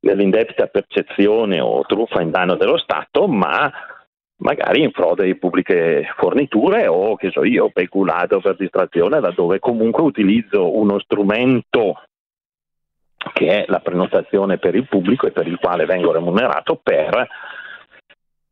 nell'indebita 0.00 0.66
percezione 0.66 1.60
o 1.60 1.84
truffa 1.84 2.20
in 2.20 2.30
danno 2.30 2.56
dello 2.56 2.78
Stato, 2.78 3.26
ma 3.26 3.70
magari 4.42 4.82
in 4.82 4.90
frode 4.90 5.24
di 5.24 5.36
pubbliche 5.36 6.12
forniture 6.16 6.86
o 6.86 7.16
che 7.16 7.30
so 7.30 7.44
io, 7.44 7.70
peculato 7.70 8.40
per 8.40 8.56
distrazione, 8.56 9.20
laddove 9.20 9.58
comunque 9.58 10.02
utilizzo 10.02 10.76
uno 10.76 10.98
strumento 10.98 12.02
che 13.32 13.62
è 13.62 13.64
la 13.68 13.78
prenotazione 13.78 14.58
per 14.58 14.74
il 14.74 14.88
pubblico 14.88 15.26
e 15.26 15.30
per 15.30 15.46
il 15.46 15.58
quale 15.58 15.86
vengo 15.86 16.12
remunerato 16.12 16.78
per 16.82 17.28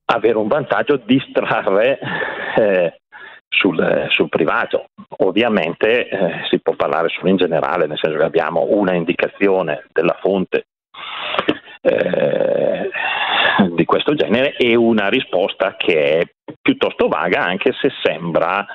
avere 0.05 0.39
un 0.39 0.47
vantaggio, 0.47 0.97
distrarre 1.05 1.99
eh, 2.57 3.01
sul, 3.49 4.07
sul, 4.11 4.29
privato. 4.29 4.87
Ovviamente 5.19 6.09
eh, 6.09 6.31
si 6.49 6.61
può 6.61 6.75
parlare 6.75 7.09
solo 7.09 7.29
in 7.29 7.37
generale, 7.37 7.87
nel 7.87 7.99
senso 7.99 8.17
che 8.17 8.25
abbiamo 8.25 8.67
una 8.69 8.95
indicazione 8.95 9.87
della 9.93 10.17
fonte 10.21 10.67
eh, 11.83 12.70
di 13.75 13.85
questo 13.85 14.15
genere 14.15 14.57
e 14.57 14.75
una 14.75 15.09
risposta 15.09 15.77
che 15.77 16.19
è 16.19 16.27
piuttosto 16.61 17.09
vaga 17.09 17.45
anche 17.45 17.73
se 17.81 17.91
sembra 18.03 18.67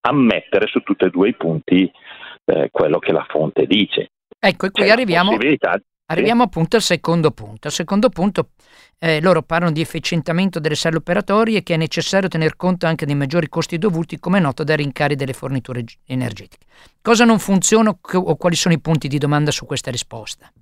ammettere 0.00 0.66
su 0.66 0.80
tutti 0.80 1.04
e 1.04 1.10
due 1.10 1.28
i 1.28 1.34
punti 1.34 1.90
eh, 2.44 2.68
quello 2.70 2.98
che 2.98 3.12
la 3.12 3.26
fonte 3.28 3.66
dice. 3.66 4.10
Ecco, 4.38 4.66
e 4.66 4.70
qui 4.70 4.90
arriviamo, 4.90 5.38
arriviamo 6.06 6.42
appunto 6.42 6.76
al 6.76 6.82
secondo 6.82 7.30
punto. 7.30 7.68
Al 7.68 7.72
secondo 7.72 8.10
punto 8.10 8.50
eh, 8.98 9.22
loro 9.22 9.42
parlano 9.42 9.72
di 9.72 9.80
efficientamento 9.80 10.60
delle 10.60 10.74
sale 10.74 10.96
operatorie 10.96 11.58
e 11.58 11.62
che 11.62 11.74
è 11.74 11.78
necessario 11.78 12.28
tener 12.28 12.56
conto 12.56 12.86
anche 12.86 13.06
dei 13.06 13.14
maggiori 13.14 13.48
costi 13.48 13.78
dovuti, 13.78 14.18
come 14.18 14.40
noto, 14.40 14.62
dai 14.64 14.76
rincari 14.76 15.14
delle 15.14 15.32
forniture 15.32 15.82
energetiche. 16.06 16.66
Cosa 17.00 17.24
non 17.24 17.38
funziona 17.38 17.90
o 17.90 18.36
quali 18.36 18.56
sono 18.56 18.74
i 18.74 18.80
punti 18.80 19.08
di 19.08 19.16
domanda 19.16 19.50
su 19.50 19.64
questa 19.64 19.90
risposta? 19.90 20.52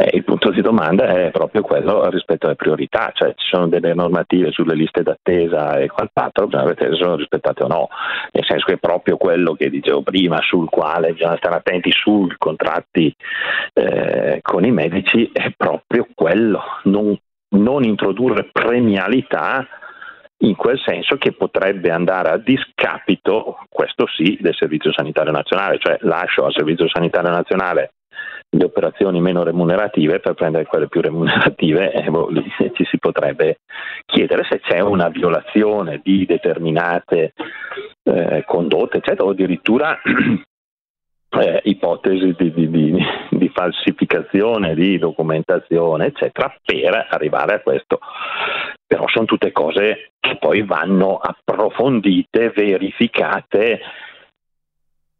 Eh, 0.00 0.16
il 0.16 0.22
punto 0.22 0.50
di 0.52 0.60
domanda 0.60 1.08
è 1.08 1.32
proprio 1.32 1.62
quello 1.62 2.08
rispetto 2.08 2.46
alle 2.46 2.54
priorità, 2.54 3.10
cioè 3.12 3.34
ci 3.34 3.48
sono 3.48 3.66
delle 3.66 3.94
normative 3.94 4.52
sulle 4.52 4.76
liste 4.76 5.02
d'attesa 5.02 5.76
e 5.76 5.88
quant'altro, 5.88 6.46
bisogna 6.46 6.66
vedere 6.66 6.92
se 6.92 7.02
sono 7.02 7.16
rispettate 7.16 7.64
o 7.64 7.66
no, 7.66 7.88
nel 8.30 8.44
senso 8.44 8.66
che 8.66 8.74
è 8.74 8.78
proprio 8.78 9.16
quello 9.16 9.54
che 9.54 9.68
dicevo 9.68 10.02
prima, 10.02 10.40
sul 10.40 10.68
quale 10.68 11.14
bisogna 11.14 11.36
stare 11.38 11.56
attenti 11.56 11.90
sui 11.90 12.32
contratti 12.38 13.12
eh, 13.72 14.38
con 14.40 14.64
i 14.64 14.70
medici, 14.70 15.30
è 15.32 15.52
proprio 15.56 16.06
quello, 16.14 16.62
non, 16.84 17.18
non 17.56 17.82
introdurre 17.82 18.50
premialità 18.52 19.66
in 20.42 20.54
quel 20.54 20.78
senso 20.78 21.16
che 21.16 21.32
potrebbe 21.32 21.90
andare 21.90 22.28
a 22.28 22.36
discapito, 22.36 23.64
questo 23.68 24.06
sì, 24.06 24.38
del 24.40 24.54
Servizio 24.54 24.92
Sanitario 24.92 25.32
Nazionale, 25.32 25.78
cioè 25.80 25.96
lascio 26.02 26.44
al 26.44 26.52
Servizio 26.52 26.88
Sanitario 26.88 27.30
Nazionale 27.30 27.94
le 28.50 28.64
operazioni 28.64 29.20
meno 29.20 29.42
remunerative 29.42 30.20
per 30.20 30.34
prendere 30.34 30.64
quelle 30.64 30.88
più 30.88 31.00
remunerative 31.00 31.92
e 31.92 32.08
boh, 32.08 32.28
lì 32.28 32.44
ci 32.74 32.84
si 32.84 32.98
potrebbe 32.98 33.58
chiedere 34.06 34.44
se 34.48 34.60
c'è 34.60 34.80
una 34.80 35.08
violazione 35.08 36.00
di 36.02 36.24
determinate 36.24 37.34
eh, 38.04 38.44
condotte 38.46 38.98
eccetera 38.98 39.24
o 39.24 39.30
addirittura 39.30 40.00
eh, 41.30 41.60
ipotesi 41.64 42.34
di, 42.38 42.52
di, 42.52 42.70
di, 42.70 42.96
di, 43.30 43.48
falsificazione 43.50 44.74
di 44.74 44.98
documentazione 44.98 46.06
eccetera 46.06 46.54
per 46.64 47.06
arrivare 47.10 47.54
a 47.54 47.60
questo. 47.60 47.98
Però 48.86 49.06
sono 49.08 49.26
tutte 49.26 49.52
cose 49.52 50.12
che 50.18 50.38
poi 50.38 50.62
vanno 50.62 51.16
approfondite 51.18 52.50
verificate 52.50 53.80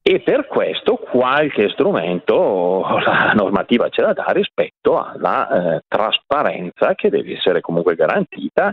e 0.09 0.21
per 0.21 0.47
questo 0.47 0.97
qualche 0.97 1.69
strumento 1.69 2.81
la 3.05 3.33
normativa 3.35 3.91
ce 3.91 4.01
la 4.01 4.15
dà 4.15 4.25
rispetto 4.29 4.99
alla 4.99 5.77
eh, 5.77 5.83
trasparenza 5.87 6.95
che 6.95 7.11
deve 7.11 7.35
essere 7.35 7.61
comunque 7.61 7.95
garantita 7.95 8.73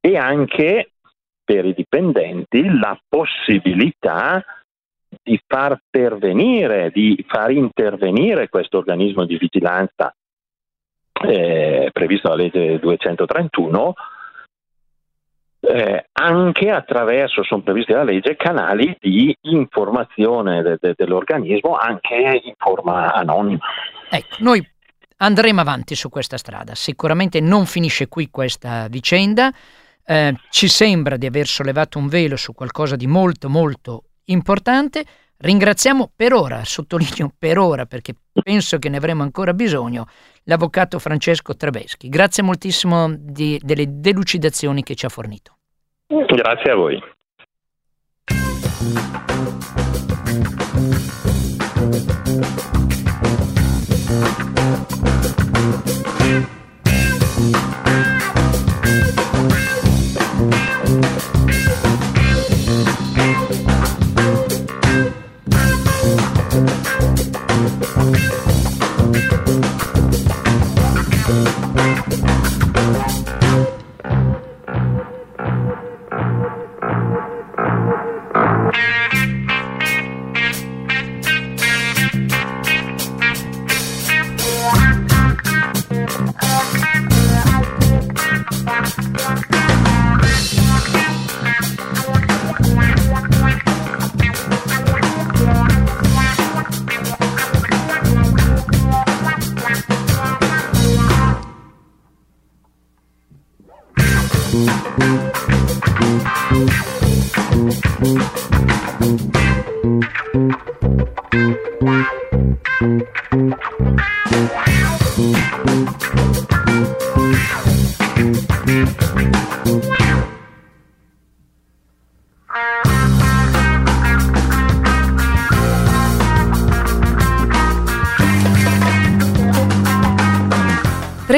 e 0.00 0.16
anche 0.16 0.90
per 1.44 1.64
i 1.64 1.74
dipendenti 1.74 2.64
la 2.76 2.98
possibilità 3.08 4.44
di 5.22 5.40
far 5.46 5.78
pervenire, 5.88 6.90
di 6.92 7.24
far 7.28 7.52
intervenire 7.52 8.48
questo 8.48 8.78
organismo 8.78 9.24
di 9.24 9.38
vigilanza 9.38 10.12
eh, 11.24 11.90
previsto 11.92 12.28
dalla 12.30 12.42
legge 12.42 12.80
231 12.80 13.94
eh, 15.66 16.06
anche 16.12 16.70
attraverso, 16.70 17.42
sono 17.42 17.62
previsti 17.62 17.92
dalla 17.92 18.04
legge, 18.04 18.36
canali 18.36 18.96
di 19.00 19.36
informazione 19.42 20.62
de- 20.62 20.78
de- 20.80 20.94
dell'organismo 20.96 21.76
anche 21.76 22.40
in 22.44 22.54
forma 22.58 23.12
anonima. 23.12 23.64
Ecco, 24.10 24.36
noi 24.40 24.66
andremo 25.16 25.60
avanti 25.60 25.94
su 25.94 26.08
questa 26.08 26.36
strada, 26.36 26.74
sicuramente 26.74 27.40
non 27.40 27.66
finisce 27.66 28.08
qui 28.08 28.30
questa 28.30 28.88
vicenda, 28.88 29.52
eh, 30.06 30.34
ci 30.50 30.68
sembra 30.68 31.16
di 31.16 31.26
aver 31.26 31.46
sollevato 31.46 31.98
un 31.98 32.08
velo 32.08 32.36
su 32.36 32.52
qualcosa 32.52 32.96
di 32.96 33.06
molto 33.06 33.48
molto 33.48 34.04
importante. 34.24 35.04
Ringraziamo 35.36 36.12
per 36.14 36.32
ora, 36.32 36.64
sottolineo 36.64 37.32
per 37.36 37.58
ora 37.58 37.86
perché 37.86 38.14
penso 38.42 38.78
che 38.78 38.88
ne 38.88 38.96
avremo 38.96 39.22
ancora 39.22 39.52
bisogno, 39.52 40.06
l'avvocato 40.44 40.98
Francesco 40.98 41.56
Trebeschi. 41.56 42.08
Grazie 42.08 42.42
moltissimo 42.42 43.12
di, 43.14 43.60
delle 43.62 43.86
delucidazioni 43.88 44.82
che 44.82 44.94
ci 44.94 45.06
ha 45.06 45.08
fornito. 45.08 45.53
Gracias, 46.28 46.76
voy. 46.76 47.02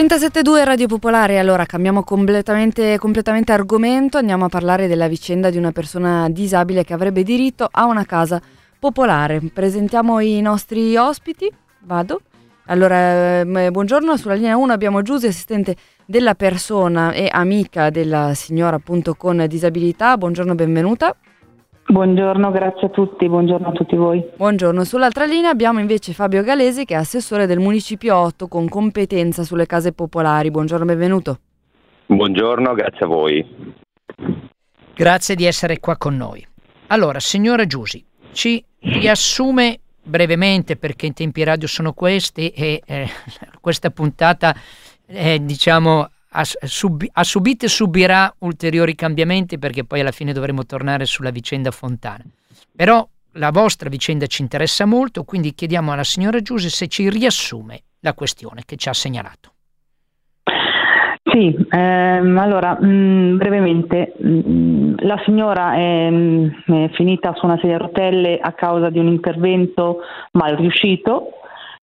372 0.06 0.64
Radio 0.64 0.86
Popolare, 0.86 1.40
allora 1.40 1.66
cambiamo 1.66 2.04
completamente, 2.04 2.96
completamente 2.96 3.50
argomento, 3.50 4.18
andiamo 4.18 4.44
a 4.44 4.48
parlare 4.48 4.86
della 4.86 5.08
vicenda 5.08 5.50
di 5.50 5.56
una 5.56 5.72
persona 5.72 6.28
disabile 6.28 6.84
che 6.84 6.92
avrebbe 6.92 7.24
diritto 7.24 7.68
a 7.68 7.86
una 7.86 8.04
casa 8.04 8.40
popolare. 8.78 9.40
Presentiamo 9.52 10.20
i 10.20 10.40
nostri 10.40 10.96
ospiti, 10.96 11.52
vado. 11.80 12.20
Allora, 12.66 13.40
ehm, 13.40 13.72
buongiorno, 13.72 14.16
sulla 14.16 14.34
linea 14.34 14.56
1 14.56 14.72
abbiamo 14.72 15.02
Giuse, 15.02 15.26
assistente 15.26 15.74
della 16.04 16.36
persona 16.36 17.10
e 17.10 17.28
amica 17.28 17.90
della 17.90 18.32
signora 18.34 18.76
appunto 18.76 19.14
con 19.16 19.44
disabilità, 19.48 20.16
buongiorno, 20.16 20.54
benvenuta. 20.54 21.16
Buongiorno, 21.88 22.50
grazie 22.50 22.88
a 22.88 22.90
tutti, 22.90 23.28
buongiorno 23.28 23.68
a 23.68 23.72
tutti 23.72 23.94
voi. 23.94 24.20
Buongiorno, 24.36 24.82
sull'altra 24.82 25.24
linea 25.24 25.50
abbiamo 25.50 25.78
invece 25.78 26.12
Fabio 26.14 26.42
Galesi 26.42 26.84
che 26.84 26.94
è 26.94 26.96
assessore 26.96 27.46
del 27.46 27.60
Municipio 27.60 28.16
8 28.16 28.48
con 28.48 28.68
competenza 28.68 29.44
sulle 29.44 29.66
case 29.66 29.92
popolari. 29.92 30.50
Buongiorno, 30.50 30.84
benvenuto. 30.84 31.38
Buongiorno, 32.06 32.74
grazie 32.74 33.04
a 33.04 33.06
voi. 33.06 33.46
Grazie 34.96 35.36
di 35.36 35.44
essere 35.44 35.78
qua 35.78 35.96
con 35.96 36.16
noi. 36.16 36.44
Allora, 36.88 37.20
signora 37.20 37.66
Giusi, 37.66 38.04
ci 38.32 38.62
riassume 38.80 39.78
brevemente 40.02 40.76
perché 40.76 41.06
i 41.06 41.12
tempi 41.12 41.44
radio 41.44 41.68
sono 41.68 41.92
questi 41.92 42.48
e 42.48 42.82
eh, 42.84 43.08
questa 43.60 43.90
puntata 43.90 44.56
è 45.06 45.38
diciamo 45.38 46.08
ha, 46.36 46.44
sub, 46.44 47.04
ha 47.10 47.24
subito 47.24 47.64
e 47.64 47.68
subirà 47.68 48.32
ulteriori 48.40 48.94
cambiamenti 48.94 49.58
perché 49.58 49.84
poi 49.84 50.00
alla 50.00 50.12
fine 50.12 50.32
dovremo 50.32 50.64
tornare 50.66 51.06
sulla 51.06 51.30
vicenda 51.30 51.70
Fontana. 51.70 52.24
Però 52.74 53.06
la 53.32 53.50
vostra 53.50 53.88
vicenda 53.88 54.26
ci 54.26 54.42
interessa 54.42 54.84
molto, 54.84 55.24
quindi 55.24 55.54
chiediamo 55.54 55.92
alla 55.92 56.04
signora 56.04 56.40
Giuse 56.40 56.68
se 56.68 56.88
ci 56.88 57.08
riassume 57.08 57.80
la 58.00 58.14
questione 58.14 58.62
che 58.64 58.76
ci 58.76 58.88
ha 58.88 58.92
segnalato. 58.92 59.52
Sì, 61.22 61.54
ehm, 61.70 62.38
allora 62.38 62.78
mh, 62.80 62.86
mm, 62.86 63.36
brevemente, 63.36 64.14
mh, 64.16 64.40
mm, 64.48 64.94
la 64.98 65.20
signora 65.24 65.74
è, 65.74 66.08
mh, 66.08 66.62
mm, 66.70 66.84
è, 66.84 66.88
finita 66.92 67.34
su 67.34 67.46
una 67.46 67.58
sedia 67.60 67.74
a 67.74 67.78
rotelle 67.78 68.38
a 68.38 68.52
causa 68.52 68.90
di 68.90 68.98
un 68.98 69.08
intervento 69.08 69.98
mal 70.32 70.54
riuscito, 70.54 71.32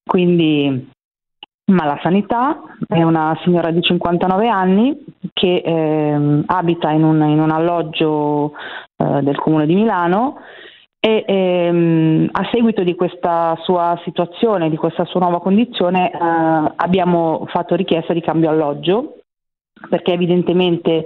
quindi 0.06 0.89
ma 1.65 1.86
la 1.86 1.99
sanità 2.02 2.62
è 2.88 3.02
una 3.04 3.38
signora 3.43 3.71
di 3.71 3.82
59 3.82 4.47
anni 4.49 4.97
che 5.32 5.62
eh, 5.63 6.43
abita 6.45 6.91
in 6.91 7.04
un, 7.04 7.21
in 7.23 7.39
un 7.39 7.52
alloggio 7.52 8.54
eh, 8.97 9.21
del 9.21 9.38
comune 9.38 9.65
di 9.65 9.76
Milano 9.76 10.38
e 10.99 11.23
ehm, 11.28 12.30
a 12.32 12.47
seguito 12.52 12.84
di 12.84 12.95
questa 12.95 13.58
sua 13.63 13.99
situazione, 14.04 14.69
di 14.69 14.78
questa 14.78 15.04
sua 15.06 15.19
nuova 15.19 15.41
condizione, 15.41 16.12
eh, 16.12 16.17
abbiamo 16.76 17.45
fatto 17.47 17.76
richiesta 17.76 18.13
di 18.13 18.21
cambio 18.21 18.49
alloggio 18.49 19.22
perché 19.89 20.13
evidentemente 20.13 21.06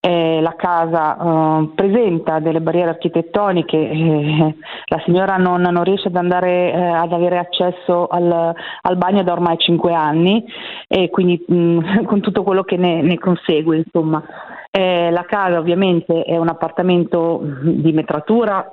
eh, 0.00 0.40
la 0.40 0.54
casa 0.56 1.16
eh, 1.16 1.68
presenta 1.74 2.38
delle 2.40 2.60
barriere 2.60 2.90
architettoniche, 2.90 3.76
eh, 3.78 4.56
la 4.86 5.02
signora 5.04 5.36
non, 5.36 5.60
non 5.60 5.84
riesce 5.84 6.08
ad, 6.08 6.16
andare, 6.16 6.72
eh, 6.72 6.80
ad 6.80 7.12
avere 7.12 7.38
accesso 7.38 8.06
al, 8.06 8.54
al, 8.80 8.96
bagno 8.96 9.22
da 9.22 9.32
ormai 9.32 9.56
5 9.58 9.92
anni 9.92 10.44
e 10.88 11.10
quindi 11.10 11.42
mh, 11.46 11.54
mm, 11.54 12.04
con 12.06 12.20
tutto 12.20 12.42
quello 12.42 12.62
che 12.62 12.76
ne, 12.76 13.02
ne 13.02 13.18
consegue. 13.18 13.84
Eh, 14.70 15.10
la 15.10 15.24
casa 15.24 15.58
ovviamente 15.58 16.22
è 16.22 16.36
un 16.38 16.48
appartamento 16.48 17.42
di 17.62 17.92
metratura 17.92 18.66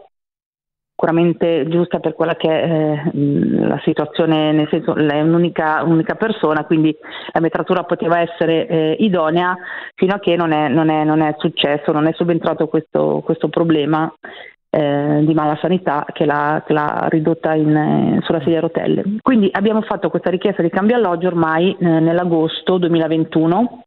sicuramente 1.00 1.66
giusta 1.70 2.00
per 2.00 2.14
quella 2.14 2.36
che 2.36 2.50
è 2.50 2.70
eh, 2.70 3.12
la 3.14 3.80
situazione, 3.86 4.52
nel 4.52 4.68
senso 4.70 4.94
è 4.94 5.22
un'unica, 5.22 5.82
un'unica, 5.82 6.16
persona, 6.16 6.66
quindi 6.66 6.94
la 7.32 7.40
metratura 7.40 7.84
poteva 7.84 8.20
essere 8.20 8.68
eh, 8.68 8.98
idonea 9.00 9.58
fino 9.96 10.14
a 10.14 10.20
che 10.20 10.36
non 10.36 10.52
è, 10.52 10.68
non 10.68 10.90
è, 10.90 11.06
non 11.06 11.22
è 11.22 11.36
successo, 11.38 11.94
non 11.94 12.06
è 12.08 12.12
subentrato 12.12 12.68
questo, 12.68 13.22
questo 13.24 13.48
problema 13.48 14.14
eh, 14.70 15.22
di 15.24 15.34
mala 15.34 15.58
sanità 15.62 16.06
che 16.12 16.26
l'ha, 16.26 16.64
che 16.68 16.74
l'ha 16.74 17.08
ridotta 17.10 17.54
in, 17.54 17.74
eh, 17.74 18.20
sulla 18.24 18.40
sedia 18.40 18.58
a 18.58 18.62
rotelle. 18.62 19.04
Quindi 19.22 19.48
abbiamo 19.54 19.82
fatto 19.84 20.10
questa 20.10 20.30
richiesta 20.30 20.62
di 20.62 20.70
cambio 20.70 20.98
alloggio 20.98 21.28
ormai 21.28 21.78
eh, 21.80 21.86
nell'agosto 21.86 22.78
2021 22.78 23.84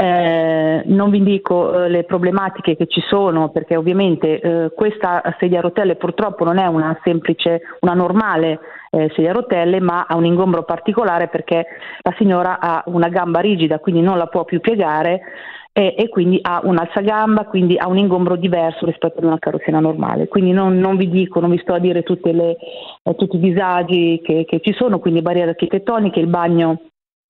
eh, 0.00 0.82
non 0.86 1.10
vi 1.10 1.24
dico 1.24 1.74
eh, 1.74 1.88
le 1.88 2.04
problematiche 2.04 2.76
che 2.76 2.86
ci 2.86 3.02
sono 3.08 3.48
perché 3.48 3.76
ovviamente 3.76 4.38
eh, 4.38 4.72
questa 4.72 5.20
sedia 5.40 5.58
a 5.58 5.62
rotelle 5.62 5.96
purtroppo 5.96 6.44
non 6.44 6.58
è 6.58 6.66
una 6.66 6.96
semplice, 7.02 7.62
una 7.80 7.94
normale 7.94 8.60
eh, 8.90 9.10
sedia 9.16 9.30
a 9.30 9.34
rotelle 9.34 9.80
ma 9.80 10.06
ha 10.06 10.14
un 10.14 10.24
ingombro 10.24 10.62
particolare 10.62 11.26
perché 11.26 11.66
la 12.02 12.14
signora 12.16 12.60
ha 12.60 12.84
una 12.86 13.08
gamba 13.08 13.40
rigida 13.40 13.80
quindi 13.80 14.00
non 14.00 14.18
la 14.18 14.28
può 14.28 14.44
più 14.44 14.60
piegare 14.60 15.20
e, 15.72 16.08
quindi 16.08 16.40
ha 16.42 16.60
un 16.64 16.76
alzagamba, 16.76 17.44
quindi 17.44 17.76
ha 17.76 17.86
un 17.86 17.98
ingombro 17.98 18.34
diverso 18.34 18.84
rispetto 18.84 19.18
ad 19.18 19.24
una 19.24 19.38
carrozzina 19.38 19.78
normale. 19.78 20.26
Quindi 20.26 20.50
non, 20.50 20.76
non 20.76 20.96
vi 20.96 21.08
dico, 21.08 21.38
non 21.38 21.50
vi 21.50 21.58
sto 21.58 21.72
a 21.72 21.78
dire 21.78 22.02
le, 22.04 22.56
eh, 23.04 23.14
tutti 23.14 23.36
i 23.36 23.38
disagi 23.38 24.20
che, 24.24 24.44
che 24.44 24.60
ci 24.60 24.72
sono, 24.72 24.98
quindi 24.98 25.22
barriere 25.22 25.50
architettoniche, 25.50 26.18
il 26.18 26.26
bagno 26.26 26.80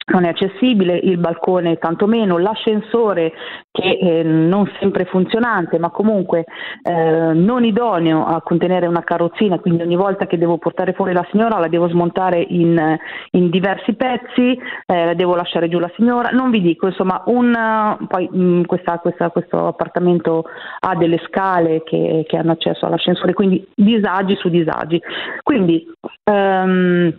non 0.09 0.25
è 0.25 0.29
accessibile, 0.29 0.97
il 0.97 1.19
balcone 1.19 1.77
tantomeno, 1.77 2.39
l'ascensore 2.39 3.33
che 3.71 3.99
eh, 4.01 4.23
non 4.23 4.71
sempre 4.81 5.05
funzionante 5.05 5.79
ma 5.79 5.91
comunque 5.91 6.45
eh, 6.83 7.33
non 7.35 7.65
idoneo 7.65 8.25
a 8.25 8.41
contenere 8.43 8.87
una 8.87 9.05
carrozzina, 9.05 9.59
quindi 9.59 9.83
ogni 9.83 9.97
volta 9.97 10.27
che 10.27 10.39
devo 10.39 10.59
portare 10.59 10.93
fuori 10.93 11.13
la 11.13 11.27
signora 11.31 11.59
la 11.59 11.69
devo 11.69 11.89
smontare 11.89 12.41
in, 12.41 12.99
in 13.33 13.51
diversi 13.51 13.95
pezzi, 13.95 14.59
eh, 14.87 15.15
devo 15.15 15.35
lasciare 15.35 15.69
giù 15.69 15.79
la 15.79 15.91
signora, 15.97 16.31
non 16.31 16.51
vi 16.51 16.61
dico, 16.61 16.87
insomma, 16.87 17.23
un, 17.27 17.97
poi 18.07 18.29
mh, 18.31 18.43
mm, 18.43 18.63
questa, 18.65 18.99
questa, 18.99 19.31
questo 19.31 19.67
appartamento 19.67 20.45
ha 20.81 20.95
delle 20.97 21.21
scale 21.27 21.83
che, 21.85 22.25
che, 22.27 22.37
hanno 22.37 22.53
accesso 22.53 22.87
all'ascensore, 22.87 23.33
quindi 23.33 23.67
disagi 23.75 24.37
su 24.37 24.49
disagi. 24.49 25.01
Quindi, 25.43 25.87
um, 26.31 27.15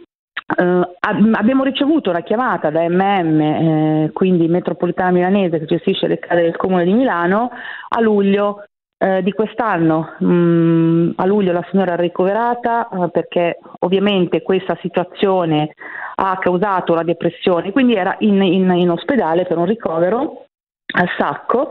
Uh, 0.50 0.82
abbiamo 1.02 1.64
ricevuto 1.64 2.10
una 2.10 2.22
chiamata 2.22 2.72
da 2.72 2.82
MM, 2.90 3.40
eh, 3.40 4.10
quindi 4.14 4.48
Metropolitana 4.48 5.12
Milanese 5.12 5.60
che 5.60 5.66
gestisce 5.66 6.08
le 6.08 6.18
case 6.18 6.42
del 6.42 6.56
Comune 6.56 6.86
di 6.86 6.94
Milano, 6.94 7.52
a 7.88 8.02
luglio 8.02 8.64
eh, 8.98 9.22
di 9.22 9.32
quest'anno. 9.32 10.16
Mm, 10.24 11.12
a 11.16 11.26
luglio 11.26 11.52
la 11.52 11.66
signora 11.70 11.94
è 11.94 11.98
ricoverata 11.98 12.90
eh, 12.90 13.10
perché 13.10 13.60
ovviamente 13.80 14.42
questa 14.42 14.78
situazione 14.82 15.74
ha 16.16 16.38
causato 16.40 16.96
la 16.96 17.04
depressione, 17.04 17.72
quindi 17.72 17.94
era 17.94 18.16
in, 18.20 18.42
in, 18.42 18.70
in 18.72 18.90
ospedale 18.90 19.46
per 19.46 19.58
un 19.58 19.66
ricovero 19.66 20.46
al 20.96 21.10
sacco. 21.18 21.70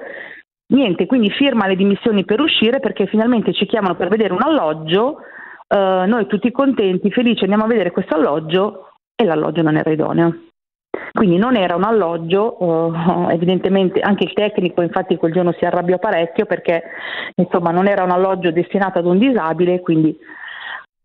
Niente, 0.71 1.07
quindi 1.07 1.31
firma 1.31 1.67
le 1.67 1.77
dimissioni 1.77 2.25
per 2.25 2.41
uscire 2.41 2.79
perché 2.79 3.07
finalmente 3.07 3.53
ci 3.53 3.67
chiamano 3.67 3.97
per 3.97 4.09
vedere 4.09 4.33
un 4.33 4.43
alloggio 4.43 5.19
Uh, 5.69 6.09
noi 6.09 6.27
tutti 6.27 6.51
contenti, 6.51 7.11
felici, 7.11 7.43
andiamo 7.43 7.65
a 7.65 7.69
vedere 7.69 7.91
questo 7.91 8.15
alloggio 8.15 8.93
e 9.15 9.25
l'alloggio 9.25 9.61
non 9.61 9.77
era 9.77 9.91
idoneo. 9.91 10.45
Quindi 11.13 11.37
non 11.37 11.57
era 11.57 11.75
un 11.75 11.83
alloggio, 11.83 12.57
uh, 12.65 13.29
evidentemente 13.29 14.01
anche 14.01 14.25
il 14.25 14.33
tecnico 14.33 14.81
infatti 14.81 15.17
quel 15.17 15.33
giorno 15.33 15.53
si 15.53 15.67
arrabbiò 15.67 15.99
parecchio 15.99 16.47
perché 16.47 16.83
insomma 17.35 17.71
non 17.71 17.87
era 17.87 18.03
un 18.03 18.11
alloggio 18.11 18.51
destinato 18.51 18.99
ad 18.99 19.05
un 19.05 19.19
disabile, 19.19 19.81
quindi 19.81 20.17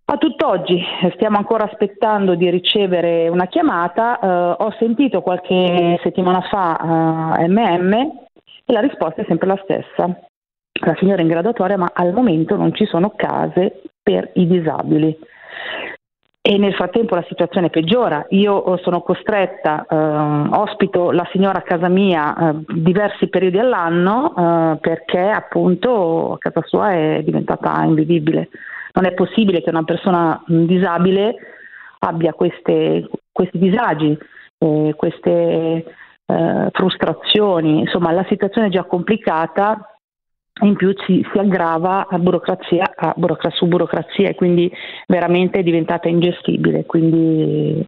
a 0.05 0.17
tutt'oggi 0.17 0.81
stiamo 1.15 1.37
ancora 1.37 1.65
aspettando 1.65 2.35
di 2.35 2.49
ricevere 2.49 3.27
una 3.27 3.47
chiamata, 3.47 4.19
uh, 4.21 4.63
ho 4.63 4.71
sentito 4.79 5.21
qualche 5.21 5.99
settimana 6.01 6.39
fa 6.41 7.37
MM 7.47 7.93
e 8.65 8.71
la 8.71 8.79
risposta 8.79 9.21
è 9.21 9.25
sempre 9.27 9.47
la 9.47 9.59
stessa. 9.61 10.07
La 10.85 10.95
signora 10.97 11.21
in 11.21 11.27
graduatoria 11.27 11.77
ma 11.77 11.89
al 11.93 12.13
momento 12.13 12.55
non 12.55 12.73
ci 12.73 12.85
sono 12.85 13.11
case 13.15 13.81
per 14.03 14.31
i 14.33 14.45
disabili. 14.45 15.17
E 16.45 16.57
nel 16.57 16.73
frattempo 16.73 17.15
la 17.15 17.25
situazione 17.29 17.69
peggiora. 17.69 18.25
Io 18.31 18.77
sono 18.83 19.01
costretta, 19.01 19.85
eh, 19.89 19.95
ospito 19.95 21.11
la 21.11 21.25
signora 21.31 21.59
a 21.59 21.61
casa 21.61 21.87
mia 21.87 22.35
eh, 22.35 22.65
diversi 22.67 23.29
periodi 23.29 23.59
all'anno 23.59 24.35
eh, 24.35 24.77
perché 24.81 25.29
appunto 25.29 26.33
a 26.33 26.37
casa 26.39 26.61
sua 26.65 26.91
è 26.91 27.21
diventata 27.23 27.81
invivibile. 27.85 28.49
Non 28.91 29.05
è 29.05 29.13
possibile 29.13 29.61
che 29.61 29.69
una 29.69 29.85
persona 29.85 30.43
disabile 30.45 31.35
abbia 31.99 32.33
queste, 32.33 33.07
questi 33.31 33.57
disagi, 33.57 34.17
eh, 34.57 34.93
queste 34.97 35.31
eh, 36.25 36.69
frustrazioni. 36.73 37.79
Insomma, 37.79 38.11
la 38.11 38.25
situazione 38.27 38.67
è 38.67 38.71
già 38.71 38.83
complicata 38.83 39.92
in 40.61 40.75
più 40.75 40.93
ci, 40.93 41.25
si 41.31 41.37
aggrava 41.37 42.07
a 42.07 42.19
burocrazia, 42.19 42.93
a 42.95 43.13
burocrazia 43.17 43.57
su 43.57 43.65
burocrazia 43.65 44.29
e 44.29 44.35
quindi 44.35 44.71
veramente 45.07 45.59
è 45.59 45.63
diventata 45.63 46.07
ingestibile. 46.07 46.85
Quindi 46.85 47.83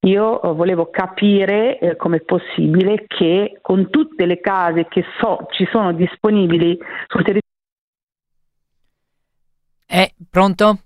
io 0.00 0.40
volevo 0.54 0.88
capire 0.90 1.78
eh, 1.78 1.96
come 1.96 2.18
è 2.18 2.20
possibile 2.20 3.04
che 3.06 3.58
con 3.60 3.90
tutte 3.90 4.24
le 4.24 4.40
case 4.40 4.86
che 4.88 5.04
so 5.20 5.46
ci 5.50 5.66
sono 5.70 5.92
disponibili 5.92 6.78
sul 7.08 7.22
territorio. 7.22 7.42
È 9.84 10.10
pronto? 10.30 10.78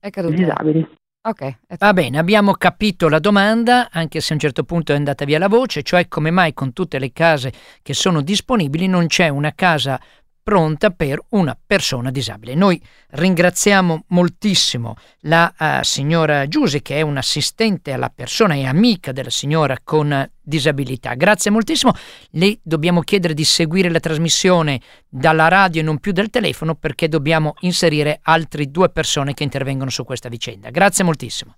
È 0.00 0.10
caduto. 0.10 0.34
Disabili. 0.34 0.88
Ok. 1.24 1.58
Va 1.78 1.92
bene, 1.92 2.18
abbiamo 2.18 2.52
capito 2.54 3.08
la 3.08 3.20
domanda, 3.20 3.90
anche 3.92 4.20
se 4.20 4.32
a 4.32 4.34
un 4.34 4.40
certo 4.40 4.64
punto 4.64 4.92
è 4.92 4.96
andata 4.96 5.24
via 5.24 5.38
la 5.38 5.46
voce, 5.46 5.84
cioè 5.84 6.08
come 6.08 6.32
mai 6.32 6.52
con 6.52 6.72
tutte 6.72 6.98
le 6.98 7.12
case 7.12 7.52
che 7.80 7.94
sono 7.94 8.22
disponibili 8.22 8.88
non 8.88 9.06
c'è 9.06 9.28
una 9.28 9.52
casa 9.54 10.00
pronta 10.42 10.90
per 10.90 11.20
una 11.30 11.56
persona 11.64 12.10
disabile. 12.10 12.54
Noi 12.54 12.80
ringraziamo 13.10 14.04
moltissimo 14.08 14.96
la 15.20 15.52
uh, 15.56 15.82
signora 15.82 16.46
Giuse 16.48 16.82
che 16.82 16.96
è 16.96 17.00
un'assistente 17.00 17.92
alla 17.92 18.10
persona 18.10 18.54
e 18.54 18.66
amica 18.66 19.12
della 19.12 19.30
signora 19.30 19.76
con 19.82 20.28
disabilità. 20.40 21.14
Grazie 21.14 21.50
moltissimo. 21.50 21.92
Le 22.30 22.58
dobbiamo 22.62 23.00
chiedere 23.00 23.34
di 23.34 23.44
seguire 23.44 23.88
la 23.88 24.00
trasmissione 24.00 24.80
dalla 25.08 25.48
radio 25.48 25.80
e 25.80 25.84
non 25.84 25.98
più 25.98 26.12
dal 26.12 26.30
telefono 26.30 26.74
perché 26.74 27.08
dobbiamo 27.08 27.54
inserire 27.60 28.18
altre 28.22 28.66
due 28.66 28.90
persone 28.90 29.34
che 29.34 29.44
intervengono 29.44 29.90
su 29.90 30.04
questa 30.04 30.28
vicenda. 30.28 30.70
Grazie 30.70 31.04
moltissimo. 31.04 31.56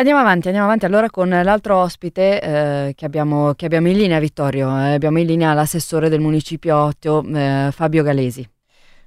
Andiamo 0.00 0.20
avanti, 0.20 0.46
andiamo 0.46 0.66
avanti 0.66 0.86
allora 0.86 1.10
con 1.10 1.28
l'altro 1.28 1.76
ospite 1.76 2.40
eh, 2.40 2.94
che, 2.96 3.04
abbiamo, 3.04 3.52
che, 3.52 3.66
abbiamo, 3.66 3.88
in 3.88 3.98
linea, 3.98 4.18
Vittorio. 4.18 4.66
Eh, 4.78 4.94
abbiamo 4.94 5.18
in 5.18 5.26
linea 5.26 5.52
l'assessore 5.52 6.08
del 6.08 6.20
municipio 6.20 6.74
Ottio, 6.74 7.22
eh, 7.22 7.68
Fabio 7.70 8.02
Galesi. 8.02 8.48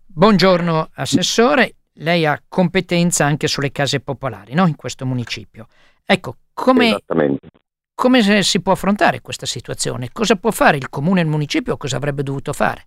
Buongiorno 0.06 0.92
Assessore, 0.94 1.78
lei 1.94 2.28
ha 2.28 2.40
competenza 2.48 3.26
anche 3.26 3.48
sulle 3.48 3.72
case 3.72 4.02
popolari 4.02 4.54
no? 4.54 4.68
in 4.68 4.76
questo 4.76 5.04
municipio. 5.08 5.66
Ecco, 6.06 6.36
come, 6.54 7.00
come 7.96 8.44
si 8.44 8.62
può 8.62 8.74
affrontare 8.74 9.22
questa 9.22 9.48
situazione? 9.48 10.10
Cosa 10.12 10.36
può 10.36 10.52
fare 10.52 10.78
il 10.78 10.90
comune 10.90 11.22
e 11.22 11.24
il 11.24 11.30
municipio? 11.30 11.76
Cosa 11.76 11.98
avrebbe 11.98 12.22
dovuto 12.22 12.54
fare? 12.54 12.86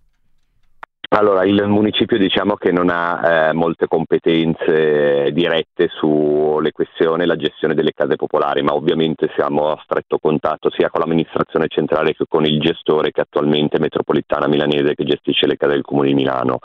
Allora, 1.09 1.45
il 1.45 1.65
municipio 1.67 2.17
diciamo 2.17 2.55
che 2.55 2.73
non 2.73 2.89
ha 2.89 3.47
eh, 3.47 3.53
molte 3.53 3.87
competenze 3.87 5.31
dirette 5.31 5.87
sulle 5.87 6.73
questioni 6.73 7.23
e 7.23 7.25
la 7.25 7.37
gestione 7.37 7.73
delle 7.73 7.93
case 7.93 8.17
popolari, 8.17 8.61
ma 8.61 8.73
ovviamente 8.73 9.31
siamo 9.33 9.71
a 9.71 9.79
stretto 9.85 10.17
contatto 10.17 10.69
sia 10.69 10.89
con 10.89 10.99
l'amministrazione 10.99 11.67
centrale 11.69 12.13
che 12.13 12.25
con 12.27 12.43
il 12.43 12.59
gestore 12.59 13.11
che 13.11 13.21
attualmente 13.21 13.77
è 13.77 13.79
Metropolitana 13.79 14.47
Milanese 14.47 14.95
che 14.95 15.05
gestisce 15.05 15.47
le 15.47 15.55
case 15.55 15.75
del 15.75 15.83
Comune 15.83 16.09
di 16.09 16.13
Milano. 16.13 16.59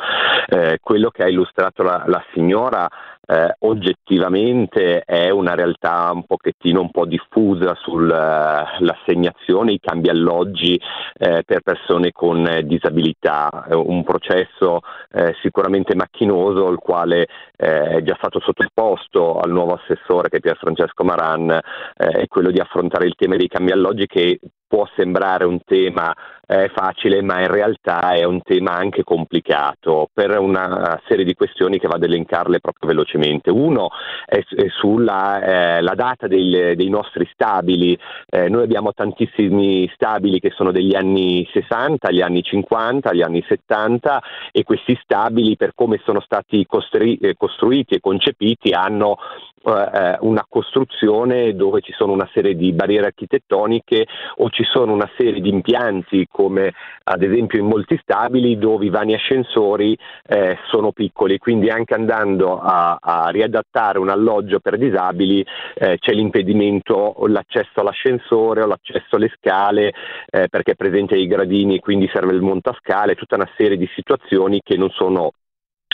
Eh, 0.49 0.79
quello 0.83 1.11
che 1.11 1.23
ha 1.23 1.29
illustrato 1.29 1.85
la, 1.85 2.03
la 2.09 2.25
signora 2.35 2.89
eh, 3.33 3.57
oggettivamente 3.61 5.01
è 5.01 5.31
una 5.31 5.55
realtà 5.55 6.11
un 6.13 6.25
pochettino 6.25 6.83
un 6.83 6.91
po' 6.91 7.07
diffusa 7.07 7.75
sull'assegnazione, 7.77 9.73
i 9.73 9.81
cambi 9.81 10.11
alloggi 10.11 10.79
eh, 11.15 11.43
per 11.45 11.63
persone 11.63 12.13
con 12.13 12.61
disabilità, 12.65 13.67
un 13.71 14.05
processo 14.05 14.81
eh, 15.11 15.35
sicuramente 15.41 15.95
macchinoso 15.95 16.69
il 16.69 16.79
quale 16.79 17.27
eh, 17.57 17.97
è 17.97 18.03
già 18.03 18.17
stato 18.17 18.39
sottoposto 18.41 19.39
al 19.39 19.51
nuovo 19.51 19.81
assessore 19.81 20.29
che 20.29 20.37
è 20.37 20.41
Pier 20.41 20.59
Francesco 20.59 21.03
Maran, 21.05 21.51
eh, 21.51 22.07
è 22.07 22.27
quello 22.27 22.51
di 22.51 22.61
affrontare 22.61 23.07
il 23.07 23.15
tema 23.17 23.37
dei 23.37 23.49
cambi 23.49 23.73
alloggi 23.73 24.07
che 24.07 24.41
può 24.67 24.87
sembrare 24.95 25.45
un 25.45 25.61
tema 25.65 26.15
eh, 26.53 26.69
facile, 26.69 27.23
ma 27.23 27.41
in 27.41 27.47
realtà 27.47 28.13
è 28.13 28.25
un 28.25 28.43
tema 28.43 28.73
anche 28.73 29.05
complicato 29.05 30.09
per 30.13 30.39
una 30.39 31.01
serie 31.09 31.25
di 31.25 31.35
questioni 31.35 31.79
che 31.79 31.87
vado 31.87 32.05
ad 32.05 32.11
elencarle 32.11 32.61
proprio 32.61 32.91
velocemente. 32.91 33.51
Uno 33.51 33.89
è, 34.27 34.39
è 34.39 34.69
sulla 34.69 35.79
eh, 35.79 35.95
data 35.95 36.27
dei, 36.27 36.75
dei, 36.77 36.89
nostri 36.91 37.27
stabili. 37.33 37.99
Eh, 38.29 38.49
noi 38.51 38.65
abbiamo 38.65 38.93
tantissimi 38.93 39.91
stabili 39.95 40.41
che 40.41 40.51
sono 40.51 40.73
degli 40.73 40.95
anni 40.95 41.49
60, 41.51 42.11
gli 42.11 42.21
anni 42.21 42.43
50, 42.43 43.15
gli 43.15 43.23
anni 43.23 43.43
70 43.49 44.23
e 44.53 44.63
questi 44.65 44.99
stabili 45.03 45.57
per 45.57 45.73
come 45.75 46.01
sono 46.05 46.21
stati 46.21 46.67
costri- 46.67 47.17
eh, 47.17 47.35
costruiti 47.37 47.95
e 47.95 48.01
concepiti 48.01 48.73
hanno 48.73 49.17
eh, 49.65 50.17
una 50.21 50.45
costruzione 50.49 51.55
dove 51.55 51.81
ci 51.81 51.93
sono 51.93 52.13
una 52.13 52.29
serie 52.33 52.57
di 52.57 52.73
barriere 52.73 53.07
architettoniche 53.07 54.07
o 54.37 54.51
ci 54.51 54.65
sono 54.65 54.93
una 54.93 55.09
serie 55.17 55.41
di 55.41 55.49
impianti 55.49 56.27
come 56.43 56.73
ad 57.05 57.23
esempio 57.23 57.61
in 57.61 57.67
molti 57.67 57.99
stabili 58.03 58.59
dove 58.59 58.87
i 58.87 58.91
vani 58.91 59.15
ascensori 59.15 59.97
eh, 60.27 60.59
sono 60.69 60.91
piccoli, 60.91 61.39
quindi 61.39 61.71
anche 61.71 61.95
andando 61.95 62.59
a, 62.59 62.99
a 63.01 63.29
riadattare 63.29 63.99
un 63.99 64.09
alloggio 64.09 64.59
per 64.59 64.77
disabili 64.77 65.45
eh, 65.75 65.99
c'è 65.99 66.13
l'impedimento 66.13 66.95
o 66.95 67.27
l'accesso 67.29 67.81
all'ascensore 67.81 68.63
o 68.63 68.67
l'accesso 68.67 69.17
alle 69.17 69.33
scale 69.37 69.93
eh, 70.27 70.49
perché 70.49 70.73
è 70.73 70.77
presente 70.77 71.15
ai 71.15 71.27
gradini 71.27 71.77
e 71.77 71.81
quindi 71.81 72.11
serve 72.13 72.33
il 72.35 72.43
montascale, 72.43 73.15
tutta 73.15 73.37
una 73.37 73.49
serie 73.57 73.77
di 73.77 73.89
situazioni 73.95 74.61
che 74.63 74.77
non 74.77 74.91
sono 74.91 75.33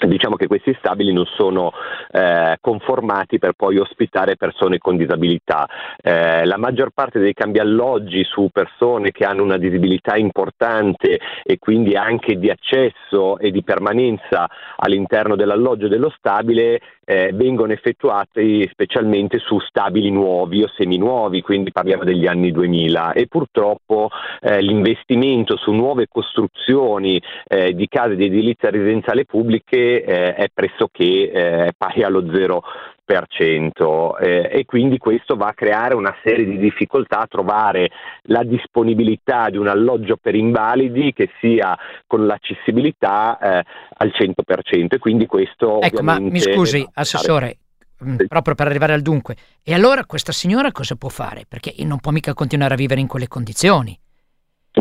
Diciamo 0.06 0.36
che 0.36 0.46
questi 0.46 0.74
stabili 0.78 1.12
non 1.12 1.26
sono 1.26 1.72
eh, 2.12 2.56
conformati 2.60 3.38
per 3.38 3.52
poi 3.54 3.78
ospitare 3.78 4.36
persone 4.36 4.78
con 4.78 4.96
disabilità. 4.96 5.68
Eh, 6.00 6.44
la 6.44 6.56
maggior 6.56 6.90
parte 6.90 7.18
dei 7.18 7.34
cambi 7.34 7.58
alloggi 7.58 8.22
su 8.24 8.48
persone 8.52 9.10
che 9.10 9.24
hanno 9.24 9.42
una 9.42 9.58
disabilità 9.58 10.16
importante 10.16 11.18
e 11.42 11.58
quindi 11.58 11.96
anche 11.96 12.38
di 12.38 12.48
accesso 12.48 13.38
e 13.38 13.50
di 13.50 13.62
permanenza 13.64 14.48
all'interno 14.76 15.34
dell'alloggio 15.34 15.88
dello 15.88 16.10
stabile 16.16 16.80
eh, 17.08 17.30
vengono 17.32 17.72
effettuati 17.72 18.68
specialmente 18.70 19.38
su 19.38 19.58
stabili 19.60 20.10
nuovi 20.10 20.62
o 20.62 20.68
seminuovi, 20.76 21.40
quindi 21.40 21.72
parliamo 21.72 22.04
degli 22.04 22.26
anni 22.26 22.52
2000 22.52 23.14
e 23.14 23.26
purtroppo 23.26 24.10
eh, 24.42 24.60
l'investimento 24.60 25.56
su 25.56 25.72
nuove 25.72 26.06
costruzioni 26.06 27.18
eh, 27.46 27.72
di 27.72 27.88
case 27.88 28.14
di 28.14 28.26
edilizia 28.26 28.68
residenziale 28.68 29.24
pubbliche 29.24 30.04
eh, 30.04 30.34
è 30.34 30.48
pressoché 30.52 31.30
eh, 31.30 31.72
pari 31.78 32.02
allo 32.02 32.30
zero 32.30 32.62
eh, 33.08 34.50
e 34.52 34.64
quindi 34.66 34.98
questo 34.98 35.34
va 35.36 35.48
a 35.48 35.54
creare 35.54 35.94
una 35.94 36.14
serie 36.22 36.44
di 36.44 36.58
difficoltà 36.58 37.20
a 37.20 37.26
trovare 37.26 37.90
la 38.24 38.42
disponibilità 38.44 39.48
di 39.48 39.56
un 39.56 39.66
alloggio 39.66 40.18
per 40.20 40.34
invalidi 40.34 41.14
che 41.14 41.30
sia 41.40 41.76
con 42.06 42.26
l'accessibilità 42.26 43.38
eh, 43.38 43.64
al 43.96 44.12
100% 44.14 44.86
e 44.88 44.98
quindi 44.98 45.24
questo 45.24 45.80
ecco 45.80 46.02
ma 46.02 46.18
mi 46.20 46.38
scusi 46.38 46.86
assessore 46.92 47.56
mm, 48.04 48.16
sì. 48.18 48.26
proprio 48.26 48.54
per 48.54 48.66
arrivare 48.66 48.92
al 48.92 49.00
dunque 49.00 49.36
e 49.62 49.72
allora 49.72 50.04
questa 50.04 50.32
signora 50.32 50.70
cosa 50.70 50.96
può 50.96 51.08
fare 51.08 51.44
perché 51.48 51.74
non 51.84 52.00
può 52.00 52.12
mica 52.12 52.34
continuare 52.34 52.74
a 52.74 52.76
vivere 52.76 53.00
in 53.00 53.06
quelle 53.06 53.28
condizioni 53.28 53.98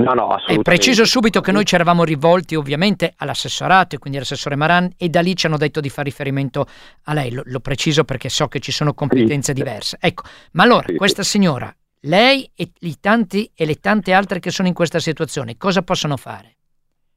No, 0.04 0.14
no, 0.14 0.28
assolutamente. 0.28 0.54
E 0.54 0.62
preciso 0.62 1.06
subito 1.06 1.42
che 1.42 1.52
noi 1.52 1.66
ci 1.66 1.76
eravamo 1.76 2.04
rivolti 2.04 2.56
ovviamente 2.56 3.14
all'assessorato 3.18 3.96
e 3.96 4.00
quindi 4.00 4.18
all'assessore 4.18 4.56
Maran 4.56 4.92
e 4.98 5.10
da 5.10 5.22
lì 5.22 5.36
ci 5.36 5.46
hanno 5.46 5.58
detto 5.58 5.80
di 5.80 5.90
fare 5.90 6.10
riferimento 6.10 6.68
a 7.04 7.14
lei, 7.14 7.32
lo, 7.32 7.42
lo 7.46 7.60
preciso 7.60 8.04
perché 8.04 8.30
so 8.30 8.48
che 8.48 8.60
ci 8.60 8.72
sono 8.72 8.94
competenze 8.94 9.54
sì. 9.54 9.54
diverse. 9.54 9.98
Ecco, 10.00 10.24
ma 10.52 10.64
allora 10.64 10.86
sì, 10.88 10.96
questa 10.96 11.24
signora, 11.24 11.74
lei 12.02 12.50
e, 12.56 12.72
tanti, 13.00 13.52
e 13.56 13.66
le 13.66 13.76
tante 13.76 14.14
altre 14.14 14.40
che 14.40 14.52
sono 14.52 14.68
in 14.68 14.74
questa 14.74 15.00
situazione, 15.00 15.58
cosa 15.58 15.82
possono 15.82 16.18
fare? 16.18 16.57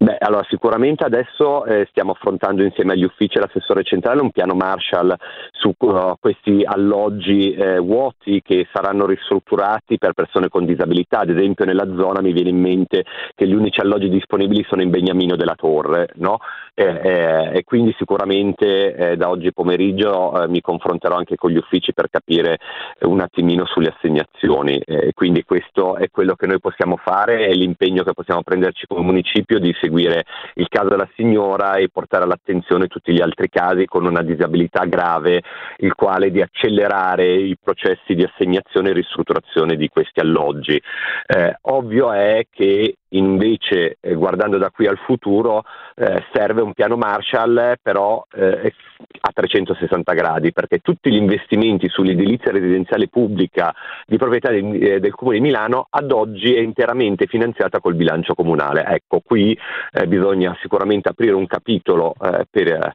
Beh, 0.03 0.16
allora 0.18 0.46
sicuramente 0.48 1.05
adesso 1.05 1.66
eh, 1.66 1.86
stiamo 1.90 2.12
affrontando 2.12 2.62
insieme 2.62 2.94
agli 2.94 3.05
uffici 3.05 3.36
e 3.36 3.40
all'assessore 3.40 3.82
centrale 3.82 4.22
un 4.22 4.30
piano 4.30 4.55
Marshall 4.55 5.14
su 5.53 5.74
uh, 5.76 6.14
questi 6.18 6.62
alloggi 6.64 7.53
eh, 7.53 7.78
vuoti 7.80 8.40
che 8.40 8.66
saranno 8.72 9.05
ristrutturati 9.05 9.98
per 9.98 10.14
persone 10.14 10.48
con 10.48 10.64
disabilità. 10.64 11.18
Ad 11.18 11.28
esempio 11.28 11.66
nella 11.66 11.86
zona 11.98 12.22
mi 12.22 12.32
viene 12.32 12.48
in 12.48 12.59
mente 12.59 13.05
che 13.34 13.46
gli 13.46 13.53
unici 13.53 13.80
alloggi 13.80 14.09
disponibili 14.09 14.64
sono 14.66 14.80
in 14.80 14.88
Beniamino 14.88 15.36
della 15.36 15.55
Torre, 15.55 16.09
no? 16.14 16.38
eh, 16.72 17.51
e 17.53 17.64
quindi 17.64 17.94
sicuramente 17.98 18.94
eh, 18.94 19.16
da 19.18 19.28
oggi 19.28 19.53
pomeriggio 19.53 20.44
eh, 20.44 20.48
mi 20.48 20.62
confronterò 20.62 21.14
anche 21.14 21.36
con 21.36 21.51
gli 21.51 21.59
uffici 21.59 21.92
per 21.92 22.09
capire 22.09 22.57
un 23.01 23.20
attimino 23.20 23.66
sulle 23.66 23.92
assegnazioni. 23.94 24.78
e 24.78 25.12
quindi 25.12 25.44
questo 25.44 25.96
è 25.96 26.09
quello 26.11 26.36
che 26.36 26.46
noi 26.46 26.59
possiamo 26.59 26.96
fare, 26.96 27.48
è 27.48 27.53
l'impegno 27.53 28.03
che 28.03 28.14
possiamo 28.14 28.42
prenderci 28.42 28.86
come 28.86 29.03
municipio 29.03 29.59
di 29.59 29.74
seguire 29.74 29.88
seguire 29.91 30.24
il 30.55 30.68
caso 30.68 30.88
della 30.88 31.09
signora 31.16 31.74
e 31.74 31.88
portare 31.88 32.24
all'attenzione 32.24 32.86
tutti 32.86 33.12
gli 33.12 33.20
altri 33.20 33.49
casi 33.49 33.84
con 33.86 34.07
una 34.07 34.22
disabilità 34.22 34.84
grave, 34.84 35.43
il 35.78 35.95
quale 35.95 36.30
di 36.30 36.41
accelerare 36.41 37.26
i 37.26 37.57
processi 37.61 38.14
di 38.14 38.22
assegnazione 38.22 38.91
e 38.91 38.95
ristrutturazione 38.95 39.76
di 39.76 39.88
questi 39.88 40.20
alloggi. 40.20 40.80
Eh, 41.26 41.57
ovvio 41.62 42.12
è 42.12 42.47
che 42.51 42.95
invece 43.11 43.96
eh, 44.00 44.14
guardando 44.14 44.58
da 44.58 44.70
qui 44.70 44.86
al 44.86 44.98
futuro 44.98 45.64
eh, 45.96 46.24
serve 46.32 46.62
un 46.62 46.72
piano 46.74 46.96
Marshall 46.96 47.74
però 47.82 48.24
eh, 48.32 48.72
a 49.20 49.30
360 49.32 50.12
gradi 50.12 50.52
perché 50.52 50.78
tutti 50.78 51.11
gli 51.11 51.16
investimenti 51.16 51.88
sull'edilizia 51.88 52.52
residenziale 52.52 53.08
pubblica 53.08 53.74
di 54.06 54.16
proprietà 54.16 54.50
di, 54.50 54.78
eh, 54.78 55.00
del 55.00 55.14
Comune 55.14 55.38
di 55.38 55.42
Milano 55.42 55.86
ad 55.90 56.12
oggi 56.12 56.54
è 56.54 56.61
interamente 56.61 57.26
finanziata 57.26 57.80
col 57.80 57.94
bilancio 57.94 58.34
comunale. 58.34 58.84
Ecco, 58.84 59.20
qui 59.24 59.58
eh, 59.92 60.06
bisogna 60.06 60.56
sicuramente 60.61 61.08
aprire 61.08 61.34
un 61.34 61.46
capitolo 61.46 62.14
eh, 62.20 62.46
per 62.50 62.94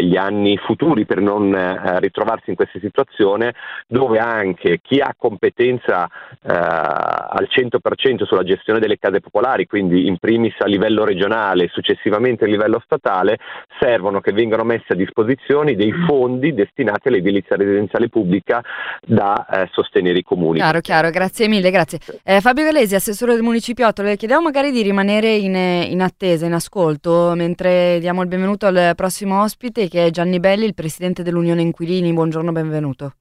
gli 0.00 0.16
anni 0.16 0.56
futuri 0.56 1.04
per 1.04 1.20
non 1.20 1.54
ritrovarsi 2.00 2.50
in 2.50 2.56
questa 2.56 2.80
situazione 2.80 3.54
dove 3.86 4.18
anche 4.18 4.80
chi 4.82 4.98
ha 4.98 5.14
competenza 5.16 6.08
al 6.42 7.46
100% 7.48 8.24
sulla 8.24 8.42
gestione 8.42 8.80
delle 8.80 8.98
case 8.98 9.20
popolari 9.20 9.31
popolari, 9.32 9.66
quindi 9.66 10.06
in 10.06 10.18
primis 10.18 10.52
a 10.58 10.66
livello 10.66 11.04
regionale 11.04 11.64
e 11.64 11.68
successivamente 11.72 12.44
a 12.44 12.46
livello 12.46 12.80
statale, 12.84 13.38
servono 13.80 14.20
che 14.20 14.32
vengano 14.32 14.62
messi 14.62 14.92
a 14.92 14.94
disposizione 14.94 15.74
dei 15.74 15.92
fondi 16.06 16.52
destinati 16.52 17.08
all'edilizia 17.08 17.56
residenziale 17.56 18.10
pubblica 18.10 18.62
da 19.00 19.46
eh, 19.46 19.68
sostenere 19.72 20.18
i 20.18 20.22
comuni. 20.22 20.58
Chiaro, 20.58 20.80
chiaro, 20.80 21.10
grazie 21.10 21.48
mille, 21.48 21.70
grazie. 21.70 21.98
Eh, 22.22 22.40
Fabio 22.40 22.64
Galesi, 22.64 22.94
assessore 22.94 23.32
del 23.32 23.42
Municipiotto, 23.42 24.02
le 24.02 24.16
chiediamo 24.16 24.42
magari 24.42 24.70
di 24.70 24.82
rimanere 24.82 25.34
in, 25.34 25.54
in 25.54 26.02
attesa, 26.02 26.44
in 26.44 26.52
ascolto, 26.52 27.32
mentre 27.34 27.98
diamo 28.00 28.20
il 28.20 28.28
benvenuto 28.28 28.66
al 28.66 28.92
prossimo 28.94 29.42
ospite 29.42 29.88
che 29.88 30.06
è 30.06 30.10
Gianni 30.10 30.38
Belli, 30.38 30.66
il 30.66 30.74
presidente 30.74 31.22
dell'Unione 31.22 31.62
Inquilini. 31.62 32.12
Buongiorno, 32.12 32.52
benvenuto. 32.52 33.14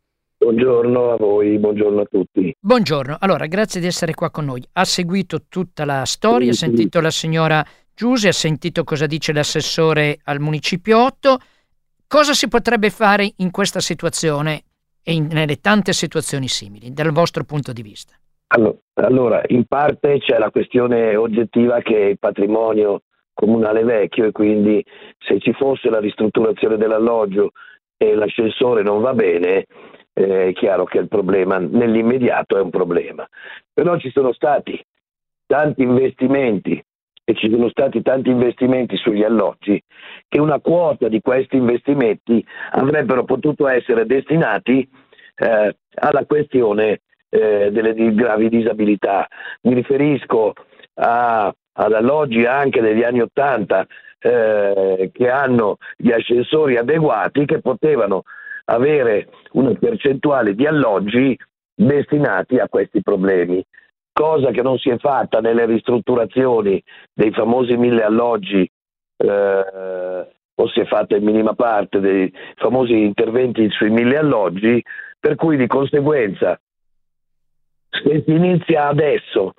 Buongiorno 0.44 1.12
a 1.12 1.18
voi, 1.18 1.60
buongiorno 1.60 2.02
a 2.02 2.06
tutti. 2.06 2.52
Buongiorno, 2.60 3.16
allora 3.20 3.46
grazie 3.46 3.80
di 3.80 3.86
essere 3.86 4.16
qua 4.16 4.32
con 4.32 4.46
noi. 4.46 4.64
Ha 4.74 4.86
seguito 4.86 5.42
tutta 5.48 5.86
la 5.86 6.04
storia, 6.04 6.50
ha 6.50 6.54
sentito 6.54 7.00
la 7.00 7.12
signora 7.12 7.64
Giuse, 7.94 8.30
ha 8.30 8.34
sentito 8.34 8.84
cosa 8.84 9.06
dice 9.06 9.34
l'assessore 9.34 10.18
al 10.24 10.40
Municipio 10.40 11.06
8. 11.06 11.38
Cosa 12.08 12.34
si 12.34 12.48
potrebbe 12.48 12.90
fare 12.90 13.32
in 13.38 13.52
questa 13.52 13.82
situazione 13.82 14.64
e 15.04 15.14
in, 15.14 15.28
nelle 15.32 15.58
tante 15.58 15.94
situazioni 15.94 16.48
simili, 16.48 16.92
dal 16.92 17.12
vostro 17.12 17.44
punto 17.44 17.72
di 17.72 17.84
vista? 17.84 18.16
Allora, 18.96 19.44
in 19.46 19.66
parte 19.66 20.18
c'è 20.18 20.40
la 20.40 20.50
questione 20.50 21.16
oggettiva 21.16 21.82
che 21.82 21.98
è 21.98 22.06
il 22.10 22.18
patrimonio 22.18 23.04
comunale 23.32 23.84
vecchio 23.84 24.26
e 24.26 24.32
quindi 24.32 24.84
se 25.20 25.40
ci 25.40 25.54
fosse 25.54 25.92
la 25.92 26.00
ristrutturazione 26.00 26.78
dell'alloggio 26.78 27.52
e 27.96 28.16
l'ascensore 28.16 28.82
non 28.82 29.02
va 29.02 29.14
bene, 29.14 29.68
eh, 30.14 30.50
è 30.50 30.54
chiaro 30.54 30.86
che 30.86 31.00
il 31.00 31.08
problema 31.08 31.58
nell'immediato 31.58 32.58
è 32.58 32.62
un 32.62 32.70
problema. 32.70 33.28
Però 33.74 33.98
ci 33.98 34.12
sono 34.12 34.34
stati 34.34 34.84
tanti 35.46 35.82
investimenti 35.82 36.84
e 37.24 37.34
ci 37.36 37.50
sono 37.50 37.70
stati 37.70 38.02
tanti 38.02 38.30
investimenti 38.30 38.98
sugli 38.98 39.24
alloggi 39.24 39.82
che 40.28 40.40
una 40.40 40.60
quota 40.60 41.08
di 41.08 41.22
questi 41.22 41.58
investimenti 41.58 42.44
avrebbero 42.72 43.24
potuto 43.24 43.68
essere 43.68 44.06
destinati 44.06 44.88
eh, 45.36 45.76
alla 45.96 46.26
questione 46.26 47.02
eh, 47.30 47.70
delle 47.72 47.94
gravi 48.14 48.50
disabilità. 48.50 49.28
Mi 49.62 49.74
riferisco 49.74 50.54
a, 50.96 51.54
ad 51.74 51.94
alloggi 51.94 52.46
anche 52.46 52.82
degli 52.82 53.04
anni 53.04 53.22
Ottanta 53.22 53.86
eh, 54.20 55.10
che 55.14 55.30
hanno 55.30 55.78
gli 55.96 56.12
ascensori 56.12 56.78
adeguati 56.78 57.46
che 57.46 57.60
potevano 57.60 58.24
avere 58.72 59.30
una 59.54 59.74
percentuale 59.74 60.56
di 60.56 60.66
alloggi 60.66 61.38
destinati 61.74 62.58
a 62.58 62.70
questi 62.70 63.02
problemi, 63.02 63.64
cosa 64.12 64.52
che 64.52 64.62
non 64.62 64.78
si 64.78 64.90
è 64.90 64.98
fatta 64.98 65.40
nelle 65.40 65.66
ristrutturazioni 65.66 66.82
dei 67.14 67.32
famosi 67.32 67.76
mille 67.76 68.04
alloggi 68.04 68.70
eh, 69.18 70.28
o 70.56 70.68
si 70.68 70.80
è 70.80 70.86
fatta 70.86 71.16
in 71.16 71.24
minima 71.24 71.54
parte 71.54 72.00
dei 72.00 72.32
famosi 72.56 73.04
interventi 73.04 73.70
sui 73.72 73.90
mille 73.90 74.18
alloggi, 74.18 74.84
per 75.20 75.36
cui 75.36 75.58
di 75.58 75.68
conseguenza 75.68 76.60
se 77.90 78.24
si 78.26 78.32
inizia 78.32 78.88
adesso, 78.88 79.54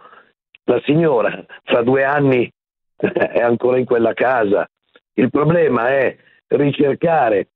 la 0.65 0.81
signora 0.85 1.45
fra 1.65 1.83
due 1.83 2.05
anni 2.05 2.51
è 2.97 3.41
ancora 3.41 3.79
in 3.79 3.85
quella 3.85 4.15
casa, 4.15 4.67
il 5.15 5.29
problema 5.31 5.89
è 5.89 6.17
ricercare 6.49 7.49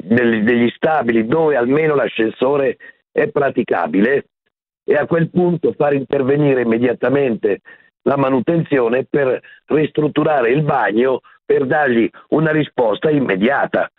degli, 0.00 0.42
degli 0.42 0.70
stabili 0.70 1.26
dove 1.26 1.56
almeno 1.56 1.94
l'ascensore 1.94 2.76
è 3.10 3.28
praticabile 3.28 4.26
e 4.84 4.94
a 4.94 5.06
quel 5.06 5.28
punto 5.28 5.72
far 5.72 5.94
intervenire 5.94 6.62
immediatamente 6.62 7.60
la 8.02 8.16
manutenzione 8.16 9.04
per 9.04 9.40
ristrutturare 9.66 10.50
il 10.50 10.62
bagno 10.62 11.20
per 11.44 11.66
dargli 11.66 12.08
una 12.28 12.52
risposta 12.52 13.10
immediata. 13.10 13.90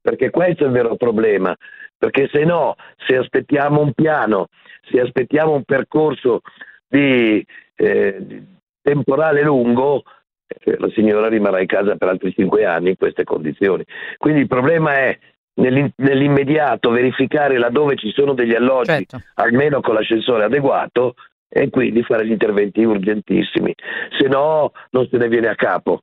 Perché 0.00 0.30
questo 0.30 0.64
è 0.64 0.66
il 0.66 0.72
vero 0.72 0.96
problema, 0.96 1.56
perché 1.96 2.28
se 2.30 2.44
no, 2.44 2.76
se 3.06 3.16
aspettiamo 3.16 3.80
un 3.80 3.92
piano, 3.92 4.48
se 4.90 5.00
aspettiamo 5.00 5.52
un 5.52 5.64
percorso 5.64 6.42
di 6.86 7.44
eh, 7.74 8.42
temporale 8.82 9.42
lungo, 9.42 10.04
eh, 10.46 10.76
la 10.78 10.88
signora 10.90 11.28
rimarrà 11.28 11.60
in 11.60 11.66
casa 11.66 11.96
per 11.96 12.08
altri 12.08 12.32
cinque 12.32 12.64
anni 12.64 12.90
in 12.90 12.96
queste 12.96 13.24
condizioni. 13.24 13.84
Quindi 14.16 14.42
il 14.42 14.46
problema 14.46 14.94
è 14.94 15.18
nell'immediato 15.56 16.90
verificare 16.90 17.58
laddove 17.58 17.96
ci 17.96 18.12
sono 18.14 18.34
degli 18.34 18.54
alloggi, 18.54 18.86
certo. 18.86 19.22
almeno 19.34 19.80
con 19.80 19.94
l'ascensore 19.94 20.44
adeguato, 20.44 21.14
e 21.48 21.70
quindi 21.70 22.02
fare 22.02 22.26
gli 22.26 22.32
interventi 22.32 22.84
urgentissimi, 22.84 23.74
se 24.18 24.28
no 24.28 24.72
non 24.90 25.08
se 25.10 25.16
ne 25.16 25.28
viene 25.28 25.48
a 25.48 25.54
capo. 25.54 26.00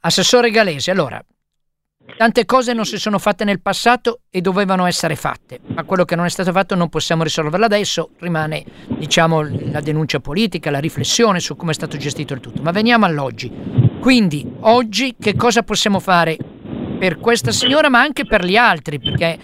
Assessore 0.00 0.50
Galesi, 0.50 0.90
allora, 0.90 1.22
tante 2.16 2.44
cose 2.44 2.74
non 2.74 2.84
si 2.84 2.98
sono 2.98 3.18
fatte 3.18 3.44
nel 3.44 3.60
passato 3.60 4.20
e 4.30 4.40
dovevano 4.40 4.86
essere 4.86 5.16
fatte, 5.16 5.60
ma 5.68 5.84
quello 5.84 6.04
che 6.04 6.14
non 6.14 6.26
è 6.26 6.28
stato 6.28 6.52
fatto 6.52 6.74
non 6.74 6.88
possiamo 6.88 7.22
risolverlo 7.22 7.64
adesso, 7.64 8.10
rimane 8.18 8.64
diciamo 8.88 9.42
la 9.70 9.80
denuncia 9.80 10.20
politica, 10.20 10.70
la 10.70 10.78
riflessione 10.78 11.40
su 11.40 11.56
come 11.56 11.70
è 11.70 11.74
stato 11.74 11.96
gestito 11.96 12.34
il 12.34 12.40
tutto. 12.40 12.60
Ma 12.60 12.70
veniamo 12.70 13.06
all'oggi. 13.06 13.50
Quindi, 14.00 14.46
oggi 14.60 15.16
che 15.18 15.34
cosa 15.34 15.62
possiamo 15.62 15.98
fare 15.98 16.36
per 16.98 17.18
questa 17.18 17.52
signora 17.52 17.88
ma 17.88 18.00
anche 18.00 18.24
per 18.24 18.44
gli 18.44 18.56
altri, 18.56 18.98
perché 18.98 19.38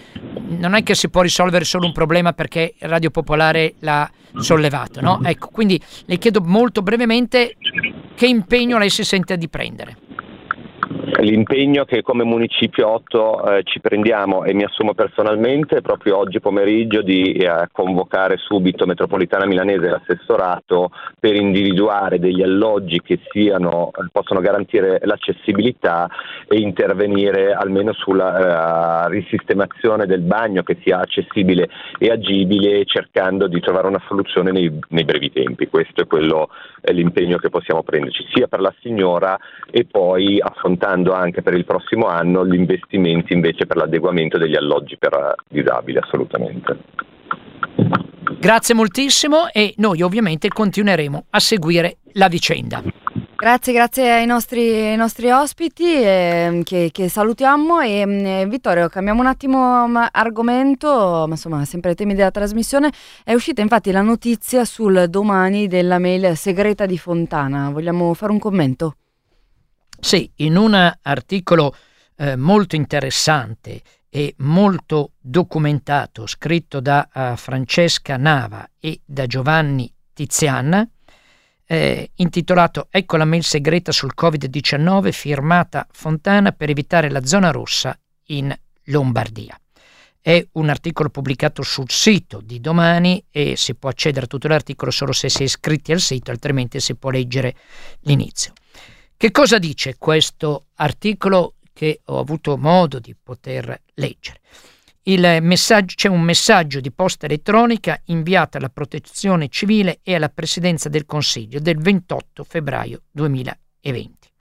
non 0.47 0.75
è 0.75 0.83
che 0.83 0.95
si 0.95 1.09
può 1.09 1.21
risolvere 1.21 1.65
solo 1.65 1.85
un 1.85 1.91
problema 1.91 2.33
perché 2.33 2.73
Radio 2.79 3.09
Popolare 3.09 3.75
l'ha 3.79 4.09
sollevato, 4.37 5.01
no? 5.01 5.19
Ecco, 5.23 5.49
quindi 5.49 5.79
le 6.05 6.17
chiedo 6.17 6.41
molto 6.41 6.81
brevemente 6.81 7.55
che 8.15 8.25
impegno 8.25 8.77
lei 8.77 8.89
si 8.89 9.03
sente 9.03 9.37
di 9.37 9.47
prendere 9.49 9.97
l'impegno 11.19 11.85
che 11.85 12.01
come 12.01 12.23
Municipio 12.23 12.89
8 12.89 13.45
eh, 13.45 13.63
ci 13.63 13.79
prendiamo 13.79 14.43
e 14.43 14.53
mi 14.53 14.63
assumo 14.63 14.93
personalmente 14.93 15.81
proprio 15.81 16.17
oggi 16.17 16.39
pomeriggio 16.39 17.01
di 17.01 17.33
eh, 17.33 17.67
convocare 17.71 18.37
subito 18.37 18.85
Metropolitana 18.85 19.45
Milanese 19.45 19.85
e 19.85 19.89
l'assessorato 19.89 20.91
per 21.19 21.35
individuare 21.35 22.19
degli 22.19 22.41
alloggi 22.41 23.01
che 23.01 23.19
siano, 23.31 23.91
eh, 23.91 24.07
possono 24.11 24.39
garantire 24.39 24.99
l'accessibilità 25.03 26.09
e 26.47 26.59
intervenire 26.59 27.53
almeno 27.53 27.93
sulla 27.93 29.05
uh, 29.05 29.09
risistemazione 29.09 30.05
del 30.05 30.21
bagno 30.21 30.63
che 30.63 30.77
sia 30.83 30.99
accessibile 30.99 31.69
e 31.97 32.09
agibile 32.09 32.85
cercando 32.85 33.47
di 33.47 33.59
trovare 33.59 33.87
una 33.87 34.01
soluzione 34.07 34.51
nei, 34.51 34.79
nei 34.89 35.03
brevi 35.03 35.31
tempi. 35.31 35.67
Questo 35.67 36.01
è, 36.01 36.07
quello, 36.07 36.49
è 36.81 36.91
l'impegno 36.91 37.37
che 37.37 37.49
possiamo 37.49 37.83
prenderci 37.83 38.25
sia 38.33 38.47
per 38.47 38.59
la 38.59 38.73
signora 38.81 39.37
e 39.69 39.85
poi 39.85 40.39
affrontando 40.39 41.02
anche 41.11 41.41
per 41.41 41.53
il 41.53 41.65
prossimo 41.65 42.07
anno 42.07 42.45
gli 42.45 42.55
investimenti 42.55 43.33
invece 43.33 43.65
per 43.65 43.75
l'adeguamento 43.75 44.37
degli 44.37 44.55
alloggi 44.55 44.97
per 44.97 45.13
eh, 45.13 45.35
disabili, 45.49 45.97
assolutamente. 45.97 46.77
Grazie 48.39 48.75
moltissimo 48.75 49.47
e 49.51 49.73
noi 49.77 50.01
ovviamente 50.01 50.47
continueremo 50.47 51.25
a 51.29 51.39
seguire 51.39 51.97
la 52.13 52.27
vicenda. 52.27 52.81
Grazie, 53.43 53.73
grazie 53.73 54.09
ai 54.09 54.25
nostri, 54.25 54.69
ai 54.69 54.95
nostri 54.95 55.29
ospiti 55.29 55.83
eh, 55.83 56.61
che, 56.63 56.89
che, 56.93 57.09
salutiamo 57.09 57.81
e 57.81 57.99
eh, 57.99 58.45
Vittorio 58.47 58.87
cambiamo 58.87 59.19
un 59.19 59.27
attimo 59.27 59.85
mm, 59.85 59.97
argomento, 60.11 60.87
ma 60.87 61.31
insomma 61.31 61.65
sempre 61.65 61.93
temi 61.93 62.15
della 62.15 62.31
trasmissione, 62.31 62.89
è 63.25 63.33
uscita 63.33 63.61
infatti 63.61 63.91
la 63.91 64.01
notizia 64.01 64.63
sul 64.63 65.07
domani 65.09 65.67
della 65.67 65.99
mail 65.99 66.37
segreta 66.37 66.85
di 66.85 66.97
Fontana, 66.97 67.69
vogliamo 67.69 68.13
fare 68.13 68.31
un 68.31 68.39
commento? 68.39 68.95
Sì, 70.03 70.29
in 70.39 70.57
un 70.57 70.73
articolo 71.01 71.73
eh, 72.17 72.35
molto 72.35 72.75
interessante 72.75 73.81
e 74.09 74.35
molto 74.39 75.13
documentato, 75.17 76.27
scritto 76.27 76.81
da 76.81 77.07
uh, 77.11 77.37
Francesca 77.37 78.17
Nava 78.17 78.69
e 78.81 78.99
da 79.05 79.25
Giovanni 79.27 79.91
Tiziana, 80.11 80.85
eh, 81.65 82.11
intitolato 82.15 82.89
Ecco 82.91 83.15
la 83.15 83.23
mail 83.23 83.45
segreta 83.45 83.93
sul 83.93 84.11
Covid-19 84.13 85.11
firmata 85.13 85.87
Fontana 85.89 86.51
per 86.51 86.69
evitare 86.69 87.09
la 87.09 87.25
zona 87.25 87.51
rossa 87.51 87.97
in 88.25 88.53
Lombardia. 88.87 89.57
È 90.19 90.45
un 90.51 90.67
articolo 90.67 91.07
pubblicato 91.09 91.63
sul 91.63 91.89
sito 91.89 92.41
di 92.41 92.59
domani 92.59 93.23
e 93.31 93.55
si 93.55 93.73
può 93.75 93.89
accedere 93.89 94.25
a 94.25 94.27
tutto 94.27 94.49
l'articolo 94.49 94.91
solo 94.91 95.13
se 95.13 95.29
si 95.29 95.43
è 95.43 95.45
iscritti 95.45 95.93
al 95.93 96.01
sito, 96.01 96.29
altrimenti 96.29 96.81
si 96.81 96.93
può 96.95 97.09
leggere 97.09 97.55
l'inizio. 98.01 98.51
Che 99.17 99.31
cosa 99.31 99.57
dice 99.57 99.95
questo 99.97 100.65
articolo 100.75 101.55
che 101.71 102.01
ho 102.05 102.19
avuto 102.19 102.57
modo 102.57 102.99
di 102.99 103.15
poter 103.21 103.81
leggere? 103.95 104.41
c'è 105.95 106.07
un 106.07 106.21
messaggio 106.21 106.79
di 106.79 106.91
posta 106.91 107.25
elettronica 107.25 107.99
inviato 108.05 108.57
alla 108.57 108.69
Protezione 108.69 109.49
Civile 109.49 109.99
e 110.01 110.15
alla 110.15 110.29
Presidenza 110.29 110.87
del 110.87 111.05
Consiglio 111.05 111.59
del 111.59 111.77
28 111.77 112.43
febbraio 112.43 113.01
2020. 113.11 114.31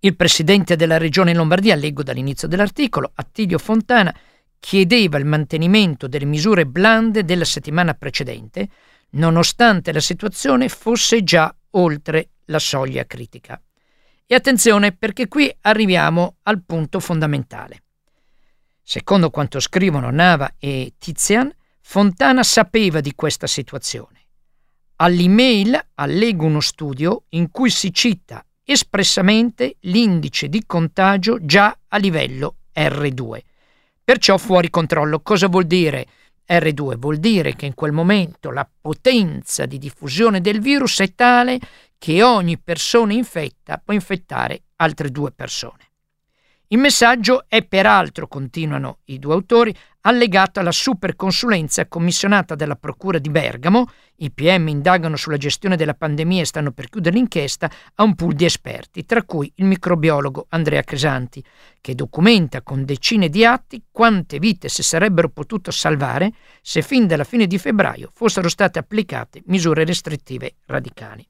Il 0.00 0.16
presidente 0.16 0.76
della 0.76 0.96
regione 0.96 1.34
Lombardia, 1.34 1.74
leggo 1.74 2.02
dall'inizio 2.02 2.48
dell'articolo, 2.48 3.10
Attilio 3.14 3.58
Fontana, 3.58 4.14
chiedeva 4.60 5.18
il 5.18 5.24
mantenimento 5.24 6.06
delle 6.06 6.24
misure 6.24 6.66
blande 6.66 7.24
della 7.24 7.44
settimana 7.44 7.94
precedente, 7.94 8.68
nonostante 9.10 9.92
la 9.92 10.00
situazione 10.00 10.68
fosse 10.68 11.22
già 11.24 11.54
oltre 11.70 12.30
la 12.46 12.58
soglia 12.58 13.06
critica. 13.06 13.60
E 14.26 14.34
attenzione 14.34 14.92
perché 14.92 15.28
qui 15.28 15.54
arriviamo 15.62 16.36
al 16.42 16.62
punto 16.64 17.00
fondamentale. 17.00 17.82
Secondo 18.82 19.30
quanto 19.30 19.60
scrivono 19.60 20.10
Nava 20.10 20.54
e 20.58 20.94
Tizian, 20.98 21.54
Fontana 21.80 22.42
sapeva 22.42 23.00
di 23.00 23.14
questa 23.14 23.46
situazione. 23.46 24.20
All'email 24.96 25.78
allego 25.94 26.46
uno 26.46 26.60
studio 26.60 27.24
in 27.30 27.50
cui 27.50 27.70
si 27.70 27.92
cita 27.92 28.44
espressamente 28.64 29.76
l'indice 29.80 30.48
di 30.48 30.64
contagio 30.64 31.38
già 31.44 31.76
a 31.88 31.96
livello 31.98 32.56
R2. 32.74 33.40
Perciò 34.04 34.38
fuori 34.38 34.70
controllo. 34.70 35.20
Cosa 35.20 35.48
vuol 35.48 35.66
dire 35.66 36.06
R2? 36.48 36.96
Vuol 36.96 37.18
dire 37.18 37.54
che 37.54 37.66
in 37.66 37.74
quel 37.74 37.92
momento 37.92 38.50
la 38.50 38.68
potenza 38.80 39.66
di 39.66 39.78
diffusione 39.78 40.40
del 40.40 40.60
virus 40.60 41.00
è 41.00 41.14
tale 41.14 41.58
che 42.02 42.20
ogni 42.20 42.58
persona 42.58 43.12
infetta 43.12 43.78
può 43.78 43.94
infettare 43.94 44.62
altre 44.78 45.10
due 45.10 45.30
persone. 45.30 45.90
Il 46.66 46.78
messaggio 46.78 47.44
è 47.46 47.62
peraltro, 47.62 48.26
continuano 48.26 48.98
i 49.04 49.20
due 49.20 49.34
autori, 49.34 49.72
allegato 50.00 50.58
alla 50.58 50.72
superconsulenza 50.72 51.86
commissionata 51.86 52.56
dalla 52.56 52.74
Procura 52.74 53.20
di 53.20 53.30
Bergamo, 53.30 53.88
i 54.16 54.32
PM 54.32 54.66
indagano 54.66 55.14
sulla 55.14 55.36
gestione 55.36 55.76
della 55.76 55.94
pandemia 55.94 56.40
e 56.40 56.46
stanno 56.46 56.72
per 56.72 56.88
chiudere 56.88 57.14
l'inchiesta, 57.14 57.70
a 57.94 58.02
un 58.02 58.16
pool 58.16 58.34
di 58.34 58.46
esperti, 58.46 59.04
tra 59.04 59.22
cui 59.22 59.52
il 59.54 59.66
microbiologo 59.66 60.46
Andrea 60.48 60.82
Cresanti, 60.82 61.40
che 61.80 61.94
documenta 61.94 62.62
con 62.62 62.84
decine 62.84 63.28
di 63.28 63.44
atti 63.44 63.80
quante 63.92 64.40
vite 64.40 64.68
si 64.68 64.82
sarebbero 64.82 65.28
potute 65.28 65.70
salvare 65.70 66.32
se 66.62 66.82
fin 66.82 67.06
dalla 67.06 67.22
fine 67.22 67.46
di 67.46 67.58
febbraio 67.58 68.10
fossero 68.12 68.48
state 68.48 68.80
applicate 68.80 69.42
misure 69.46 69.84
restrittive 69.84 70.56
radicali. 70.66 71.24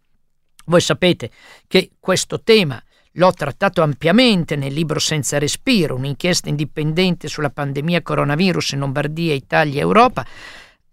Voi 0.67 0.81
sapete 0.81 1.31
che 1.67 1.93
questo 1.99 2.43
tema 2.43 2.83
l'ho 3.17 3.33
trattato 3.33 3.83
ampiamente 3.83 4.57
nel 4.57 4.73
libro 4.73 4.99
Senza 4.99 5.39
respiro, 5.39 5.97
un'inchiesta 5.97 6.49
indipendente 6.49 7.29
sulla 7.29 7.51
pandemia 7.51 8.03
coronavirus 8.03 8.73
in 8.73 8.79
Lombardia, 8.81 9.35
Italia 9.35 9.79
e 9.81 9.83
Europa. 9.83 10.27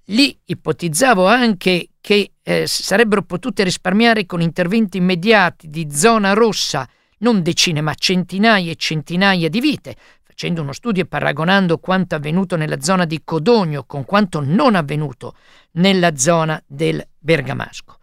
Lì 0.06 0.38
ipotizzavo 0.46 1.28
anche 1.28 1.90
che 2.02 2.32
eh, 2.42 2.66
sarebbero 2.66 3.22
potute 3.22 3.64
risparmiare 3.64 4.26
con 4.26 4.42
interventi 4.42 4.98
immediati 4.98 5.70
di 5.70 5.88
zona 5.92 6.34
rossa 6.34 6.88
non 7.20 7.42
decine 7.42 7.82
ma 7.82 7.94
centinaia 7.94 8.72
e 8.72 8.76
centinaia 8.76 9.50
di 9.50 9.60
vite, 9.60 9.96
facendo 10.24 10.62
uno 10.62 10.74
studio 10.74 11.04
e 11.04 11.06
paragonando 11.06 11.78
quanto 11.78 12.16
avvenuto 12.16 12.56
nella 12.56 12.82
zona 12.82 13.06
di 13.06 13.22
Codogno 13.24 13.84
con 13.84 14.06
quanto 14.06 14.42
non 14.44 14.76
avvenuto 14.76 15.36
nella 15.74 16.16
zona 16.16 16.62
del 16.66 17.06
Bergamasco. 17.20 17.99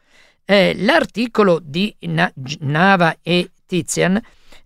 Eh, 0.48 0.76
l'articolo 0.78 1.58
di 1.60 1.92
Na- 2.02 2.32
Nava 2.60 3.18
e 3.20 3.50
Tizian 3.66 4.20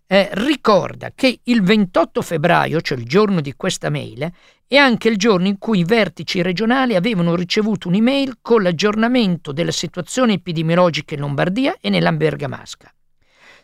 eh, 0.06 0.28
ricorda 0.32 1.10
che 1.14 1.40
il 1.44 1.62
28 1.62 2.20
febbraio, 2.20 2.82
cioè 2.82 2.98
il 2.98 3.06
giorno 3.06 3.40
di 3.40 3.54
questa 3.54 3.88
mail, 3.88 4.30
è 4.66 4.76
anche 4.76 5.08
il 5.08 5.16
giorno 5.16 5.46
in 5.46 5.56
cui 5.56 5.78
i 5.78 5.84
vertici 5.84 6.42
regionali 6.42 6.96
avevano 6.96 7.34
ricevuto 7.34 7.88
un'email 7.88 8.38
con 8.42 8.62
l'aggiornamento 8.62 9.52
della 9.52 9.70
situazione 9.70 10.34
epidemiologica 10.34 11.14
in 11.14 11.20
Lombardia 11.20 11.76
e 11.80 11.88
nella 11.88 12.12
Bergamasca. 12.12 12.92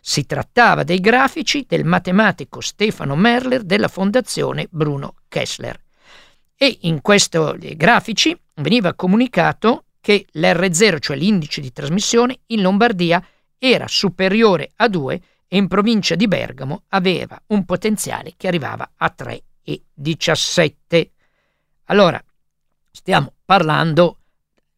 Si 0.00 0.24
trattava 0.24 0.84
dei 0.84 1.00
grafici 1.00 1.66
del 1.68 1.84
matematico 1.84 2.60
Stefano 2.60 3.14
Merler 3.14 3.62
della 3.62 3.88
Fondazione 3.88 4.68
Bruno 4.70 5.16
Kessler. 5.28 5.78
E 6.56 6.78
in 6.82 7.02
questi 7.02 7.38
grafici 7.76 8.38
veniva 8.54 8.94
comunicato 8.94 9.85
che 10.06 10.24
l'R0, 10.34 11.00
cioè 11.00 11.16
l'indice 11.16 11.60
di 11.60 11.72
trasmissione, 11.72 12.38
in 12.46 12.60
Lombardia 12.60 13.20
era 13.58 13.88
superiore 13.88 14.70
a 14.76 14.86
2 14.86 15.20
e 15.48 15.56
in 15.56 15.66
provincia 15.66 16.14
di 16.14 16.28
Bergamo 16.28 16.84
aveva 16.90 17.36
un 17.46 17.64
potenziale 17.64 18.34
che 18.36 18.46
arrivava 18.46 18.88
a 18.98 19.12
3,17. 19.18 21.10
Allora, 21.86 22.22
stiamo 22.92 23.32
parlando, 23.44 24.18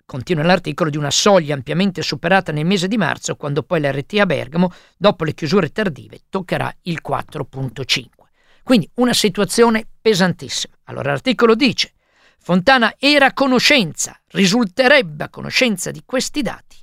continua 0.06 0.44
l'articolo, 0.44 0.88
di 0.88 0.96
una 0.96 1.10
soglia 1.10 1.52
ampiamente 1.52 2.00
superata 2.00 2.50
nel 2.50 2.64
mese 2.64 2.88
di 2.88 2.96
marzo, 2.96 3.36
quando 3.36 3.62
poi 3.62 3.82
l'RT 3.82 4.20
a 4.20 4.24
Bergamo, 4.24 4.72
dopo 4.96 5.24
le 5.24 5.34
chiusure 5.34 5.70
tardive, 5.70 6.20
toccherà 6.30 6.74
il 6.84 7.02
4,5. 7.06 8.06
Quindi 8.62 8.88
una 8.94 9.12
situazione 9.12 9.86
pesantissima. 10.00 10.74
Allora 10.84 11.10
l'articolo 11.10 11.54
dice 11.54 11.92
Fontana 12.40 12.94
era 12.98 13.26
a 13.26 13.32
conoscenza, 13.32 14.18
risulterebbe 14.28 15.24
a 15.24 15.28
conoscenza 15.28 15.90
di 15.90 16.02
questi 16.04 16.42
dati 16.42 16.76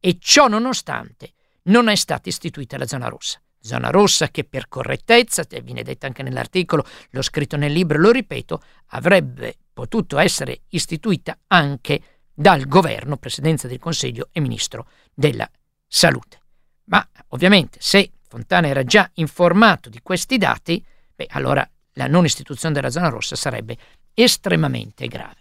e 0.00 0.18
ciò 0.20 0.48
nonostante 0.48 1.32
non 1.64 1.88
è 1.88 1.94
stata 1.94 2.28
istituita 2.28 2.78
la 2.78 2.86
zona 2.86 3.08
rossa. 3.08 3.40
Zona 3.60 3.90
rossa 3.90 4.28
che 4.28 4.44
per 4.44 4.68
correttezza, 4.68 5.44
viene 5.62 5.82
detta 5.82 6.06
anche 6.06 6.22
nell'articolo, 6.22 6.86
l'ho 7.10 7.22
scritto 7.22 7.56
nel 7.56 7.72
libro, 7.72 7.98
lo 7.98 8.12
ripeto, 8.12 8.62
avrebbe 8.90 9.56
potuto 9.72 10.18
essere 10.18 10.60
istituita 10.68 11.36
anche 11.48 12.00
dal 12.32 12.66
governo, 12.66 13.16
Presidenza 13.16 13.66
del 13.66 13.80
Consiglio 13.80 14.28
e 14.30 14.40
Ministro 14.40 14.88
della 15.12 15.50
Salute. 15.86 16.40
Ma 16.84 17.06
ovviamente 17.28 17.78
se 17.80 18.12
Fontana 18.28 18.68
era 18.68 18.84
già 18.84 19.10
informato 19.14 19.88
di 19.88 20.00
questi 20.00 20.38
dati, 20.38 20.84
beh, 21.14 21.26
allora 21.30 21.68
la 21.94 22.06
non 22.06 22.24
istituzione 22.24 22.74
della 22.74 22.90
zona 22.90 23.08
rossa 23.08 23.34
sarebbe 23.34 23.76
estremamente 24.18 25.06
grave. 25.08 25.36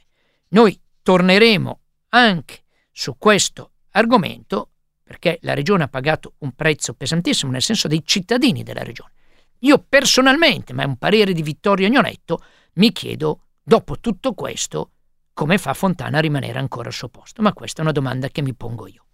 Noi 0.50 0.78
torneremo 1.02 1.80
anche 2.10 2.64
su 2.92 3.16
questo 3.18 3.72
argomento 3.92 4.72
perché 5.02 5.38
la 5.42 5.54
regione 5.54 5.84
ha 5.84 5.88
pagato 5.88 6.34
un 6.40 6.52
prezzo 6.54 6.94
pesantissimo 6.94 7.52
nel 7.52 7.62
senso 7.62 7.88
dei 7.88 8.02
cittadini 8.04 8.64
della 8.64 8.84
regione. 8.84 9.12
Io 9.60 9.84
personalmente, 9.88 10.74
ma 10.74 10.84
è 10.84 10.86
un 10.86 10.98
parere 10.98 11.32
di 11.32 11.42
Vittorio 11.42 11.88
Agnoletto, 11.88 12.44
mi 12.74 12.92
chiedo, 12.92 13.46
dopo 13.64 14.00
tutto 14.00 14.34
questo, 14.34 14.92
come 15.32 15.58
fa 15.58 15.74
Fontana 15.74 16.18
a 16.18 16.22
rimanere 16.22 16.60
ancora 16.60 16.88
al 16.88 16.94
suo 16.94 17.08
posto? 17.08 17.42
Ma 17.42 17.54
questa 17.54 17.80
è 17.80 17.84
una 17.84 17.94
domanda 17.94 18.28
che 18.30 18.42
mi 18.42 18.54
pongo 18.54 18.88
io. 18.88 19.06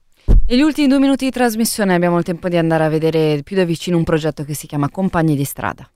Negli 0.47 0.61
ultimi 0.61 0.87
due 0.87 0.99
minuti 0.99 1.25
di 1.25 1.31
trasmissione 1.31 1.93
abbiamo 1.93 2.17
il 2.17 2.23
tempo 2.23 2.49
di 2.49 2.57
andare 2.57 2.85
a 2.85 2.89
vedere 2.89 3.43
più 3.43 3.55
da 3.55 3.63
vicino 3.63 3.97
un 3.97 4.03
progetto 4.03 4.43
che 4.43 4.53
si 4.53 4.65
chiama 4.65 4.89
Compagni 4.89 5.35
di 5.35 5.45
strada. 5.45 5.89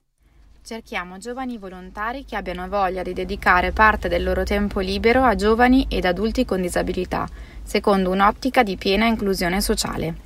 Cerchiamo 0.66 1.18
giovani 1.18 1.58
volontari 1.58 2.24
che 2.24 2.34
abbiano 2.34 2.68
voglia 2.68 3.04
di 3.04 3.12
dedicare 3.12 3.70
parte 3.70 4.08
del 4.08 4.24
loro 4.24 4.42
tempo 4.42 4.80
libero 4.80 5.22
a 5.22 5.36
giovani 5.36 5.86
ed 5.88 6.04
adulti 6.04 6.44
con 6.44 6.60
disabilità, 6.60 7.28
secondo 7.62 8.10
un'ottica 8.10 8.64
di 8.64 8.76
piena 8.76 9.06
inclusione 9.06 9.60
sociale. 9.60 10.16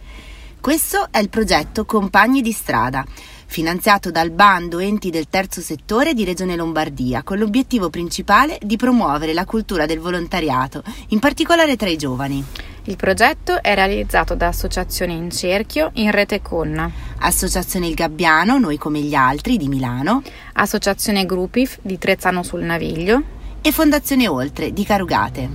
Questo 0.58 1.08
è 1.10 1.18
il 1.18 1.28
progetto 1.28 1.84
Compagni 1.84 2.40
di 2.40 2.52
strada, 2.52 3.04
finanziato 3.44 4.10
dal 4.10 4.30
bando 4.30 4.78
Enti 4.78 5.10
del 5.10 5.28
Terzo 5.28 5.60
Settore 5.60 6.14
di 6.14 6.24
Regione 6.24 6.56
Lombardia, 6.56 7.22
con 7.22 7.36
l'obiettivo 7.36 7.90
principale 7.90 8.58
di 8.62 8.76
promuovere 8.76 9.34
la 9.34 9.44
cultura 9.44 9.84
del 9.84 10.00
volontariato, 10.00 10.82
in 11.08 11.18
particolare 11.18 11.76
tra 11.76 11.90
i 11.90 11.98
giovani. 11.98 12.42
Il 12.90 12.96
progetto 12.96 13.62
è 13.62 13.76
realizzato 13.76 14.34
da 14.34 14.48
Associazione 14.48 15.12
in 15.12 15.30
Cerchio 15.30 15.92
in 15.94 16.10
rete 16.10 16.42
con 16.42 16.92
Associazione 17.18 17.86
Il 17.86 17.94
Gabbiano, 17.94 18.58
Noi 18.58 18.78
come 18.78 18.98
gli 18.98 19.14
altri 19.14 19.56
di 19.58 19.68
Milano, 19.68 20.24
Associazione 20.54 21.24
Grupif 21.24 21.78
di 21.82 21.98
Trezzano 21.98 22.42
sul 22.42 22.62
Naviglio. 22.62 23.22
E 23.60 23.70
Fondazione 23.70 24.26
Oltre 24.26 24.72
di 24.72 24.84
Carugate. 24.84 25.48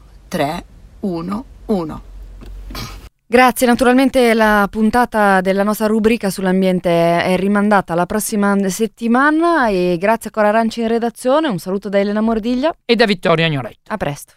Grazie, 3.28 3.66
naturalmente 3.66 4.34
la 4.34 4.68
puntata 4.70 5.40
della 5.40 5.64
nostra 5.64 5.88
rubrica 5.88 6.30
sull'ambiente 6.30 7.24
è 7.24 7.36
rimandata 7.36 7.96
la 7.96 8.06
prossima 8.06 8.56
settimana 8.68 9.68
e 9.68 9.96
grazie 9.98 10.30
a 10.30 10.32
Cora 10.32 10.48
Aranci 10.48 10.82
in 10.82 10.88
redazione, 10.88 11.48
un 11.48 11.58
saluto 11.58 11.88
da 11.88 11.98
Elena 11.98 12.20
Mordiglia 12.20 12.72
e 12.84 12.94
da 12.94 13.04
Vittoria 13.04 13.46
Agnoletto. 13.46 13.92
A 13.92 13.96
presto. 13.96 14.34